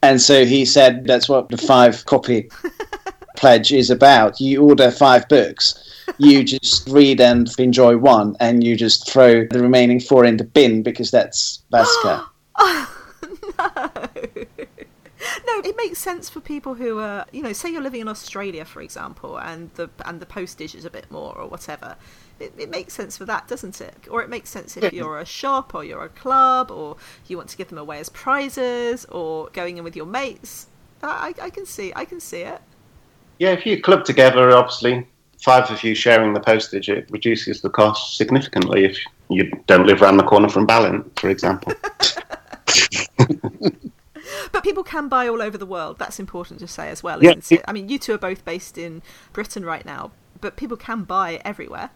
And 0.03 0.21
so 0.21 0.45
he 0.45 0.65
said 0.65 1.05
that's 1.05 1.27
what 1.27 1.49
the 1.49 1.57
five 1.57 2.05
copy 2.05 2.49
pledge 3.35 3.71
is 3.71 3.89
about. 3.89 4.39
You 4.39 4.63
order 4.63 4.91
five 4.91 5.27
books, 5.27 5.75
you 6.17 6.43
just 6.55 6.87
read 6.89 7.21
and 7.21 7.53
enjoy 7.57 7.97
one, 7.97 8.35
and 8.39 8.63
you 8.63 8.75
just 8.75 9.09
throw 9.09 9.45
the 9.47 9.59
remaining 9.59 9.99
four 9.99 10.25
in 10.25 10.37
the 10.37 10.43
bin 10.43 10.83
because 10.83 11.11
that's 11.11 11.63
Vaska. 11.71 12.25
Oh, 12.57 12.91
no. 13.57 14.45
No, 15.47 15.59
it 15.63 15.75
makes 15.77 15.99
sense 15.99 16.29
for 16.29 16.39
people 16.39 16.75
who 16.75 16.99
are, 16.99 17.25
you 17.31 17.41
know, 17.41 17.53
say 17.53 17.71
you're 17.71 17.81
living 17.81 18.01
in 18.01 18.07
Australia, 18.07 18.65
for 18.65 18.81
example, 18.81 19.37
and 19.37 19.71
the 19.75 19.89
and 20.05 20.19
the 20.19 20.25
postage 20.25 20.75
is 20.75 20.85
a 20.85 20.89
bit 20.89 21.09
more 21.09 21.35
or 21.35 21.47
whatever. 21.47 21.95
It, 22.39 22.53
it 22.57 22.69
makes 22.69 22.93
sense 22.93 23.17
for 23.17 23.25
that, 23.25 23.47
doesn't 23.47 23.79
it? 23.79 24.07
Or 24.09 24.21
it 24.21 24.29
makes 24.29 24.49
sense 24.49 24.75
if 24.75 24.91
you're 24.91 25.19
a 25.19 25.25
shop 25.25 25.73
or 25.73 25.83
you're 25.83 26.03
a 26.03 26.09
club 26.09 26.69
or 26.69 26.97
you 27.27 27.37
want 27.37 27.49
to 27.49 27.57
give 27.57 27.69
them 27.69 27.77
away 27.77 27.99
as 27.99 28.09
prizes 28.09 29.05
or 29.05 29.49
going 29.53 29.77
in 29.77 29.83
with 29.83 29.95
your 29.95 30.05
mates. 30.05 30.67
I 31.01 31.33
I 31.41 31.49
can 31.49 31.65
see, 31.65 31.93
I 31.95 32.05
can 32.05 32.19
see 32.19 32.41
it. 32.41 32.61
Yeah, 33.39 33.51
if 33.51 33.65
you 33.65 33.81
club 33.81 34.05
together, 34.05 34.51
obviously, 34.51 35.07
five 35.41 35.69
of 35.69 35.83
you 35.83 35.95
sharing 35.95 36.33
the 36.33 36.39
postage, 36.39 36.89
it 36.89 37.09
reduces 37.11 37.61
the 37.61 37.69
cost 37.69 38.17
significantly 38.17 38.85
if 38.85 38.97
you 39.29 39.51
don't 39.67 39.85
live 39.85 40.01
around 40.01 40.17
the 40.17 40.23
corner 40.23 40.49
from 40.49 40.65
Ballin, 40.65 41.09
for 41.17 41.29
example. 41.29 41.73
But 44.51 44.63
people 44.63 44.83
can 44.83 45.07
buy 45.07 45.27
all 45.27 45.41
over 45.41 45.57
the 45.57 45.65
world. 45.65 45.99
That's 45.99 46.19
important 46.19 46.59
to 46.61 46.67
say 46.67 46.89
as 46.89 47.03
well, 47.03 47.23
Yeah. 47.23 47.35
I 47.67 47.73
mean, 47.73 47.89
you 47.89 47.99
two 47.99 48.13
are 48.13 48.17
both 48.17 48.45
based 48.45 48.77
in 48.77 49.01
Britain 49.33 49.65
right 49.65 49.85
now, 49.85 50.11
but 50.41 50.55
people 50.55 50.77
can 50.77 51.03
buy 51.03 51.41
everywhere. 51.43 51.89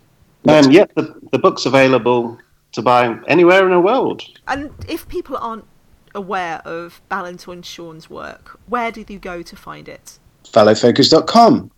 um, 0.47 0.72
yeah, 0.72 0.86
the, 0.95 1.16
the 1.32 1.39
book's 1.39 1.66
available 1.66 2.38
to 2.74 2.82
buy 2.82 3.18
anywhere 3.28 3.66
in 3.66 3.72
the 3.72 3.80
world. 3.80 4.24
And 4.47 4.72
if 4.88 5.07
people 5.07 5.38
aren't 5.38 5.66
aware 6.14 6.61
of 6.66 7.01
Balint 7.09 7.47
and 7.47 7.66
Sean's 7.66 8.09
work, 8.09 8.59
where 8.68 8.91
do 8.91 9.05
you 9.07 9.20
go 9.20 9.41
to 9.41 9.55
find 9.55 9.88
it? 9.88 10.20
Velofocus.com. 10.52 11.72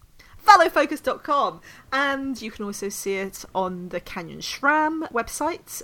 Velofocus.com. 0.46 1.62
And 1.92 2.42
you 2.42 2.52
can 2.52 2.66
also 2.66 2.90
see 2.90 3.16
it 3.16 3.46
on 3.54 3.90
the 3.90 4.00
Canyon 4.00 4.40
SRAM 4.40 5.12
website. 5.12 5.82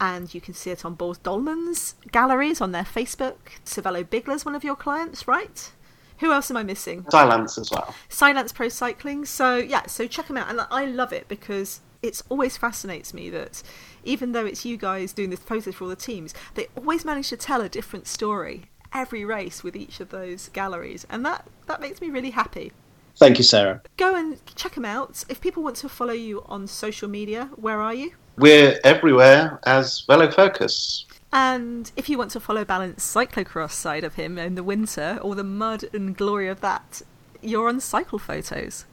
And 0.00 0.32
you 0.34 0.40
can 0.40 0.54
see 0.54 0.70
it 0.70 0.84
on 0.84 0.96
Boels 0.96 1.20
Dolmans 1.20 1.94
galleries 2.10 2.60
on 2.60 2.72
their 2.72 2.84
Facebook. 2.84 3.36
Cervélo-Bigla's 3.66 4.44
one 4.44 4.54
of 4.54 4.64
your 4.64 4.76
clients, 4.76 5.28
right? 5.28 5.72
Who 6.20 6.32
else 6.32 6.50
am 6.50 6.56
I 6.56 6.62
missing? 6.62 7.06
Cylance 7.10 7.56
as 7.58 7.70
well. 7.70 7.94
Cylance 8.08 8.52
Pro 8.52 8.68
Cycling. 8.68 9.24
So 9.24 9.56
yeah, 9.56 9.86
so 9.86 10.06
check 10.06 10.26
them 10.28 10.36
out, 10.36 10.50
and 10.50 10.60
I 10.70 10.84
love 10.84 11.12
it 11.14 11.28
because 11.28 11.80
it's 12.02 12.22
always 12.28 12.56
fascinates 12.56 13.14
me 13.14 13.30
that 13.30 13.62
even 14.04 14.32
though 14.32 14.44
it's 14.44 14.64
you 14.64 14.76
guys 14.76 15.12
doing 15.12 15.30
the 15.30 15.36
photos 15.36 15.74
for 15.74 15.84
all 15.84 15.90
the 15.90 15.96
teams, 15.96 16.34
they 16.54 16.66
always 16.76 17.04
manage 17.04 17.28
to 17.30 17.36
tell 17.36 17.62
a 17.62 17.68
different 17.68 18.06
story 18.06 18.64
every 18.92 19.24
race 19.24 19.62
with 19.62 19.76
each 19.76 20.00
of 20.00 20.10
those 20.10 20.48
galleries, 20.48 21.06
and 21.08 21.24
that 21.24 21.46
that 21.70 21.80
makes 21.80 22.00
me 22.00 22.10
really 22.10 22.30
happy. 22.30 22.72
Thank 23.16 23.38
you, 23.38 23.44
Sarah. 23.44 23.80
Go 23.96 24.16
and 24.16 24.44
check 24.56 24.74
them 24.74 24.84
out. 24.84 25.24
If 25.28 25.40
people 25.40 25.62
want 25.62 25.76
to 25.76 25.88
follow 25.88 26.12
you 26.12 26.42
on 26.46 26.66
social 26.66 27.08
media, 27.08 27.50
where 27.54 27.80
are 27.80 27.94
you? 27.94 28.12
We're 28.36 28.80
everywhere 28.82 29.60
as 29.64 30.00
Velo 30.00 30.30
Focus. 30.30 31.06
And 31.32 31.92
if 31.96 32.08
you 32.08 32.18
want 32.18 32.32
to 32.32 32.40
follow 32.40 32.64
Balint's 32.64 33.04
cyclocross 33.04 33.70
side 33.70 34.02
of 34.02 34.14
him 34.14 34.36
in 34.36 34.56
the 34.56 34.64
winter, 34.64 35.20
or 35.22 35.36
the 35.36 35.44
mud 35.44 35.84
and 35.92 36.16
glory 36.16 36.48
of 36.48 36.60
that, 36.60 37.02
you're 37.40 37.68
on 37.68 37.78
Cycle 37.78 38.18
Photos. 38.18 38.84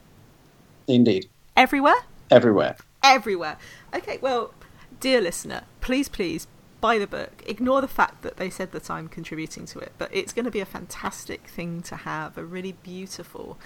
Indeed. 0.86 1.28
Everywhere? 1.56 2.02
Everywhere. 2.30 2.76
Everywhere. 3.02 3.58
Okay, 3.92 4.18
well, 4.20 4.54
dear 5.00 5.20
listener, 5.20 5.62
please, 5.80 6.08
please 6.08 6.46
buy 6.80 6.98
the 6.98 7.06
book. 7.06 7.42
Ignore 7.46 7.80
the 7.80 7.88
fact 7.88 8.22
that 8.22 8.36
they 8.36 8.50
said 8.50 8.72
that 8.72 8.90
I'm 8.90 9.08
contributing 9.08 9.66
to 9.66 9.78
it, 9.78 9.92
but 9.98 10.10
it's 10.12 10.32
going 10.32 10.44
to 10.44 10.50
be 10.50 10.60
a 10.60 10.66
fantastic 10.66 11.48
thing 11.48 11.82
to 11.82 11.96
have, 11.96 12.38
a 12.38 12.44
really 12.44 12.72
beautiful, 12.72 13.58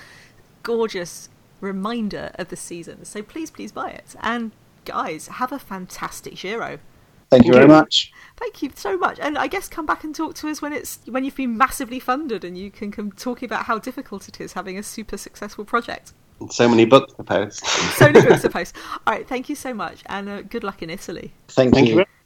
gorgeous 0.63 1.29
reminder 1.61 2.33
of 2.35 2.49
the 2.49 2.57
season. 2.57 3.05
So 3.05 3.23
please, 3.23 3.51
please 3.51 3.73
buy 3.73 3.91
it. 3.91 4.15
And 4.21 4.53
guys, 4.85 5.29
have 5.29 5.53
a 5.53 5.59
fantastic 5.59 6.37
Giro. 6.37 6.79
Thank 7.31 7.47
you 7.47 7.55
very 7.55 7.67
much. 7.67 8.13
Thank 8.37 8.63
you 8.63 8.71
so 8.75 8.99
much, 8.99 9.19
and 9.19 9.39
I 9.39 9.47
guess 9.47 9.67
come 9.67 9.87
back 9.87 10.05
and 10.05 10.15
talk 10.15 10.35
to 10.35 10.51
us 10.51 10.61
when 10.61 10.75
it's 10.75 10.99
when 11.07 11.25
you've 11.25 11.35
been 11.35 11.57
massively 11.57 11.99
funded 11.99 12.45
and 12.45 12.59
you 12.59 12.71
can 12.71 12.91
come 12.91 13.11
talking 13.11 13.47
about 13.47 13.65
how 13.65 13.79
difficult 13.79 14.29
it 14.29 14.39
is 14.39 14.53
having 14.53 14.77
a 14.77 14.83
super 14.83 15.17
successful 15.17 15.65
project. 15.65 16.13
So 16.51 16.69
many 16.69 16.85
books 16.85 17.15
to 17.15 17.23
post. 17.23 17.65
so 17.65 18.13
many 18.13 18.27
books 18.27 18.43
to 18.43 18.51
post. 18.51 18.77
All 19.07 19.15
right, 19.15 19.27
thank 19.27 19.49
you 19.49 19.55
so 19.55 19.73
much, 19.73 20.03
and 20.07 20.29
uh, 20.29 20.43
good 20.43 20.63
luck 20.63 20.83
in 20.83 20.91
Italy. 20.91 21.33
Thank, 21.49 21.73
Thank 21.73 21.89
you. 21.89 22.01
you. 22.01 22.05